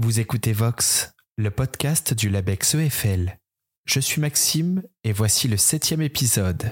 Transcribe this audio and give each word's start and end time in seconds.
Vous 0.00 0.20
écoutez 0.20 0.52
Vox, 0.52 1.12
le 1.36 1.50
podcast 1.50 2.14
du 2.14 2.28
LabEx 2.28 2.76
EFL. 2.76 3.36
Je 3.84 3.98
suis 3.98 4.20
Maxime 4.20 4.84
et 5.02 5.10
voici 5.10 5.48
le 5.48 5.56
septième 5.56 6.02
épisode. 6.02 6.70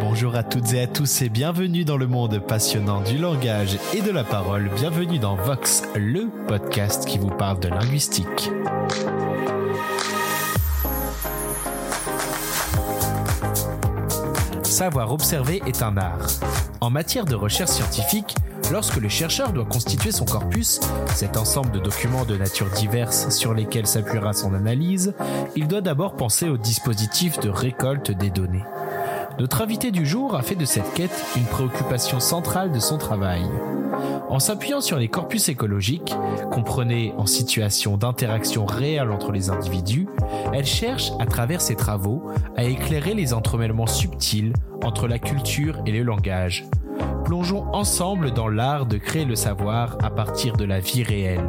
Bonjour 0.00 0.34
à 0.34 0.42
toutes 0.42 0.72
et 0.72 0.80
à 0.80 0.88
tous 0.88 1.22
et 1.22 1.28
bienvenue 1.28 1.84
dans 1.84 1.96
le 1.96 2.08
monde 2.08 2.44
passionnant 2.44 3.00
du 3.02 3.16
langage 3.16 3.78
et 3.94 4.02
de 4.02 4.10
la 4.10 4.24
parole. 4.24 4.70
Bienvenue 4.74 5.20
dans 5.20 5.36
Vox, 5.36 5.84
le 5.94 6.28
podcast 6.48 7.06
qui 7.06 7.18
vous 7.18 7.30
parle 7.30 7.60
de 7.60 7.68
linguistique. 7.68 8.50
Savoir 14.64 15.12
observer 15.12 15.62
est 15.64 15.80
un 15.80 15.96
art. 15.96 16.26
En 16.82 16.90
matière 16.90 17.26
de 17.26 17.36
recherche 17.36 17.70
scientifique, 17.70 18.34
lorsque 18.72 18.96
le 18.96 19.08
chercheur 19.08 19.52
doit 19.52 19.64
constituer 19.64 20.10
son 20.10 20.24
corpus, 20.24 20.80
cet 21.14 21.36
ensemble 21.36 21.70
de 21.70 21.78
documents 21.78 22.24
de 22.24 22.36
nature 22.36 22.68
diverse 22.70 23.28
sur 23.28 23.54
lesquels 23.54 23.86
s'appuiera 23.86 24.32
son 24.32 24.52
analyse, 24.52 25.14
il 25.54 25.68
doit 25.68 25.80
d'abord 25.80 26.16
penser 26.16 26.48
au 26.48 26.56
dispositif 26.56 27.38
de 27.38 27.50
récolte 27.50 28.10
des 28.10 28.30
données. 28.30 28.64
Notre 29.38 29.62
invité 29.62 29.92
du 29.92 30.04
jour 30.04 30.34
a 30.34 30.42
fait 30.42 30.56
de 30.56 30.64
cette 30.64 30.92
quête 30.94 31.24
une 31.36 31.44
préoccupation 31.44 32.18
centrale 32.18 32.72
de 32.72 32.80
son 32.80 32.98
travail. 32.98 33.44
En 34.28 34.38
s'appuyant 34.38 34.80
sur 34.80 34.98
les 34.98 35.08
corpus 35.08 35.48
écologiques, 35.48 36.14
comprenez 36.50 37.12
en 37.18 37.26
situation 37.26 37.96
d'interaction 37.96 38.64
réelle 38.64 39.10
entre 39.10 39.32
les 39.32 39.50
individus, 39.50 40.06
elle 40.52 40.64
cherche, 40.64 41.12
à 41.18 41.26
travers 41.26 41.60
ses 41.60 41.74
travaux, 41.74 42.30
à 42.56 42.64
éclairer 42.64 43.14
les 43.14 43.34
entremêlements 43.34 43.86
subtils 43.86 44.52
entre 44.82 45.06
la 45.06 45.18
culture 45.18 45.82
et 45.86 45.92
le 45.92 46.02
langage. 46.02 46.64
Plongeons 47.24 47.66
ensemble 47.72 48.32
dans 48.32 48.48
l'art 48.48 48.86
de 48.86 48.98
créer 48.98 49.24
le 49.24 49.36
savoir 49.36 49.96
à 50.02 50.10
partir 50.10 50.56
de 50.56 50.64
la 50.64 50.80
vie 50.80 51.02
réelle. 51.02 51.46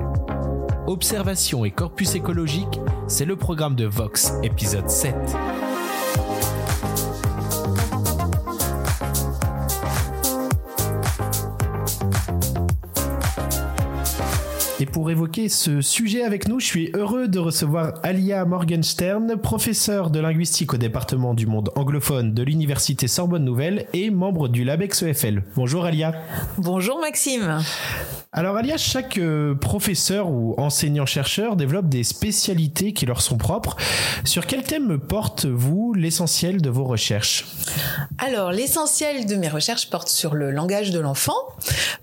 Observation 0.87 1.63
et 1.63 1.71
corpus 1.71 2.15
écologique, 2.15 2.79
c'est 3.07 3.25
le 3.25 3.35
programme 3.35 3.75
de 3.75 3.85
Vox, 3.85 4.33
épisode 4.43 4.89
7. 4.89 5.15
Et 14.79 14.85
pour 14.87 15.11
évoquer 15.11 15.49
ce 15.49 15.81
sujet 15.81 16.23
avec 16.23 16.47
nous, 16.47 16.59
je 16.59 16.65
suis 16.65 16.91
heureux 16.95 17.27
de 17.27 17.37
recevoir 17.37 17.93
Alia 18.01 18.43
Morgenstern, 18.43 19.37
professeure 19.37 20.09
de 20.09 20.19
linguistique 20.19 20.73
au 20.73 20.77
département 20.77 21.35
du 21.35 21.45
monde 21.45 21.69
anglophone 21.75 22.33
de 22.33 22.41
l'Université 22.41 23.07
Sorbonne 23.07 23.45
Nouvelle 23.45 23.85
et 23.93 24.09
membre 24.09 24.47
du 24.47 24.63
LabEx 24.63 25.03
EFL. 25.03 25.43
Bonjour 25.55 25.85
Alia. 25.85 26.13
Bonjour 26.57 26.99
Maxime. 26.99 27.59
Alors 28.35 28.57
Alia, 28.57 28.77
chaque 28.77 29.19
euh, 29.19 29.53
professeur 29.53 30.27
ou 30.27 30.55
enseignant-chercheur 30.57 31.55
développe 31.55 31.87
des 31.87 32.03
spécialités 32.03 32.91
qui 32.91 33.05
leur 33.05 33.21
sont 33.21 33.37
propres. 33.37 33.77
Sur 34.25 34.47
quel 34.47 34.63
thème 34.63 34.97
porte-vous 34.97 35.93
l'essentiel 35.93 36.59
de 36.59 36.71
vos 36.71 36.83
recherches? 36.83 37.45
Alors 38.17 38.51
l'essentiel 38.51 39.27
de 39.27 39.35
mes 39.35 39.49
recherches 39.49 39.87
porte 39.87 40.09
sur 40.09 40.33
le 40.33 40.49
langage 40.49 40.89
de 40.89 40.99
l'enfant, 40.99 41.37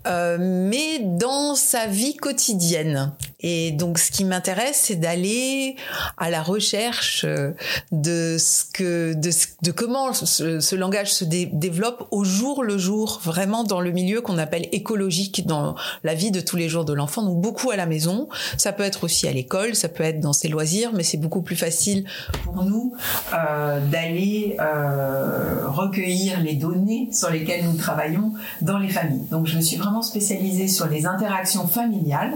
euh, 0.07 0.37
mais 0.39 0.99
dans 0.99 1.53
sa 1.55 1.87
vie 1.87 2.15
quotidienne. 2.15 3.11
Et 3.41 3.71
donc 3.71 3.97
ce 3.97 4.11
qui 4.11 4.23
m'intéresse, 4.25 4.81
c'est 4.83 4.95
d'aller 4.95 5.75
à 6.17 6.29
la 6.29 6.41
recherche 6.41 7.25
euh, 7.25 7.51
de 7.91 8.37
ce 8.39 8.63
que, 8.71 9.13
de, 9.13 9.31
de 9.63 9.71
comment 9.71 10.13
ce, 10.13 10.75
langage 10.75 11.13
se 11.13 11.25
dé 11.25 11.49
développe 11.51 12.07
au 12.11 12.23
jour 12.23 12.63
le 12.63 12.77
jour, 12.77 13.19
vraiment 13.23 13.63
dans 13.63 13.81
le 13.81 13.91
milieu 13.91 14.21
qu'on 14.21 14.37
appelle 14.37 14.67
écologique, 14.71 15.45
dans 15.45 15.75
la 16.03 16.13
vie 16.13 16.31
de 16.31 16.39
tous 16.39 16.55
les 16.55 16.69
jours 16.69 16.85
de 16.85 16.93
l'enfant, 16.93 17.23
donc 17.23 17.41
beaucoup 17.41 17.71
à 17.71 17.75
la 17.75 17.85
maison. 17.85 18.29
Ça 18.57 18.71
peut 18.71 18.83
être 18.83 19.03
aussi 19.03 19.27
à 19.27 19.31
l'école, 19.31 19.75
ça 19.75 19.89
peut 19.89 20.03
être 20.03 20.19
dans 20.19 20.33
ses 20.33 20.47
loisirs, 20.47 20.91
mais 20.93 21.03
c'est 21.03 21.17
beaucoup 21.17 21.41
plus 21.41 21.55
facile 21.55 22.05
pour 22.43 22.63
nous 22.63 22.93
euh, 23.33 23.79
d'aller 23.87 24.57
euh, 24.59 25.67
recueillir 25.67 26.41
les 26.41 26.55
données 26.55 27.09
sur 27.11 27.29
lesquelles 27.29 27.65
nous 27.65 27.77
travaillons 27.77 28.33
dans 28.61 28.77
les 28.77 28.89
familles. 28.89 29.25
Donc 29.29 29.47
je 29.47 29.55
me 29.55 29.61
suis 29.61 29.77
vraiment 29.77 30.01
spécialisée 30.01 30.67
sur 30.67 30.87
les 30.87 31.05
interactions 31.05 31.67
familiales 31.67 32.33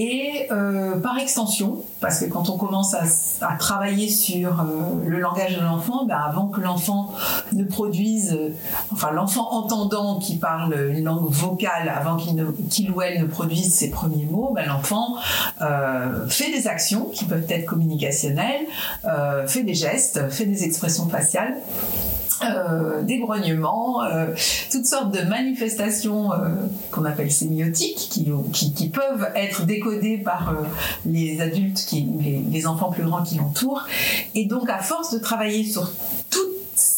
et 0.00 0.46
euh, 0.52 1.00
par 1.00 1.18
extension, 1.18 1.82
parce 2.00 2.20
que 2.20 2.26
quand 2.26 2.50
on 2.50 2.56
commence 2.56 2.94
à, 2.94 3.56
travailler 3.58 4.08
sur 4.08 4.60
euh, 4.60 4.64
le 5.04 5.18
langage 5.18 5.56
de 5.56 5.60
l'enfant, 5.60 6.04
ben 6.06 6.18
avant 6.24 6.46
que 6.46 6.60
l'enfant 6.60 7.12
ne 7.52 7.64
produise, 7.64 8.32
euh, 8.32 8.50
enfin 8.92 9.10
l'enfant 9.10 9.50
entendant 9.50 10.20
qui 10.20 10.36
parle 10.36 10.90
une 10.90 11.04
langue 11.04 11.28
vocale, 11.28 11.88
avant 11.88 12.16
qu'il 12.16 12.92
ou 12.92 13.02
elle 13.02 13.20
ne 13.20 13.26
produise 13.26 13.74
ses 13.74 13.90
premiers 13.90 14.26
mots, 14.26 14.52
ben 14.54 14.68
l'enfant 14.68 15.16
fait 16.28 16.52
des 16.52 16.68
actions 16.68 17.06
qui 17.12 17.24
peuvent 17.24 17.46
être 17.48 17.66
communicationnelles, 17.66 18.66
fait 19.46 19.64
des 19.64 19.74
gestes, 19.74 20.30
fait 20.30 20.46
des 20.46 20.62
expressions 20.62 21.08
faciales. 21.08 21.56
Euh, 22.42 23.02
des 23.02 23.18
grognements, 23.18 24.02
euh, 24.04 24.26
toutes 24.70 24.86
sortes 24.86 25.12
de 25.12 25.22
manifestations 25.28 26.32
euh, 26.32 26.36
qu'on 26.92 27.04
appelle 27.04 27.32
sémiotiques, 27.32 28.08
qui, 28.10 28.30
qui, 28.52 28.74
qui, 28.74 28.88
peuvent 28.90 29.28
être 29.34 29.66
décodées 29.66 30.18
par 30.18 30.54
les 31.04 31.40
adultes, 31.40 31.78
qui, 31.78 32.06
les, 32.20 32.42
les 32.48 32.66
enfants 32.66 32.90
plus 32.90 33.02
grands 33.02 33.24
qui 33.24 33.36
l'entourent. 33.36 33.86
Et 34.36 34.44
donc, 34.44 34.70
à 34.70 34.78
force 34.78 35.12
de 35.12 35.18
travailler 35.18 35.64
sur 35.64 35.90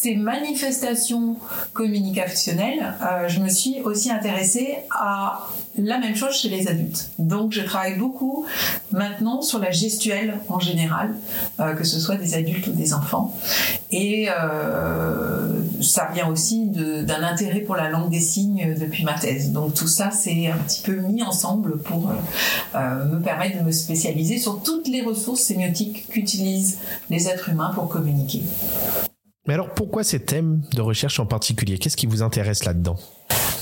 ces 0.00 0.16
manifestations 0.16 1.36
communicationnelles, 1.74 2.94
euh, 3.02 3.28
je 3.28 3.38
me 3.40 3.50
suis 3.50 3.82
aussi 3.82 4.10
intéressée 4.10 4.78
à 4.90 5.46
la 5.76 5.98
même 5.98 6.16
chose 6.16 6.32
chez 6.32 6.48
les 6.48 6.68
adultes. 6.68 7.10
Donc 7.18 7.52
je 7.52 7.60
travaille 7.60 7.98
beaucoup 7.98 8.46
maintenant 8.92 9.42
sur 9.42 9.58
la 9.58 9.70
gestuelle 9.70 10.38
en 10.48 10.58
général, 10.58 11.14
euh, 11.58 11.74
que 11.74 11.84
ce 11.84 12.00
soit 12.00 12.16
des 12.16 12.34
adultes 12.34 12.66
ou 12.68 12.72
des 12.72 12.94
enfants. 12.94 13.36
Et 13.90 14.28
euh, 14.30 15.60
ça 15.82 16.08
vient 16.14 16.28
aussi 16.28 16.68
d'un 16.68 17.22
intérêt 17.22 17.60
pour 17.60 17.76
la 17.76 17.90
langue 17.90 18.08
des 18.08 18.20
signes 18.20 18.74
depuis 18.80 19.04
ma 19.04 19.18
thèse. 19.18 19.52
Donc 19.52 19.74
tout 19.74 19.88
ça, 19.88 20.10
c'est 20.10 20.46
un 20.46 20.56
petit 20.56 20.80
peu 20.80 20.94
mis 20.94 21.22
ensemble 21.22 21.76
pour 21.78 22.10
me 22.74 23.18
permettre 23.18 23.58
de 23.58 23.64
me 23.64 23.72
spécialiser 23.72 24.38
sur 24.38 24.62
toutes 24.62 24.88
les 24.88 25.02
ressources 25.02 25.42
sémiotiques 25.42 26.08
qu'utilisent 26.08 26.78
les 27.10 27.28
êtres 27.28 27.50
humains 27.50 27.72
pour 27.74 27.88
communiquer. 27.90 28.42
Mais 29.50 29.54
alors 29.54 29.74
pourquoi 29.74 30.04
ces 30.04 30.20
thèmes 30.20 30.62
de 30.76 30.80
recherche 30.80 31.18
en 31.18 31.26
particulier? 31.26 31.76
Qu'est-ce 31.76 31.96
qui 31.96 32.06
vous 32.06 32.22
intéresse 32.22 32.64
là-dedans? 32.64 32.94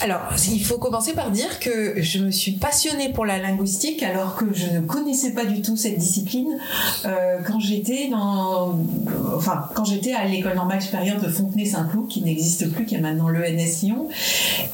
Alors, 0.00 0.20
il 0.52 0.64
faut 0.64 0.78
commencer 0.78 1.12
par 1.12 1.30
dire 1.30 1.58
que 1.58 2.00
je 2.00 2.20
me 2.20 2.30
suis 2.30 2.52
passionnée 2.52 3.08
pour 3.08 3.26
la 3.26 3.38
linguistique 3.38 4.02
alors 4.02 4.36
que 4.36 4.46
je 4.54 4.66
ne 4.70 4.80
connaissais 4.80 5.32
pas 5.32 5.44
du 5.44 5.60
tout 5.60 5.76
cette 5.76 5.98
discipline 5.98 6.58
euh, 7.04 7.38
quand 7.44 7.58
j'étais 7.58 8.08
dans, 8.08 8.78
enfin, 9.36 9.64
quand 9.74 9.84
j'étais 9.84 10.12
à 10.12 10.24
l'école 10.24 10.54
normale 10.54 10.80
supérieure 10.80 11.20
de 11.20 11.28
Fontenay-Saint-Cloud, 11.28 12.08
qui 12.08 12.22
n'existe 12.22 12.70
plus, 12.72 12.84
qui 12.84 12.94
est 12.94 13.00
maintenant 13.00 13.28
l'ENS 13.28 13.82
Lyon, 13.82 14.08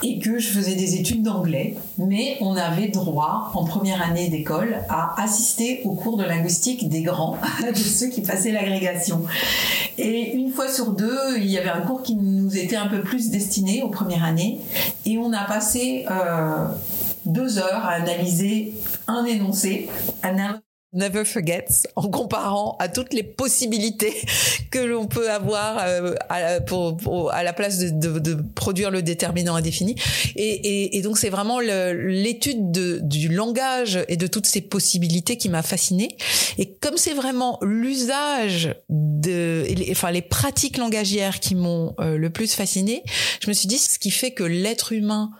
et 0.02 0.18
que 0.18 0.38
je 0.38 0.48
faisais 0.48 0.74
des 0.74 0.96
études 0.96 1.22
d'anglais. 1.22 1.76
Mais 1.96 2.36
on 2.40 2.54
avait 2.56 2.88
droit, 2.88 3.50
en 3.54 3.64
première 3.64 4.02
année 4.02 4.28
d'école, 4.28 4.76
à 4.90 5.14
assister 5.22 5.80
au 5.84 5.94
cours 5.94 6.18
de 6.18 6.24
linguistique 6.24 6.88
des 6.88 7.02
grands, 7.02 7.38
de 7.66 7.78
ceux 7.78 8.08
qui 8.08 8.20
passaient 8.20 8.52
l'agrégation. 8.52 9.22
Et 9.96 10.34
une 10.34 10.50
fois 10.50 10.68
sur 10.68 10.92
deux, 10.92 11.38
il 11.38 11.46
y 11.46 11.56
avait 11.56 11.70
un 11.70 11.80
cours 11.80 12.02
qui 12.02 12.14
nous 12.14 12.56
était 12.56 12.76
un 12.76 12.88
peu 12.88 13.00
plus 13.00 13.30
destiné 13.30 13.82
aux 13.82 13.88
premières 13.88 14.24
années. 14.24 14.58
On 15.18 15.32
a 15.32 15.44
passé 15.44 16.06
euh, 16.10 16.66
deux 17.24 17.58
heures 17.58 17.84
à 17.84 17.92
analyser 17.92 18.74
un 19.06 19.24
énoncé, 19.24 19.88
Never 20.94 21.24
Forgets 21.24 21.88
en 21.96 22.08
comparant 22.08 22.76
à 22.78 22.88
toutes 22.88 23.12
les 23.12 23.22
possibilités 23.22 24.14
que 24.70 24.78
l'on 24.78 25.06
peut 25.06 25.30
avoir 25.30 25.78
euh, 25.78 26.14
à, 26.28 26.60
pour, 26.60 27.32
à 27.32 27.42
la 27.42 27.52
place 27.52 27.78
de, 27.78 27.90
de, 27.90 28.18
de, 28.18 28.42
produire 28.54 28.90
le 28.90 29.02
déterminant 29.02 29.54
indéfini. 29.54 29.96
Et, 30.36 30.42
et, 30.42 30.96
et 30.96 31.02
donc 31.02 31.18
c'est 31.18 31.30
vraiment 31.30 31.60
l'étude 31.60 32.70
du 33.06 33.28
langage 33.28 33.98
et 34.08 34.16
de 34.16 34.26
toutes 34.26 34.46
ces 34.46 34.60
possibilités 34.60 35.36
qui 35.36 35.48
m'a 35.48 35.62
fascinée. 35.62 36.16
Et 36.58 36.74
comme 36.74 36.96
c'est 36.96 37.14
vraiment 37.14 37.58
l'usage 37.62 38.74
de, 38.88 39.64
les, 39.68 39.88
enfin 39.90 40.10
les 40.10 40.22
pratiques 40.22 40.76
langagières 40.76 41.40
qui 41.40 41.54
m'ont 41.54 41.94
euh, 42.00 42.16
le 42.16 42.30
plus 42.30 42.54
fascinée, 42.54 43.02
je 43.40 43.48
me 43.48 43.52
suis 43.52 43.68
dit 43.68 43.78
ce 43.78 43.98
qui 43.98 44.10
fait 44.10 44.32
que 44.32 44.44
l'être 44.44 44.92
humain 44.92 45.30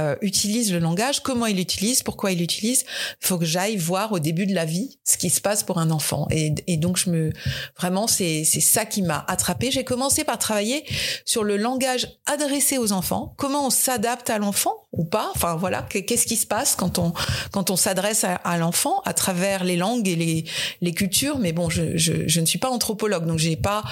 euh, 0.00 0.16
utilise 0.22 0.72
le 0.72 0.78
langage, 0.78 1.20
comment 1.20 1.46
il 1.46 1.56
l'utilise, 1.56 2.02
pourquoi 2.02 2.32
il 2.32 2.38
l'utilise. 2.38 2.84
Il 3.22 3.26
faut 3.26 3.38
que 3.38 3.44
j'aille 3.44 3.76
voir 3.76 4.12
au 4.12 4.18
début 4.18 4.46
de 4.46 4.54
la 4.54 4.64
vie 4.64 4.98
ce 5.04 5.18
qui 5.18 5.30
se 5.30 5.40
passe 5.40 5.62
pour 5.62 5.78
un 5.78 5.90
enfant. 5.90 6.26
Et, 6.30 6.50
donc 6.76 6.96
je 6.96 7.10
me 7.10 7.32
vraiment 7.76 8.06
c'est 8.06 8.44
ça 8.44 8.86
qui 8.86 9.02
m'a 9.02 9.24
attrapé. 9.28 9.70
J'ai 9.70 9.84
commencé 9.84 10.24
par 10.24 10.38
travailler 10.38 10.84
sur 11.26 11.44
le 11.44 11.56
langage 11.56 12.08
adressé 12.26 12.78
aux 12.78 12.92
enfants, 12.92 13.34
comment 13.36 13.66
on 13.66 13.70
s'adapte 13.70 14.30
à 14.30 14.38
l'enfant 14.38 14.74
ou 14.92 15.04
pas. 15.04 15.30
Enfin 15.34 15.56
voilà, 15.56 15.82
qu'est-ce 15.82 16.26
qui 16.26 16.36
se 16.36 16.46
passe 16.46 16.74
quand 16.74 16.98
on 16.98 17.12
quand 17.52 17.70
on 17.70 17.76
s'adresse 17.76 18.24
à, 18.24 18.34
à 18.34 18.58
l'enfant 18.58 19.00
à 19.04 19.12
travers 19.12 19.64
les 19.64 19.76
langues 19.76 20.08
et 20.08 20.16
les 20.16 20.44
les 20.80 20.92
cultures. 20.92 21.38
Mais 21.38 21.52
bon, 21.52 21.70
je 21.70 21.96
je, 21.96 22.26
je 22.26 22.40
ne 22.40 22.46
suis 22.46 22.58
pas 22.58 22.70
anthropologue, 22.70 23.26
donc 23.26 23.38
j'ai 23.38 23.56
pas 23.56 23.84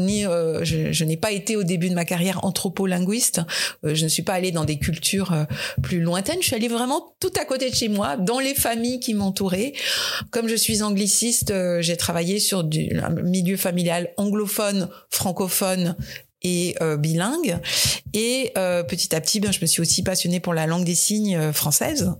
ni 0.00 0.26
euh, 0.26 0.64
je, 0.64 0.92
je 0.92 1.04
n'ai 1.04 1.16
pas 1.16 1.32
été 1.32 1.56
au 1.56 1.64
début 1.64 1.90
de 1.90 1.94
ma 1.94 2.04
carrière 2.04 2.44
anthropolinguiste. 2.44 3.42
Euh, 3.84 3.94
je 3.94 4.04
ne 4.04 4.08
suis 4.08 4.22
pas 4.22 4.34
allée 4.34 4.52
dans 4.52 4.64
des 4.64 4.78
cultures 4.78 5.46
plus 5.82 6.00
lointaines. 6.00 6.38
Je 6.40 6.46
suis 6.46 6.56
allée 6.56 6.68
vraiment 6.68 7.14
tout 7.20 7.32
à 7.40 7.44
côté 7.44 7.70
de 7.70 7.74
chez 7.74 7.88
moi, 7.88 8.16
dans 8.16 8.38
les 8.38 8.54
familles 8.54 9.00
qui 9.00 9.14
m'entouraient. 9.14 9.72
Comme 10.30 10.48
je 10.48 10.54
suis 10.54 10.82
angliciste, 10.82 11.52
j'ai 11.80 11.96
travaillé 11.96 12.40
sur 12.40 12.64
du 12.64 12.90
milieu 13.22 13.56
familial 13.56 14.10
anglophone, 14.16 14.88
francophone 15.10 15.96
et 16.42 16.76
euh, 16.80 16.96
bilingue. 16.96 17.58
Et 18.14 18.52
euh, 18.56 18.82
petit 18.82 19.14
à 19.14 19.20
petit, 19.20 19.40
ben, 19.40 19.52
je 19.52 19.60
me 19.60 19.66
suis 19.66 19.80
aussi 19.80 20.02
passionnée 20.02 20.40
pour 20.40 20.54
la 20.54 20.66
langue 20.66 20.84
des 20.84 20.94
signes 20.94 21.36
euh, 21.36 21.52
française 21.52 22.12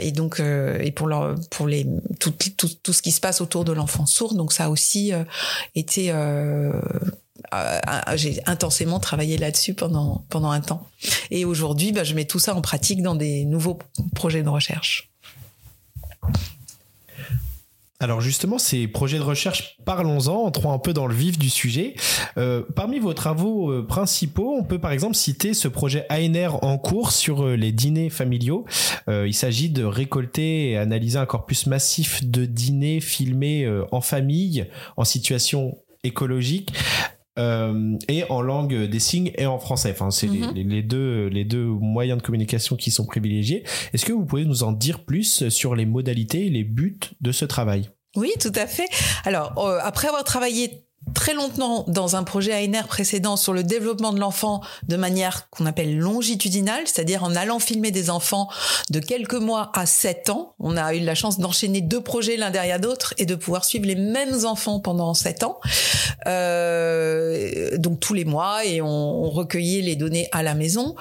et 0.00 0.12
donc 0.12 0.40
et 0.40 0.90
pour 0.92 1.10
pour 1.50 1.66
les 1.66 1.86
tout, 2.20 2.32
tout, 2.56 2.68
tout, 2.82 2.92
ce 2.92 3.02
qui 3.02 3.12
se 3.12 3.20
passe 3.20 3.40
autour 3.40 3.64
de 3.64 3.72
l'enfant 3.72 4.06
sourd. 4.06 4.34
Donc 4.34 4.52
ça 4.52 4.66
a 4.66 4.68
aussi 4.68 5.12
été 5.74 6.12
j'ai 8.14 8.42
intensément 8.46 9.00
travaillé 9.00 9.38
là-dessus 9.38 9.74
pendant 9.74 10.24
pendant 10.28 10.50
un 10.50 10.60
temps. 10.60 10.86
Et 11.30 11.44
aujourd'hui, 11.44 11.92
ben, 11.92 12.04
je 12.04 12.14
mets 12.14 12.24
tout 12.24 12.38
ça 12.38 12.54
en 12.54 12.60
pratique 12.60 13.02
dans 13.02 13.14
des 13.14 13.44
nouveaux 13.44 13.78
projets 14.14 14.42
de 14.42 14.48
recherche. 14.48 15.10
Alors 17.98 18.20
justement, 18.20 18.58
ces 18.58 18.88
projets 18.88 19.16
de 19.16 19.22
recherche, 19.22 19.78
parlons-en, 19.86 20.34
entrons 20.34 20.72
un 20.72 20.78
peu 20.78 20.92
dans 20.92 21.06
le 21.06 21.14
vif 21.14 21.38
du 21.38 21.48
sujet. 21.48 21.94
Euh, 22.36 22.62
parmi 22.74 22.98
vos 22.98 23.14
travaux 23.14 23.70
euh, 23.70 23.86
principaux, 23.86 24.54
on 24.58 24.64
peut 24.64 24.78
par 24.78 24.92
exemple 24.92 25.14
citer 25.14 25.54
ce 25.54 25.66
projet 25.66 26.06
ANR 26.10 26.62
en 26.62 26.76
cours 26.76 27.10
sur 27.10 27.42
euh, 27.42 27.56
les 27.56 27.72
dîners 27.72 28.10
familiaux. 28.10 28.66
il 29.08 29.34
s'agit 29.34 29.70
de 29.70 29.84
récolter 29.84 30.70
et 30.70 30.76
analyser 30.76 31.18
un 31.18 31.26
corpus 31.26 31.66
massif 31.66 32.24
de 32.24 32.44
dîners 32.44 33.00
filmés 33.00 33.66
en 33.92 34.00
famille, 34.00 34.66
en 34.96 35.04
situation 35.04 35.78
écologique 36.02 36.72
euh, 37.38 37.96
et 38.08 38.24
en 38.30 38.40
langue 38.40 38.74
des 38.74 38.98
signes 39.00 39.32
et 39.36 39.46
en 39.46 39.58
français. 39.58 39.90
Enfin, 39.92 40.10
c'est 40.10 40.26
les, 40.26 40.40
mhm. 40.40 40.54
les, 40.54 40.82
deux 40.82 41.26
les 41.26 41.44
deux 41.44 41.64
moyens 41.64 42.18
de 42.18 42.22
communication 42.22 42.76
qui 42.76 42.90
sont 42.90 43.04
privilégiés. 43.04 43.64
Est-ce 43.92 44.04
que 44.04 44.12
vous 44.12 44.24
pouvez 44.24 44.44
nous 44.44 44.62
en 44.62 44.72
dire 44.72 45.04
plus 45.04 45.48
sur 45.48 45.74
les 45.74 45.86
modalités 45.86 46.46
et 46.46 46.50
les 46.50 46.64
buts 46.64 47.00
de 47.20 47.32
ce 47.32 47.44
travail? 47.44 47.90
Oui, 48.16 48.32
tout 48.40 48.52
à 48.54 48.66
fait. 48.66 48.88
Alors, 49.24 49.58
euh, 49.58 49.78
après 49.82 50.08
avoir 50.08 50.24
travaillé 50.24 50.86
très 51.14 51.34
longtemps 51.34 51.84
dans 51.88 52.16
un 52.16 52.24
projet 52.24 52.52
ANR 52.52 52.86
précédent 52.86 53.36
sur 53.36 53.52
le 53.52 53.62
développement 53.62 54.12
de 54.12 54.20
l'enfant 54.20 54.60
de 54.88 54.96
manière 54.96 55.48
qu'on 55.50 55.66
appelle 55.66 55.96
longitudinale, 55.98 56.82
c'est-à-dire 56.86 57.24
en 57.24 57.34
allant 57.34 57.58
filmer 57.58 57.90
des 57.90 58.10
enfants 58.10 58.48
de 58.90 59.00
quelques 59.00 59.34
mois 59.34 59.70
à 59.74 59.86
sept 59.86 60.30
ans. 60.30 60.54
On 60.58 60.76
a 60.76 60.94
eu 60.94 61.00
la 61.00 61.14
chance 61.14 61.38
d'enchaîner 61.38 61.80
deux 61.80 62.00
projets 62.00 62.36
l'un 62.36 62.50
derrière 62.50 62.80
l'autre 62.80 63.14
et 63.18 63.26
de 63.26 63.34
pouvoir 63.34 63.64
suivre 63.64 63.86
les 63.86 63.94
mêmes 63.94 64.44
enfants 64.44 64.80
pendant 64.80 65.14
sept 65.14 65.42
ans, 65.42 65.58
euh, 66.26 67.76
donc 67.78 68.00
tous 68.00 68.14
les 68.14 68.24
mois, 68.24 68.64
et 68.64 68.80
on, 68.82 69.30
recueillait 69.30 69.82
les 69.82 69.96
données 69.96 70.28
à 70.32 70.42
la 70.42 70.54
maison. 70.54 70.94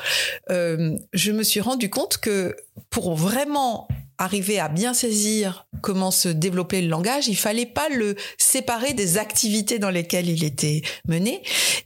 Euh, 0.50 0.98
je 1.14 1.32
me 1.32 1.44
suis 1.44 1.62
rendu 1.62 1.90
compte 1.90 2.18
que 2.18 2.56
pour 2.90 3.16
vraiment 3.16 3.88
arriver 4.18 4.60
à 4.60 4.70
bien 4.70 4.94
saisir 4.94 5.68
comment 5.82 6.12
se 6.12 6.30
développer 6.30 6.82
le 6.82 6.88
langage, 6.88 7.28
il 7.28 7.36
fallait 7.36 7.66
pas 7.66 7.90
le 7.90 8.16
séparer 8.38 8.94
des 8.94 9.18
activités 9.18 9.80
dans 9.80 9.90
lesquelles 9.90 10.30
il 10.30 10.44
était 10.44 10.82
mené. 11.08 11.42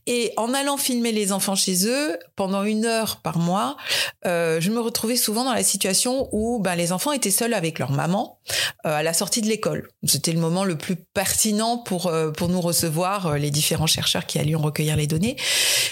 Et 0.05 0.33
en 0.37 0.53
allant 0.53 0.77
filmer 0.77 1.11
les 1.11 1.31
enfants 1.31 1.55
chez 1.55 1.87
eux 1.87 2.17
pendant 2.35 2.63
une 2.63 2.85
heure 2.85 3.21
par 3.21 3.39
mois, 3.39 3.77
euh, 4.25 4.61
je 4.61 4.71
me 4.71 4.79
retrouvais 4.79 5.15
souvent 5.15 5.43
dans 5.43 5.53
la 5.53 5.63
situation 5.63 6.29
où 6.31 6.59
ben, 6.59 6.75
les 6.75 6.91
enfants 6.91 7.11
étaient 7.11 7.31
seuls 7.31 7.53
avec 7.53 7.79
leur 7.79 7.91
maman 7.91 8.39
euh, 8.85 8.95
à 8.95 9.03
la 9.03 9.13
sortie 9.13 9.41
de 9.41 9.47
l'école. 9.47 9.89
C'était 10.05 10.31
le 10.31 10.39
moment 10.39 10.63
le 10.63 10.77
plus 10.77 10.95
pertinent 10.95 11.77
pour 11.77 12.07
euh, 12.07 12.31
pour 12.31 12.47
nous 12.47 12.61
recevoir 12.61 13.27
euh, 13.27 13.37
les 13.37 13.51
différents 13.51 13.87
chercheurs 13.87 14.25
qui 14.25 14.39
allaient 14.39 14.55
recueillir 14.55 14.95
les 14.95 15.07
données, 15.07 15.35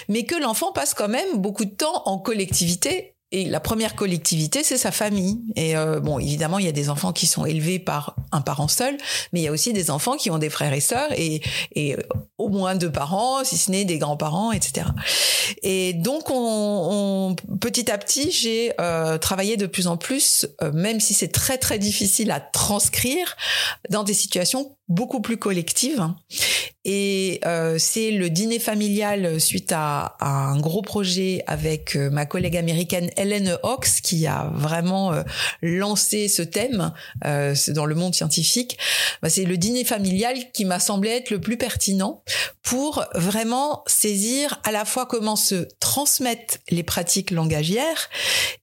mais 0.08 0.24
que 0.24 0.34
l'enfant 0.34 0.72
passe 0.72 0.94
quand 0.94 1.08
même 1.08 1.36
beaucoup 1.36 1.64
de 1.64 1.74
temps 1.74 2.02
en 2.06 2.18
collectivité 2.18 3.14
et 3.30 3.44
la 3.44 3.60
première 3.60 3.94
collectivité, 3.94 4.62
c'est 4.64 4.78
sa 4.78 4.90
famille. 4.90 5.40
Et 5.54 5.76
euh, 5.76 6.00
bon, 6.00 6.18
évidemment, 6.18 6.58
il 6.58 6.64
y 6.64 6.68
a 6.68 6.72
des 6.72 6.88
enfants 6.88 7.12
qui 7.12 7.26
sont 7.26 7.44
élevés 7.44 7.78
par 7.78 8.16
un 8.32 8.40
parent 8.40 8.68
seul, 8.68 8.96
mais 9.32 9.40
il 9.40 9.42
y 9.42 9.48
a 9.48 9.52
aussi 9.52 9.72
des 9.72 9.90
enfants 9.90 10.16
qui 10.16 10.30
ont 10.30 10.38
des 10.38 10.48
frères 10.48 10.72
et 10.72 10.80
sœurs 10.80 11.12
et, 11.12 11.42
et 11.74 11.96
au 12.38 12.48
moins 12.48 12.74
deux 12.74 12.90
parents, 12.90 13.44
si 13.44 13.58
ce 13.58 13.70
n'est 13.70 13.84
des 13.84 13.98
grands-parents, 13.98 14.52
etc. 14.52 14.86
Et 15.62 15.92
donc, 15.92 16.30
on, 16.30 17.36
petit 17.60 17.90
à 17.90 17.98
petit, 17.98 18.30
j'ai 18.30 18.72
euh, 18.80 19.18
travaillé 19.18 19.56
de 19.56 19.66
plus 19.66 19.86
en 19.88 19.96
plus, 19.96 20.46
euh, 20.62 20.72
même 20.72 21.00
si 21.00 21.14
c'est 21.14 21.28
très 21.28 21.58
très 21.58 21.78
difficile 21.78 22.30
à 22.30 22.40
transcrire, 22.40 23.36
dans 23.90 24.04
des 24.04 24.14
situations 24.14 24.76
beaucoup 24.88 25.20
plus 25.20 25.36
collectives. 25.36 26.06
Et 26.90 27.40
euh, 27.44 27.76
c'est 27.78 28.10
le 28.10 28.30
dîner 28.30 28.58
familial 28.58 29.38
suite 29.42 29.72
à, 29.74 30.16
un 30.20 30.58
gros 30.58 30.80
projet 30.80 31.44
avec 31.46 31.96
euh, 31.96 32.08
ma 32.08 32.24
collègue 32.24 32.56
américaine 32.56 33.10
Helen 33.18 33.58
Hawks 33.62 34.00
qui 34.02 34.26
a 34.26 34.50
vraiment 34.54 35.12
euh, 35.12 35.22
lancé 35.60 36.28
ce 36.28 36.40
thème 36.40 36.94
euh, 37.26 37.54
dans 37.68 37.84
le 37.84 37.94
monde 37.94 38.14
scientifique. 38.14 38.78
Bah, 39.20 39.28
c'est 39.28 39.44
le 39.44 39.58
dîner 39.58 39.84
familial 39.84 40.50
qui 40.54 40.64
m'a 40.64 40.80
semblé 40.80 41.10
être 41.10 41.28
le 41.28 41.42
plus 41.42 41.58
pertinent 41.58 42.22
pour 42.62 43.04
vraiment 43.14 43.82
saisir 43.86 44.58
à 44.64 44.72
la 44.72 44.86
fois 44.86 45.04
comment 45.04 45.36
se 45.36 45.68
transmettent 45.80 46.60
les 46.70 46.84
pratiques 46.84 47.32
langagières 47.32 48.08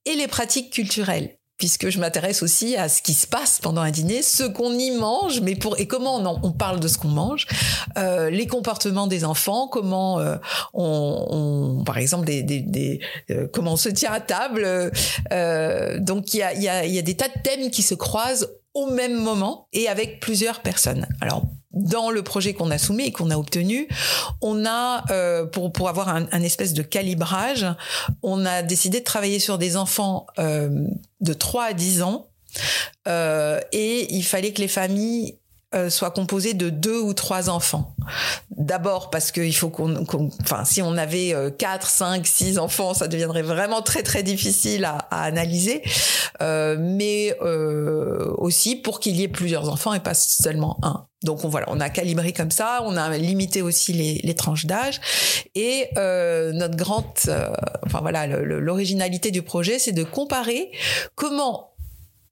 et 0.06 0.16
les 0.16 0.27
pratiques 0.27 0.74
culturelles 0.74 1.38
puisque 1.57 1.90
je 1.90 2.00
m'intéresse 2.00 2.44
aussi 2.44 2.75
à 2.75 2.90
ce 2.90 3.02
qui 3.02 3.13
se 3.13 3.28
passe 3.28 3.60
pendant 3.62 3.81
un 3.81 3.92
dîner, 3.92 4.22
ce 4.22 4.44
qu'on 4.44 4.74
y 4.74 4.92
mange, 4.92 5.42
mais 5.42 5.56
pour 5.56 5.80
et 5.80 5.88
comment 5.88 6.18
on, 6.18 6.40
on 6.44 6.52
parle 6.52 6.80
de 6.80 6.88
ce 6.88 6.98
qu'on 6.98 7.07
mange, 7.07 7.48
euh, 7.98 8.30
les 8.30 8.48
comportements 8.48 9.07
des 9.07 9.24
enfants, 9.24 9.68
comment 9.68 10.19
euh, 10.19 10.36
on, 10.74 11.78
on, 11.80 11.84
par 11.84 11.98
exemple, 11.98 12.25
des, 12.25 12.44
des, 12.44 12.60
des 12.60 13.00
euh, 13.31 13.48
comment 13.52 13.74
on 13.74 13.78
se 13.78 13.90
tient 13.90 14.12
à 14.12 14.19
table. 14.19 14.92
Euh, 15.31 16.00
donc 16.00 16.34
il 16.34 16.38
y 16.38 16.44
a, 16.44 16.54
y, 16.54 16.68
a, 16.68 16.86
y 16.86 17.00
a 17.00 17.02
des 17.02 17.16
tas 17.16 17.28
de 17.30 17.42
thèmes 17.42 17.72
qui 17.72 17.84
se 17.84 17.96
croisent 17.96 18.48
au 18.75 18.88
même 18.88 19.16
moment 19.16 19.68
et 19.74 19.88
avec 19.88 20.19
plusieurs 20.19 20.62
personnes. 20.62 21.07
Alors 21.22 21.44
dans 21.72 22.10
le 22.10 22.24
projet 22.24 22.54
qu'on 22.54 22.72
a 22.72 22.77
soumis 22.77 23.07
et 23.07 23.12
qu'on 23.12 23.31
a 23.31 23.38
obtenu, 23.38 23.88
on 24.42 24.66
a 24.66 25.04
euh, 25.12 25.45
pour 25.45 25.74
pour 25.74 25.89
avoir 25.89 26.10
un, 26.10 26.42
espèce 26.42 26.74
de 26.74 26.83
calibrage, 26.83 27.66
on 28.22 28.45
a 28.45 28.62
décidé 28.62 29.00
de 29.00 29.04
travailler 29.04 29.39
sur 29.39 29.57
des 29.57 29.75
enfants 29.75 30.27
euh, 30.39 30.88
de 31.22 31.33
3 31.33 31.63
à 31.66 31.74
10 31.74 32.01
ans 32.01 32.27
euh, 33.07 33.60
et 33.72 34.13
il 34.13 34.24
fallait 34.24 34.54
que 34.54 34.62
les 34.62 34.68
familles 34.68 35.38
euh, 35.75 35.89
soit 35.89 36.12
composé 36.12 36.54
de 36.54 36.69
deux 36.69 37.00
ou 37.00 37.13
trois 37.13 37.50
enfants. 37.50 37.94
D'abord 38.51 39.10
parce 39.10 39.31
qu'il 39.31 39.56
faut 39.56 39.69
qu'on, 39.69 39.95
enfin, 40.42 40.63
si 40.63 40.81
on 40.81 40.95
avait 40.95 41.33
euh, 41.33 41.50
quatre, 41.50 41.89
cinq, 41.89 42.25
six 42.27 42.57
enfants, 42.57 42.94
ça 42.94 43.10
deviendrait 43.10 43.42
vraiment 43.42 43.81
très 43.81 44.01
très 44.01 44.24
difficile 44.24 44.86
à, 44.86 45.00
analyser. 45.12 45.81
Euh, 46.42 46.77
mais 46.80 47.38
aussi 48.38 48.75
pour 48.75 49.00
qu'il 49.00 49.17
y 49.17 49.24
ait 49.24 49.27
plusieurs 49.27 49.70
enfants 49.70 49.94
et 49.94 50.00
pas 50.00 50.13
seulement 50.13 50.77
un. 50.82 51.08
Donc 51.24 51.44
on, 51.44 51.50
voilà, 51.50 51.65
on 51.70 51.79
a 51.79 51.89
calibré 51.89 52.32
comme 52.32 52.51
ça, 52.51 52.82
on 52.84 52.96
a 52.96 53.17
limité 53.17 53.62
aussi 53.62 53.94
les, 53.94 54.36
tranches 54.36 54.65
d'âge 54.65 55.01
et 55.55 55.89
notre 55.96 56.75
grande, 56.75 57.05
enfin 57.86 58.00
voilà, 58.01 58.27
l'originalité 58.27 59.32
du 59.32 59.41
projet, 59.41 59.79
c'est 59.79 59.94
de 59.94 60.03
comparer 60.03 60.72
comment 61.15 61.75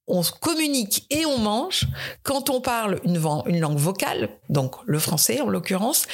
on 0.08 0.22
communique 0.42 1.06
et 1.10 1.26
on 1.26 1.38
mange 1.38 1.86
quand 2.24 2.50
on 2.50 2.60
parle 2.60 3.00
une, 3.06 3.22
une, 3.46 3.60
langue 3.60 3.78
vocale, 3.78 4.30
donc 4.50 4.76
le 4.86 5.00
français 5.00 5.40
en 5.40 5.48
l'occurrence, 5.48 6.06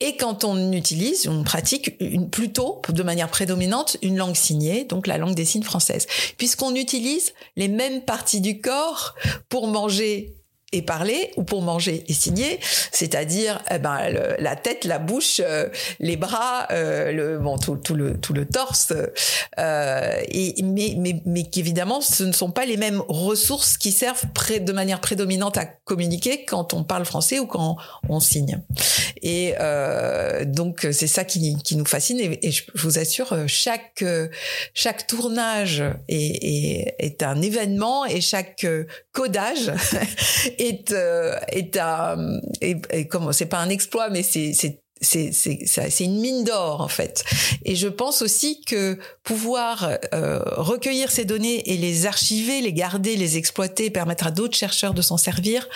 et 0.00 0.16
quand 0.16 0.44
on 0.44 0.72
utilise, 0.72 1.28
on 1.28 1.44
pratique 1.44 1.98
plutôt 2.30 2.80
de 2.88 3.02
manière 3.02 3.28
prédominante 3.28 3.96
une 4.02 4.16
langue 4.16 4.36
signée, 4.36 4.84
donc 4.84 5.06
la 5.06 5.18
langue 5.18 5.34
des 5.34 5.44
signes 5.44 5.62
française, 5.62 6.06
puisqu'on 6.38 6.74
utilise 6.74 7.34
les 7.56 7.68
mêmes 7.68 8.02
parties 8.02 8.40
du 8.40 8.60
corps 8.60 9.14
pour 9.48 9.66
manger 9.66 10.34
et 10.74 10.82
parler 10.82 11.30
ou 11.36 11.44
pour 11.44 11.62
manger 11.62 12.04
et 12.08 12.12
signer, 12.12 12.58
c'est-à-dire 12.90 13.62
eh 13.70 13.78
ben, 13.78 13.98
la 14.38 14.56
tête, 14.56 14.84
la 14.84 14.98
bouche, 14.98 15.40
euh, 15.42 15.68
les 16.00 16.16
bras, 16.16 16.66
euh, 16.72 17.12
le, 17.12 17.38
bon, 17.38 17.56
tout, 17.58 17.76
tout, 17.76 17.94
le, 17.94 18.18
tout 18.18 18.32
le 18.32 18.44
torse, 18.44 18.92
euh, 19.58 20.20
et, 20.28 20.60
mais, 20.64 20.94
mais, 20.98 21.22
mais 21.26 21.44
qu'évidemment, 21.44 22.00
ce 22.00 22.24
ne 22.24 22.32
sont 22.32 22.50
pas 22.50 22.66
les 22.66 22.76
mêmes 22.76 23.00
ressources 23.08 23.78
qui 23.78 23.92
servent 23.92 24.24
de 24.60 24.72
manière 24.72 25.00
prédominante 25.00 25.56
à 25.58 25.64
communiquer 25.64 26.44
quand 26.44 26.74
on 26.74 26.82
parle 26.82 27.04
français 27.04 27.38
ou 27.38 27.46
quand 27.46 27.76
on 28.08 28.18
signe. 28.18 28.60
Et 29.22 29.54
donc, 30.44 30.86
c'est 30.92 31.06
ça 31.06 31.24
qui, 31.24 31.56
qui 31.62 31.76
nous 31.76 31.86
fascine 31.86 32.20
et, 32.20 32.46
et 32.46 32.50
je, 32.50 32.64
vous 32.74 32.98
assure, 32.98 33.34
chaque, 33.46 34.04
chaque 34.74 35.06
tournage 35.06 35.82
est, 36.08 36.44
est, 36.44 36.94
est 36.98 37.22
un 37.22 37.40
événement 37.40 38.04
et 38.04 38.20
chaque 38.20 38.66
codage 39.12 39.72
est 40.66 40.92
euh, 40.92 41.36
est 41.48 41.76
un 41.78 42.40
comment 43.10 43.32
c'est 43.32 43.46
pas 43.46 43.58
un 43.58 43.68
exploit 43.68 44.10
mais 44.10 44.22
c'est 44.22 44.83
c'est 45.04 46.04
une 46.04 46.20
mine 46.20 46.44
d'or 46.44 46.80
en 46.80 46.88
fait. 46.88 47.24
Et 47.64 47.76
je 47.76 47.88
pense 47.88 48.22
aussi 48.22 48.62
que 48.62 48.98
pouvoir 49.22 49.90
euh, 50.12 50.40
recueillir 50.56 51.10
ces 51.10 51.24
données 51.24 51.70
et 51.72 51.76
les 51.76 52.06
archiver, 52.06 52.60
les 52.60 52.72
garder, 52.72 53.16
les 53.16 53.36
exploiter, 53.36 53.90
permettre 53.90 54.26
à 54.26 54.30
d'autres 54.30 54.56
chercheurs 54.56 54.94
de 54.94 55.02
s'en 55.02 55.16
servir 55.16 55.68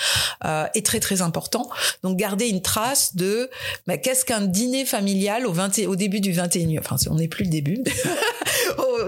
euh, 0.45 0.67
est 0.75 0.85
très 0.85 1.01
très 1.01 1.23
important. 1.23 1.69
Donc 2.03 2.17
garder 2.17 2.49
une 2.49 2.63
trace 2.63 3.15
de 3.17 3.51
bah, 3.87 3.99
qu'est-ce 3.99 4.25
qu'un 4.25 4.41
dîner 4.41 4.85
familial 4.85 5.47
au 5.47 5.53
20 5.53 5.79
au 5.87 5.97
début 5.97 6.21
du 6.21 6.33
21e 6.33 6.79
enfin 6.81 6.97
on 7.11 7.17
n'est 7.17 7.29
plus 7.29 7.45
le 7.45 7.51
début 7.51 7.83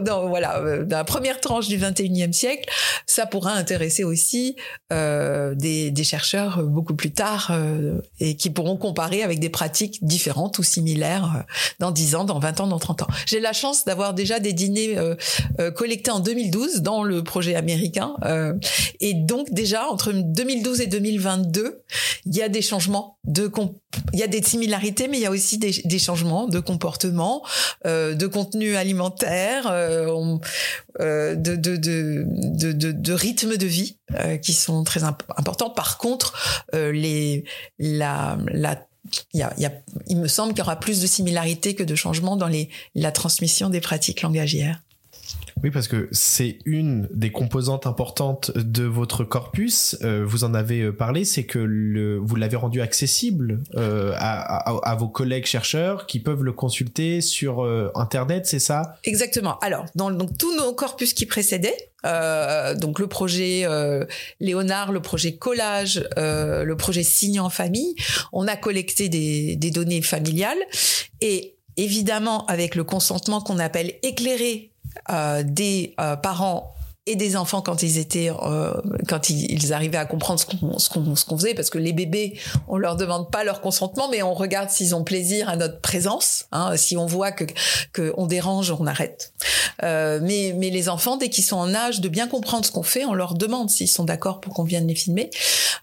dans, 0.01 0.29
voilà 0.29 0.59
euh, 0.59 0.85
dans 0.85 0.97
la 0.97 1.05
première 1.05 1.41
tranche 1.41 1.69
du 1.69 1.79
21e 1.79 2.33
siècle, 2.33 2.69
ça 3.07 3.27
pourra 3.27 3.53
intéresser 3.53 4.05
aussi 4.05 4.57
euh, 4.93 5.55
des, 5.55 5.91
des, 5.91 6.05
chercheurs 6.05 6.63
beaucoup 6.63 6.95
plus 6.95 7.11
tard 7.11 7.51
euh, 7.51 8.01
et 8.19 8.37
qui 8.37 8.51
pourront 8.51 8.77
comparer 8.77 9.23
avec 9.23 9.39
des 9.39 9.51
pratiques 9.51 9.99
différentes 10.11 10.59
ou 10.59 10.63
similaires 10.63 11.33
euh, 11.37 11.43
dans 11.79 11.91
10 11.91 12.17
ans, 12.17 12.25
dans 12.25 12.39
20 12.39 12.61
ans, 12.61 12.67
dans 12.67 12.79
30 12.79 13.03
ans. 13.03 13.07
J'ai 13.27 13.41
la 13.41 13.53
chance 13.53 13.85
d'avoir 13.85 14.13
déjà 14.13 14.41
des 14.41 14.53
dîners 14.53 14.99
collectés 15.77 16.11
en 16.11 16.21
2012 16.21 16.83
dans 16.83 17.03
le 17.03 17.23
projet 17.23 17.55
américain 17.55 18.15
et 19.01 19.15
donc 19.15 19.53
déjà 19.53 19.89
entre 19.89 20.13
2012 20.13 20.81
et 20.81 20.87
2022, 20.87 21.83
il 22.27 22.37
y 22.37 22.43
a 22.43 22.49
des 22.49 22.63
changements 22.63 23.19
de 23.25 23.51
il 24.13 24.19
y 24.19 24.23
a 24.23 24.27
des 24.27 24.43
similarités 24.43 25.09
mais 25.09 25.19
il 25.19 25.23
y 25.23 25.27
a 25.27 25.31
aussi 25.31 25.59
des, 25.59 25.99
changements 25.99 26.47
de 26.47 26.61
comportement, 26.61 27.43
de 27.85 28.27
contenu 28.27 28.77
alimentaire, 28.77 29.71
de, 30.99 31.35
de, 31.35 31.77
de, 31.77 32.93
de, 32.93 33.13
rythme 33.13 33.57
de 33.57 33.67
vie 33.67 33.99
qui 34.43 34.53
sont 34.53 34.85
très 34.85 35.05
importants. 35.05 35.71
Par 35.71 35.99
contre, 35.99 36.67
les 36.73 37.45
la, 37.79 38.39
la 38.53 38.77
il, 39.35 40.17
me 40.17 40.29
semble 40.29 40.53
qu'il 40.53 40.61
y 40.61 40.63
aura 40.63 40.77
plus 40.77 41.01
de 41.01 41.07
similarités 41.07 41.75
que 41.75 41.83
de 41.83 41.95
changements 41.95 42.37
dans 42.37 42.51
la 42.95 43.13
transmission 43.13 43.71
des 43.71 43.81
pratiques 43.81 44.23
langagières. 44.23 44.83
Oui, 45.63 45.71
parce 45.71 45.89
que 45.89 46.09
c'est 46.11 46.59
une 46.65 47.07
des 47.13 47.31
composantes 47.31 47.87
importantes 47.87 48.51
de 48.57 48.85
votre 48.85 49.25
corpus. 49.25 49.97
Euh, 50.03 50.25
vous 50.27 50.45
en 50.45 50.55
avez 50.55 50.81
euh, 50.81 50.93
parlé, 50.93 51.25
c'est 51.25 51.45
que 51.45 51.59
vous 52.19 52.37
l'avez 52.37 52.57
rendu 52.57 52.81
accessible 52.81 53.61
euh, 53.77 54.15
à, 54.17 54.97
vos 54.99 55.09
collègues 55.09 55.47
chercheurs 55.47 56.07
qui 56.07 56.21
peuvent 56.21 56.43
le 56.43 56.53
consulter 56.53 57.21
sur 57.21 57.65
Internet, 57.95 58.47
c'est 58.47 58.59
ça? 58.59 58.97
Exactement. 59.05 59.59
Alors, 59.61 59.87
dans 59.95 60.11
donc, 60.11 60.37
tous 60.37 60.55
nos 60.57 60.73
corpus 60.73 61.15
qui 61.15 61.27
précédaient, 61.27 61.77
donc 62.05 62.99
le 62.99 63.07
projet 63.07 63.67
Léonard, 64.41 64.93
le 64.93 65.01
projet 65.01 65.37
Collage, 65.37 66.07
le 66.17 66.75
projet 66.75 67.03
Signe 67.03 67.41
en 67.41 67.51
famille. 67.51 67.95
On 68.33 68.47
a 68.47 68.57
collecté 68.57 69.09
des, 69.09 69.71
données 69.71 70.03
familiales 70.03 70.59
et 71.21 71.57
évidemment 71.77 72.45
avec 72.47 72.75
le 72.75 72.85
consentement 72.85 73.41
qu'on 73.41 73.59
appelle 73.59 73.95
éclairé 74.03 74.70
des 75.43 75.95
euh, 76.01 76.17
parents 76.17 76.75
et 77.11 77.17
des 77.17 77.35
enfants 77.35 77.61
quand 77.61 77.83
ils 77.83 77.99
étaient 77.99 78.31
euh, 78.31 78.73
quand 79.09 79.31
ils, 79.31 79.73
arrivaient 79.73 79.99
à 79.99 80.05
comprendre 80.05 80.39
ce 80.39 80.47
qu'on 80.47 80.57
qu'on 80.57 81.15
qu'on 81.15 81.39
faisait 81.39 81.55
parce 81.55 81.69
que 81.69 81.79
les 81.79 81.93
bébés 81.93 82.39
on 82.69 82.77
leur 82.77 82.95
demande 82.95 83.33
pas 83.33 83.43
leur 83.43 83.61
consentement 83.61 84.09
mais 84.09 84.23
on 84.23 84.33
regarde 84.33 84.71
s'ils 84.71 84.95
ont 84.95 85.03
plaisir 85.03 85.49
à 85.49 85.57
notre 85.57 85.81
présence 85.81 86.47
hein, 86.53 86.77
si 86.77 86.97
on 86.97 87.07
voit 87.07 87.33
que 87.33 87.45
que 87.93 88.15
on 88.17 88.27
dérange 88.27 88.71
on 88.71 88.87
arrête. 88.87 89.33
Euh, 89.83 90.21
mais 90.23 90.55
mais 90.57 90.71
les 90.71 90.89
enfants 90.89 91.17
dès 91.17 91.31
qu'ils 91.31 91.43
sont 91.43 91.57
en 91.57 91.75
âge 91.75 92.01
de 92.01 92.09
bien 92.09 92.29
comprendre 92.29 92.65
ce 92.65 92.71
qu'on 92.71 92.85
fait 92.85 93.05
on 93.05 93.15
leur 93.15 93.35
demande 93.35 93.71
s'ils 93.71 93.91
sont 93.91 94.05
d'accord 94.05 94.41
pour 94.41 94.55
qu'on 94.55 94.65
vienne 94.65 94.87
les 94.87 94.95
filmer. 94.95 95.31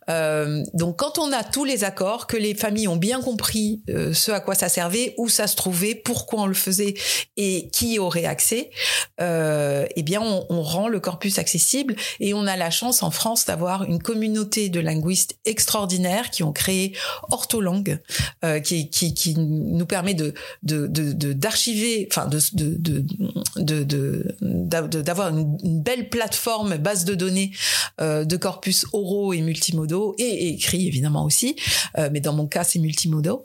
Euh, 0.10 0.64
donc 0.74 0.96
quand 0.98 1.20
on 1.20 1.34
a 1.34 1.44
tous 1.44 1.66
les 1.66 1.84
accords 1.84 2.28
que 2.28 2.38
les 2.38 2.56
familles 2.56 2.88
ont 2.88 2.96
bien 2.96 3.20
compris 3.22 3.82
ce 4.14 4.32
à 4.32 4.40
quoi 4.40 4.56
ça 4.56 4.70
servait 4.70 5.14
où 5.18 5.28
ça 5.28 5.48
se 5.48 5.58
trouvait 5.58 5.94
pourquoi 5.94 6.44
on 6.44 6.46
le 6.46 6.54
faisait 6.54 6.94
et 7.36 7.68
qui 7.74 8.00
aurait 8.00 8.26
accès 8.26 8.70
eh 9.20 10.04
bien 10.04 10.22
on, 10.22 10.62
rend 10.62 10.88
le 10.88 11.00
accessible. 11.38 11.96
Et 12.20 12.34
on 12.34 12.48
a 12.48 12.56
la 12.56 12.70
chance 12.70 13.04
en 13.04 13.12
France 13.12 13.46
d'avoir 13.46 13.84
une 13.84 14.02
communauté 14.02 14.70
de 14.70 14.80
linguistes 14.80 15.38
extraordinaires 15.46 16.32
qui 16.32 16.44
ont 16.44 16.52
créé 16.52 16.94
Ortholangue 17.30 18.00
euh, 18.44 18.60
qui, 18.60 19.36
nous 19.38 19.86
permet 19.86 20.14
de 20.14 20.34
d'archiver 20.64 22.04
de, 22.04 22.08
enfin 22.12 22.30
de 23.58 24.36
d'avoir 25.02 25.30
une, 25.30 25.82
belle 25.82 26.10
plateforme 26.10 26.78
base 26.78 27.06
de 27.06 27.16
données 27.16 27.52
euh, 28.02 28.26
de 28.26 28.38
corpus 28.38 28.86
oraux 28.94 29.34
et 29.34 29.42
multimodaux 29.42 30.16
et, 30.18 30.24
et 30.24 30.48
écrits 30.50 30.88
évidemment 30.88 31.26
aussi. 31.26 31.56
Euh, 31.98 32.10
mais 32.12 32.20
dans 32.20 32.34
mon 32.34 32.48
cas 32.48 32.64
c'est 32.64 32.80
multimodaux. 32.80 33.44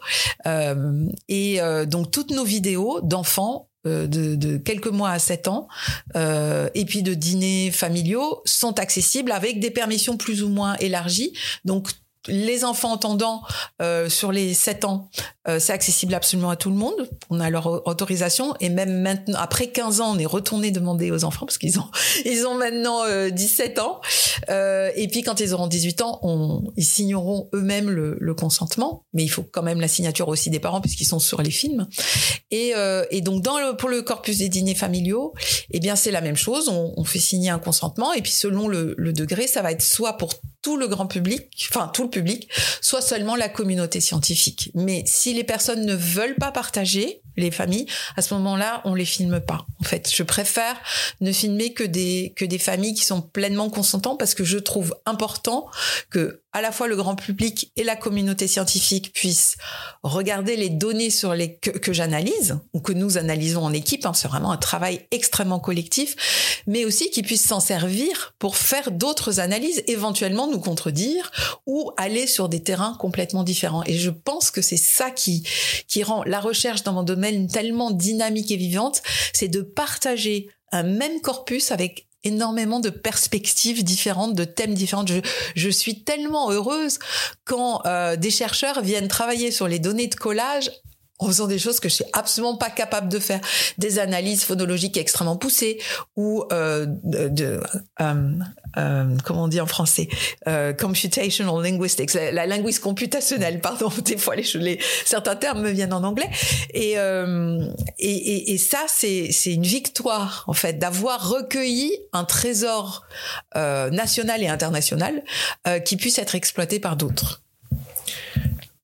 Et 1.29 1.59
donc 1.87 2.11
toutes 2.11 2.31
nos 2.31 2.45
vidéos 2.45 3.00
d'enfants 3.02 3.69
de, 3.85 4.35
de, 4.37 4.57
quelques 4.59 4.89
mois 4.89 5.11
à 5.11 5.19
7 5.19 5.49
ans, 5.49 5.69
euh, 6.17 6.69
et 6.75 6.85
puis 6.85 7.03
de 7.03 7.15
dîners 7.15 7.71
familiaux, 7.71 8.43
sont 8.45 8.79
accessibles 8.79 9.33
avec 9.33 9.61
des 9.61 9.71
permissions 9.71 10.17
plus 10.17 10.43
ou 10.43 10.49
moins 10.49 10.75
élargies. 10.77 11.33
Donc 11.65 11.91
les 12.29 12.64
enfants 12.64 12.93
entendants 12.93 13.43
euh, 13.81 14.09
sur 14.09 14.33
les 14.33 14.55
7 14.55 14.85
ans, 14.85 15.11
euh, 15.49 15.59
c'est 15.59 15.73
accessible 15.73 16.14
absolument 16.14 16.50
à 16.50 16.57
tout 16.57 16.71
le 16.71 16.76
monde. 16.76 17.09
On 17.31 17.41
a 17.41 17.50
leur 17.50 17.87
autorisation 17.87 18.55
et 18.61 18.69
même 18.69 19.02
maintenant, 19.02 19.38
après 19.38 19.69
15 19.69 20.00
ans, 20.00 20.14
on 20.14 20.19
est 20.19 20.26
retourné 20.26 20.71
demander 20.71 21.11
aux 21.11 21.25
enfants 21.25 21.47
parce 21.47 21.59
qu'ils 21.59 21.79
ont 21.79 21.91
ils 22.25 22.47
ont 22.47 22.55
maintenant 22.55 23.05
euh, 23.05 23.31
17 23.31 23.79
ans. 23.79 24.00
Euh, 24.49 24.91
et 24.97 25.09
puis 25.09 25.23
quand 25.23 25.41
ils 25.41 25.55
auront 25.55 25.67
18 25.67 26.02
ans, 26.02 26.19
on, 26.23 26.62
ils 26.76 26.85
signeront 26.85 27.49
eux-mêmes 27.55 27.91
le, 27.91 28.17
le, 28.21 28.35
consentement, 28.35 29.05
mais 29.12 29.23
il 29.23 29.29
faut 29.29 29.43
quand 29.43 29.62
même 29.62 29.81
la 29.81 29.88
signature 29.88 30.29
aussi 30.29 30.50
des 30.50 30.61
parents 30.61 30.81
puisqu'ils 30.81 31.07
sont 31.07 31.19
sur 31.19 31.43
les 31.43 31.50
films. 31.50 31.87
Et, 32.50 32.73
euh, 32.76 33.05
et 33.11 33.21
donc 33.21 33.43
dans 33.43 33.59
le, 33.59 33.76
pour 33.76 33.88
le 33.88 34.02
corpus 34.02 34.38
des 34.38 34.49
dîners 34.49 34.75
familiaux, 34.75 35.35
eh 35.71 35.81
bien 35.81 35.97
c'est 35.97 36.11
la 36.11 36.21
même 36.21 36.37
chose. 36.37 36.69
On, 36.69 36.93
on, 36.97 37.05
fait 37.05 37.19
signer 37.19 37.50
un 37.50 37.59
consentement 37.59 38.12
et 38.12 38.23
puis 38.23 38.33
selon 38.33 38.69
le, 38.69 38.95
le 38.97 39.12
degré, 39.12 39.47
ça 39.47 39.61
va 39.61 39.73
être 39.73 39.83
soit 39.83 40.17
pour 40.17 40.35
tout 40.62 40.76
le 40.76 40.87
grand 40.87 41.07
public, 41.07 41.69
enfin 41.71 41.88
tout 41.88 42.04
le 42.04 42.11
public, 42.11 42.49
soit 42.81 43.02
seulement 43.02 43.35
la 43.35 43.49
communauté 43.49 44.00
scientifique. 44.00 44.71
Mais 44.75 45.02
si 45.07 45.35
les 45.35 45.45
personnes 45.45 45.85
ne 45.85 45.95
veulent 45.95 46.37
pas 46.37 46.52
partager, 46.52 47.21
les 47.37 47.50
familles, 47.50 47.87
à 48.16 48.23
ce 48.23 48.35
moment-là, 48.35 48.83
on 48.85 48.95
les 48.95 49.04
filme 49.04 49.40
pas. 49.40 49.66
En 49.81 49.85
fait, 49.85 50.11
je 50.14 50.23
préfère 50.23 50.76
ne 51.21 51.33
filmer 51.33 51.73
que 51.73 51.85
des 51.85 52.33
que 52.37 52.45
des 52.45 52.59
familles 52.59 52.95
qui 52.95 53.04
sont 53.04 53.23
pleinement 53.23 53.71
consentantes 53.71 54.19
parce 54.19 54.35
que 54.35 54.45
je 54.45 54.59
trouve 54.59 54.95
important 55.07 55.69
que 56.11 56.42
à 56.53 56.61
la 56.61 56.73
fois 56.73 56.89
le 56.89 56.97
grand 56.97 57.17
public 57.17 57.73
et 57.77 57.85
la 57.85 57.97
communauté 57.97 58.47
scientifique 58.47 59.13
puissent 59.13 59.57
regarder 60.03 60.57
les 60.57 60.69
données 60.69 61.11
sur 61.11 61.35
les 61.35 61.57
que, 61.57 61.93
j'analyse 61.93 62.59
ou 62.73 62.81
que 62.81 62.93
nous 62.93 63.19
analysons 63.19 63.65
en 63.65 63.73
équipe. 63.73 64.05
Hein, 64.07 64.13
c'est 64.15 64.29
vraiment 64.29 64.53
un 64.53 64.57
travail 64.57 65.07
extrêmement 65.11 65.61
collectif, 65.61 66.63
mais 66.67 66.85
aussi 66.85 67.11
qu'ils 67.11 67.25
puissent 67.25 67.47
s'en 67.47 67.61
servir 67.61 68.35
pour 68.39 68.57
faire 68.57 68.91
d'autres 68.91 69.41
analyses, 69.41 69.83
éventuellement 69.87 70.47
nous 70.47 70.61
contredire 70.61 71.31
ou 71.67 71.91
aller 71.97 72.27
sur 72.27 72.49
des 72.49 72.63
terrains 72.63 72.97
complètement 72.99 73.45
différents. 73.45 73.85
Et 73.87 73.95
je 73.95 74.11
pense 74.11 74.51
que 74.51 74.63
c'est 74.63 74.77
ça 74.77 75.11
qui 75.11 75.43
qui 75.89 76.03
rend 76.03 76.23
la 76.25 76.41
recherche 76.41 76.83
dans 76.83 76.93
mon 76.93 77.03
domaine 77.03 77.49
tellement 77.49 77.91
dynamique 77.91 78.51
et 78.51 78.57
vivante, 78.57 79.03
c'est 79.33 79.49
de 79.49 79.63
partager 79.63 80.49
un 80.71 80.83
même 80.83 81.21
corpus 81.21 81.71
avec 81.71 82.07
énormément 82.25 82.81
de 82.81 82.91
perspectives 82.91 83.85
différentes, 83.85 84.35
de 84.35 84.45
thèmes 84.45 84.75
différents. 84.75 85.05
Je, 85.55 85.69
suis 85.69 86.02
tellement 86.05 86.50
heureuse 86.50 86.99
quand 87.45 87.85
euh, 87.87 88.17
des 88.17 88.31
chercheurs 88.31 88.81
viennent 88.83 89.09
travailler 89.09 89.50
sur 89.50 89.69
les 89.69 89.79
données 89.79 90.09
de 90.09 90.14
collage 90.14 90.71
en 91.23 91.29
faisant 91.29 91.47
des 91.47 91.59
choses 91.59 91.81
que 91.81 91.88
je 91.88 91.95
suis 91.95 92.05
absolument 92.12 92.57
pas 92.57 92.71
capable 92.71 93.09
de 93.09 93.19
faire, 93.19 93.41
des 93.79 93.99
analyses 93.99 94.45
phonologiques 94.45 94.97
extrêmement 94.97 95.37
poussées 95.37 95.79
ou 96.17 96.45
euh, 96.52 96.87
de, 96.88 97.61
euh, 98.00 98.33
euh, 98.76 99.17
comment 99.25 99.45
on 99.45 99.49
dit 99.49 99.61
en 99.61 99.67
français, 99.67 100.09
computational 100.79 101.62
linguistics, 101.62 102.14
la, 102.14 102.33
la 102.33 102.47
linguiste 102.47 102.81
computationnelle, 102.81 103.61
pardon, 103.61 103.91
des 104.05 104.17
fois 104.17 104.35
les, 104.37 104.79
certains 105.05 105.37
termes 105.37 105.62
me 105.62 105.71
viennent 105.71 105.93
en 105.93 106.05
anglais. 106.05 106.31
Et 106.75 106.97
ça 108.59 108.85
c'est 108.88 109.29
c'est 109.31 109.55
une 109.55 109.62
victoire 109.62 110.45
en 110.47 110.52
fait 110.52 110.79
d'avoir 110.79 111.29
recueilli 111.29 111.97
un 112.12 112.25
trésor 112.25 113.07
national 113.55 114.43
et 114.43 114.49
international 114.49 115.23
qui 115.85 115.97
puisse 115.97 116.19
être 116.19 116.35
exploité 116.35 116.81
par 116.81 116.97
d'autres. 116.97 117.43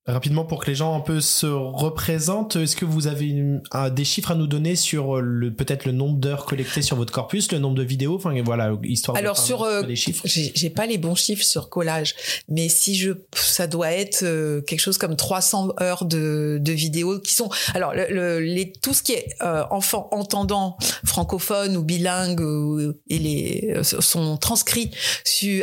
Rapidement, 0.08 0.44
pour 0.44 0.60
que 0.60 0.70
les 0.70 0.74
gens 0.74 0.96
un 0.96 1.00
peu 1.00 1.20
se 1.20 1.46
représentent, 1.46 2.56
est-ce 2.56 2.76
que 2.76 2.86
vous 2.86 3.08
avez 3.08 3.26
une, 3.26 3.62
un, 3.72 3.90
des 3.90 4.04
chiffres 4.04 4.30
à 4.30 4.34
nous 4.34 4.46
donner 4.46 4.74
sur 4.74 5.20
le 5.20 5.52
peut-être 5.52 5.84
le 5.84 5.92
nombre 5.92 6.16
d'heures 6.16 6.46
collectées 6.46 6.80
sur 6.80 6.96
votre 6.96 7.12
corpus, 7.12 7.52
le 7.52 7.58
nombre 7.58 7.76
de 7.76 7.82
vidéos, 7.82 8.16
enfin 8.16 8.34
voilà, 8.42 8.72
histoire 8.84 9.18
Alors 9.18 9.36
de 9.36 9.40
sur 9.40 9.62
euh, 9.64 9.82
les 9.82 9.96
chiffres. 9.96 10.22
J'ai 10.26 10.70
pas 10.70 10.86
les 10.86 10.96
bons 10.96 11.14
chiffres 11.14 11.44
sur 11.44 11.68
collage, 11.68 12.14
mais 12.48 12.70
si 12.70 12.94
je, 12.94 13.12
ça 13.34 13.66
doit 13.66 13.92
être 13.92 14.22
euh, 14.22 14.62
quelque 14.62 14.80
chose 14.80 14.96
comme 14.96 15.14
300 15.14 15.74
heures 15.82 16.06
de, 16.06 16.58
de 16.60 16.72
vidéos 16.72 17.18
qui 17.20 17.34
sont. 17.34 17.50
Alors 17.74 17.92
le, 17.94 18.06
le, 18.10 18.40
les, 18.40 18.72
tout 18.72 18.94
ce 18.94 19.02
qui 19.02 19.12
est 19.12 19.28
euh, 19.42 19.64
enfant 19.70 20.08
entendant 20.12 20.78
francophone 21.04 21.76
ou 21.76 21.82
bilingue 21.82 22.40
ou, 22.40 22.94
et 23.08 23.18
les 23.18 23.72
euh, 23.76 23.82
sont 23.82 24.36
transcrits 24.38 24.90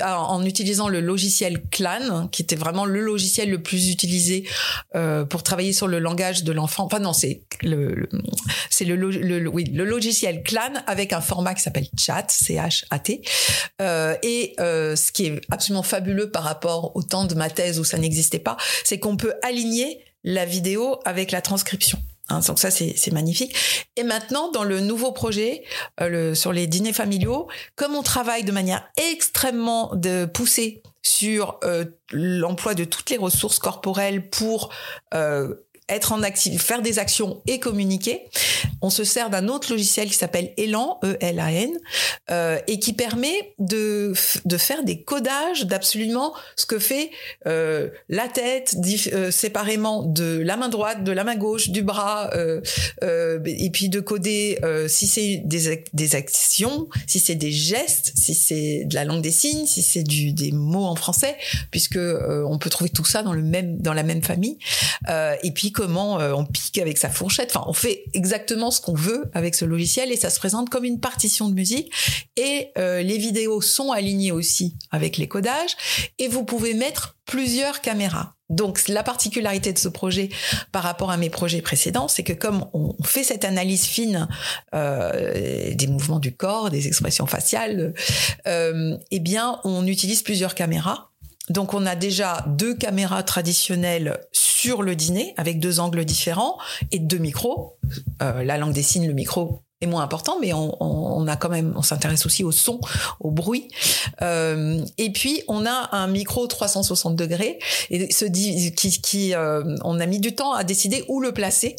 en 0.03 0.45
utilisant 0.45 0.87
le 0.87 0.99
logiciel 0.99 1.63
Clan, 1.71 2.27
qui 2.31 2.41
était 2.41 2.55
vraiment 2.55 2.85
le 2.85 3.01
logiciel 3.01 3.49
le 3.49 3.61
plus 3.61 3.89
utilisé 3.89 4.34
euh, 4.95 5.25
pour 5.25 5.43
travailler 5.43 5.73
sur 5.73 5.87
le 5.87 5.99
langage 5.99 6.43
de 6.43 6.51
l'enfant. 6.51 6.85
Enfin 6.85 6.99
non, 6.99 7.13
c'est 7.13 7.41
le 7.63 8.07
logiciel 9.83 10.43
Clan 10.43 10.73
avec 10.87 11.13
un 11.13 11.21
format 11.21 11.53
qui 11.53 11.61
s'appelle 11.61 11.87
Chat, 11.97 12.25
C-H-A-T. 12.29 13.21
Euh, 13.81 14.15
et 14.23 14.55
euh, 14.59 14.95
ce 14.95 15.11
qui 15.11 15.25
est 15.27 15.41
absolument 15.51 15.83
fabuleux 15.83 16.31
par 16.31 16.43
rapport 16.43 16.95
au 16.95 17.03
temps 17.03 17.25
de 17.25 17.35
ma 17.35 17.49
thèse 17.49 17.79
où 17.79 17.83
ça 17.83 17.97
n'existait 17.97 18.39
pas, 18.39 18.57
c'est 18.83 18.99
qu'on 18.99 19.17
peut 19.17 19.33
aligner 19.43 19.99
la 20.23 20.45
vidéo 20.45 20.99
avec 21.05 21.31
la 21.31 21.41
transcription. 21.41 21.99
Hein, 22.29 22.39
donc 22.47 22.59
ça 22.59 22.71
c'est 22.71 23.11
magnifique. 23.11 23.55
Et 23.95 24.03
maintenant 24.03 24.49
dans 24.51 24.63
le 24.63 24.79
nouveau 24.79 25.11
projet 25.11 25.63
euh, 26.01 26.33
sur 26.33 26.53
les 26.53 26.67
dîners 26.67 26.93
familiaux, 26.93 27.47
comme 27.75 27.95
on 27.95 28.03
travaille 28.03 28.43
de 28.43 28.51
manière 28.51 28.87
extrêmement 28.97 29.95
de 29.95 30.25
poussée 30.25 30.81
sur 31.03 31.59
euh, 31.63 31.85
l'emploi 32.11 32.73
de 32.73 32.83
toutes 32.83 33.11
les 33.11 33.17
ressources 33.17 33.59
corporelles 33.59 34.27
pour 34.29 34.71
euh, 35.13 35.53
être 35.87 36.13
en 36.13 36.23
actif, 36.23 36.63
faire 36.63 36.81
des 36.81 36.97
actions 36.97 37.41
et 37.45 37.59
communiquer. 37.59 38.27
On 38.81 38.89
se 38.89 39.03
sert 39.03 39.29
d'un 39.29 39.47
autre 39.47 39.71
logiciel 39.71 40.07
qui 40.07 40.15
s'appelle 40.15 40.51
Elan, 40.57 40.99
E-L-A-N, 41.03 41.71
euh, 42.31 42.57
et 42.67 42.79
qui 42.79 42.93
permet 42.93 43.53
de, 43.59 44.13
de 44.45 44.57
faire 44.57 44.83
des 44.83 45.01
codages 45.03 45.65
d'absolument 45.65 46.33
ce 46.55 46.65
que 46.65 46.79
fait 46.79 47.11
euh, 47.45 47.89
la 48.09 48.27
tête 48.27 48.75
euh, 49.13 49.29
séparément 49.29 50.01
de 50.01 50.39
la 50.39 50.57
main 50.57 50.69
droite, 50.69 51.03
de 51.03 51.11
la 51.11 51.23
main 51.23 51.35
gauche, 51.35 51.69
du 51.69 51.83
bras, 51.83 52.31
et 53.45 53.69
puis 53.69 53.89
de 53.89 53.99
coder 53.99 54.59
si 54.87 55.07
c'est 55.07 55.41
des, 55.45 55.83
des 55.93 56.15
actions, 56.15 56.87
si 57.05 57.19
c'est 57.19 57.35
des 57.35 57.51
gestes, 57.51 58.11
si 58.15 58.33
c'est 58.33 58.85
de 58.85 58.95
la 58.95 59.05
langue 59.05 59.21
des 59.21 59.31
signes, 59.31 59.67
si 59.67 59.81
c'est 59.81 60.03
des 60.03 60.51
mots 60.51 60.85
en 60.85 60.95
français, 60.95 61.37
puisque 61.69 61.97
on 61.97 62.57
peut 62.57 62.69
trouver 62.69 62.89
tout 62.89 63.05
ça 63.05 63.21
dans 63.21 63.33
le 63.33 63.43
même 63.43 63.77
dans 63.77 63.93
la 63.93 64.03
même 64.03 64.23
famille. 64.23 64.57
et 65.43 65.51
puis 65.51 65.71
comment 65.75 66.19
euh, 66.19 66.33
on 66.33 66.45
pique 66.45 66.79
avec 66.79 66.97
sa 66.97 67.09
fourchette. 67.09 67.51
Enfin, 67.53 67.65
on 67.67 67.73
fait 67.73 68.05
exactement 68.13 68.71
ce 68.71 68.81
qu'on 68.81 68.95
veut 68.95 69.29
avec 69.33 69.53
ce 69.53 69.65
logiciel 69.65 70.11
et 70.11 70.15
ça 70.15 70.29
se 70.29 70.39
présente 70.39 70.69
comme 70.69 70.85
une 70.85 70.99
partition 70.99 71.49
de 71.49 71.53
musique. 71.53 71.91
Et 72.37 72.71
euh, 72.77 73.03
les 73.03 73.17
vidéos 73.17 73.61
sont 73.61 73.91
alignées 73.91 74.31
aussi 74.31 74.75
avec 74.91 75.17
les 75.17 75.27
codages 75.27 75.75
et 76.17 76.27
vous 76.27 76.45
pouvez 76.45 76.73
mettre 76.73 77.17
plusieurs 77.25 77.81
caméras. 77.81 78.33
Donc 78.49 78.87
la 78.87 79.01
particularité 79.01 79.73
de 79.73 79.77
ce 79.77 79.87
projet 79.87 80.29
par 80.71 80.83
rapport 80.83 81.09
à 81.09 81.17
mes 81.17 81.31
projets 81.31 81.61
précédents, 81.61 82.07
c'est 82.07 82.23
que 82.23 82.33
comme 82.33 82.65
on 82.73 82.93
fait 83.03 83.23
cette 83.23 83.43
analyse 83.43 83.85
fine 83.85 84.27
euh, 84.75 85.73
des 85.73 85.87
mouvements 85.87 86.19
du 86.19 86.35
corps, 86.35 86.69
des 86.69 86.87
expressions 86.87 87.25
faciales, 87.25 87.93
eh 88.45 89.19
bien 89.19 89.59
on 89.63 89.87
utilise 89.87 90.21
plusieurs 90.21 90.53
caméras 90.53 91.11
donc 91.49 91.73
on 91.73 91.85
a 91.85 91.95
déjà 91.95 92.43
deux 92.47 92.75
caméras 92.75 93.23
traditionnelles 93.23 94.19
sur 94.31 94.81
le 94.81 94.95
dîner 94.95 95.33
avec 95.37 95.59
deux 95.59 95.79
angles 95.79 96.05
différents 96.05 96.57
et 96.91 96.99
deux 96.99 97.17
micros. 97.17 97.77
Euh, 98.21 98.43
la 98.43 98.57
langue 98.57 98.73
des 98.73 98.83
signes, 98.83 99.07
le 99.07 99.13
micro 99.13 99.61
est 99.81 99.87
moins 99.87 100.03
important, 100.03 100.37
mais 100.39 100.53
on, 100.53 101.27
a 101.27 101.35
quand 101.35 101.49
même, 101.49 101.73
on 101.75 101.81
s'intéresse 101.81 102.25
aussi 102.25 102.43
au 102.43 102.51
son, 102.51 102.79
au 103.19 103.29
bruit. 103.29 103.67
Euh, 104.21 104.83
et 104.97 105.11
puis 105.11 105.43
on 105.47 105.65
a 105.65 105.89
un 105.91 106.07
micro 106.07 106.47
360 106.47 107.15
degrés 107.15 107.59
et 107.89 108.11
ce 108.11 108.25
qui, 108.25 109.01
qui 109.01 109.35
euh, 109.35 109.75
on 109.83 109.99
a 109.99 110.05
mis 110.05 110.19
du 110.19 110.33
temps 110.33 110.53
à 110.53 110.63
décider 110.63 111.03
où 111.09 111.19
le 111.19 111.33
placer 111.33 111.75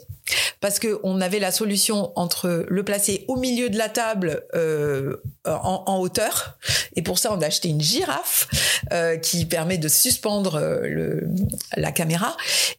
parce 0.61 0.79
que 0.79 0.99
on 1.03 1.21
avait 1.21 1.39
la 1.39 1.53
solution 1.53 2.13
entre 2.17 2.65
le 2.69 2.85
placer 2.85 3.25
au 3.29 3.37
milieu 3.37 3.71
de 3.71 3.79
la 3.79 3.89
table 3.89 4.45
euh, 4.55 5.17
en, 5.45 5.85
en, 5.87 6.01
hauteur 6.01 6.59
et 6.95 7.03
pour 7.03 7.19
ça 7.19 7.33
on 7.33 7.41
a 7.41 7.47
acheté 7.47 7.69
une 7.69 7.81
girafe 7.81 8.49
euh, 8.93 9.17
qui 9.17 9.47
permet 9.47 9.79
de 9.79 9.89
suspendre 9.89 10.57
euh, 10.57 10.81
le, 10.87 11.29
la 11.77 11.91
caméra. 11.91 12.37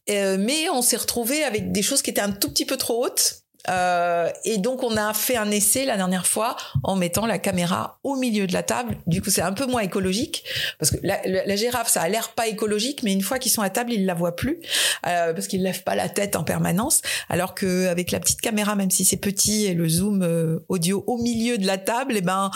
Euh, 0.09 0.37
mais 0.39 0.69
on 0.69 0.81
s'est 0.81 0.97
retrouvé 0.97 1.43
avec 1.43 1.73
des 1.73 1.81
choses 1.81 2.01
qui 2.01 2.09
étaient 2.09 2.21
un 2.21 2.31
tout 2.31 2.49
petit 2.49 2.65
peu 2.65 2.77
trop 2.77 3.05
hautes 3.05 3.41
euh, 3.69 4.29
et 4.45 4.57
donc 4.57 4.83
on 4.83 4.95
a 4.97 5.13
fait 5.13 5.37
un 5.37 5.51
essai 5.51 5.85
la 5.85 5.97
dernière 5.97 6.27
fois 6.27 6.55
en 6.83 6.95
mettant 6.95 7.25
la 7.25 7.39
caméra 7.39 7.99
au 8.03 8.15
milieu 8.15 8.47
de 8.47 8.53
la 8.53 8.63
table. 8.63 8.97
Du 9.07 9.21
coup, 9.21 9.29
c'est 9.29 9.41
un 9.41 9.53
peu 9.53 9.65
moins 9.65 9.81
écologique 9.81 10.43
parce 10.79 10.91
que 10.91 10.97
la, 11.03 11.19
la, 11.25 11.45
la 11.45 11.55
girafe, 11.55 11.89
ça 11.89 12.01
a 12.01 12.09
l'air 12.09 12.29
pas 12.29 12.47
écologique, 12.47 13.03
mais 13.03 13.13
une 13.13 13.21
fois 13.21 13.39
qu'ils 13.39 13.51
sont 13.51 13.61
à 13.61 13.69
table, 13.69 13.91
ils 13.91 14.05
la 14.05 14.13
voient 14.13 14.35
plus 14.35 14.59
euh, 15.05 15.33
parce 15.33 15.47
qu'ils 15.47 15.63
lèvent 15.63 15.83
pas 15.83 15.95
la 15.95 16.09
tête 16.09 16.35
en 16.35 16.43
permanence. 16.43 17.01
Alors 17.29 17.55
que 17.55 17.87
avec 17.87 18.11
la 18.11 18.19
petite 18.19 18.41
caméra, 18.41 18.75
même 18.75 18.91
si 18.91 19.05
c'est 19.05 19.17
petit 19.17 19.65
et 19.65 19.73
le 19.73 19.87
zoom 19.87 20.21
euh, 20.23 20.59
audio 20.69 21.03
au 21.07 21.17
milieu 21.17 21.57
de 21.57 21.65
la 21.65 21.77
table, 21.77 22.13
et 22.13 22.19
eh 22.19 22.21
ben 22.21 22.51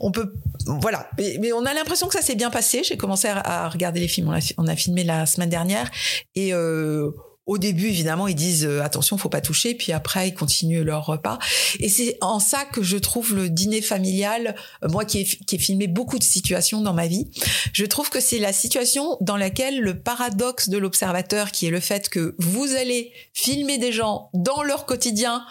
on 0.00 0.10
peut 0.10 0.34
voilà. 0.66 1.08
Mais, 1.18 1.36
mais 1.40 1.52
on 1.52 1.64
a 1.66 1.74
l'impression 1.74 2.06
que 2.06 2.14
ça 2.14 2.22
s'est 2.22 2.34
bien 2.34 2.50
passé. 2.50 2.82
J'ai 2.84 2.96
commencé 2.96 3.28
à, 3.28 3.38
à, 3.38 3.68
regarder 3.68 4.00
les 4.00 4.08
films. 4.08 4.28
On 4.28 4.32
a, 4.32 4.52
on 4.56 4.66
a 4.66 4.76
filmé 4.76 5.04
la 5.04 5.26
semaine 5.26 5.50
dernière 5.50 5.90
et 6.34 6.54
euh, 6.54 7.10
au 7.46 7.58
début, 7.58 7.88
évidemment, 7.88 8.26
ils 8.26 8.34
disent 8.34 8.64
euh, 8.64 8.82
attention, 8.82 9.18
faut 9.18 9.28
pas 9.28 9.42
toucher, 9.42 9.74
puis 9.74 9.92
après 9.92 10.28
ils 10.28 10.34
continuent 10.34 10.82
leur 10.82 11.04
repas. 11.04 11.38
Et 11.78 11.88
c'est 11.88 12.16
en 12.20 12.40
ça 12.40 12.64
que 12.64 12.82
je 12.82 12.96
trouve 12.96 13.34
le 13.34 13.50
dîner 13.50 13.82
familial, 13.82 14.54
euh, 14.82 14.88
moi 14.88 15.04
qui 15.04 15.20
ai, 15.20 15.24
qui 15.24 15.56
ai 15.56 15.58
filmé 15.58 15.86
beaucoup 15.86 16.18
de 16.18 16.24
situations 16.24 16.80
dans 16.80 16.94
ma 16.94 17.06
vie, 17.06 17.28
je 17.72 17.84
trouve 17.84 18.08
que 18.08 18.20
c'est 18.20 18.38
la 18.38 18.52
situation 18.52 19.18
dans 19.20 19.36
laquelle 19.36 19.80
le 19.80 19.98
paradoxe 19.98 20.68
de 20.70 20.78
l'observateur, 20.78 21.50
qui 21.50 21.66
est 21.66 21.70
le 21.70 21.80
fait 21.80 22.08
que 22.08 22.34
vous 22.38 22.74
allez 22.74 23.12
filmer 23.34 23.76
des 23.76 23.92
gens 23.92 24.30
dans 24.32 24.62
leur 24.62 24.86
quotidien 24.86 25.44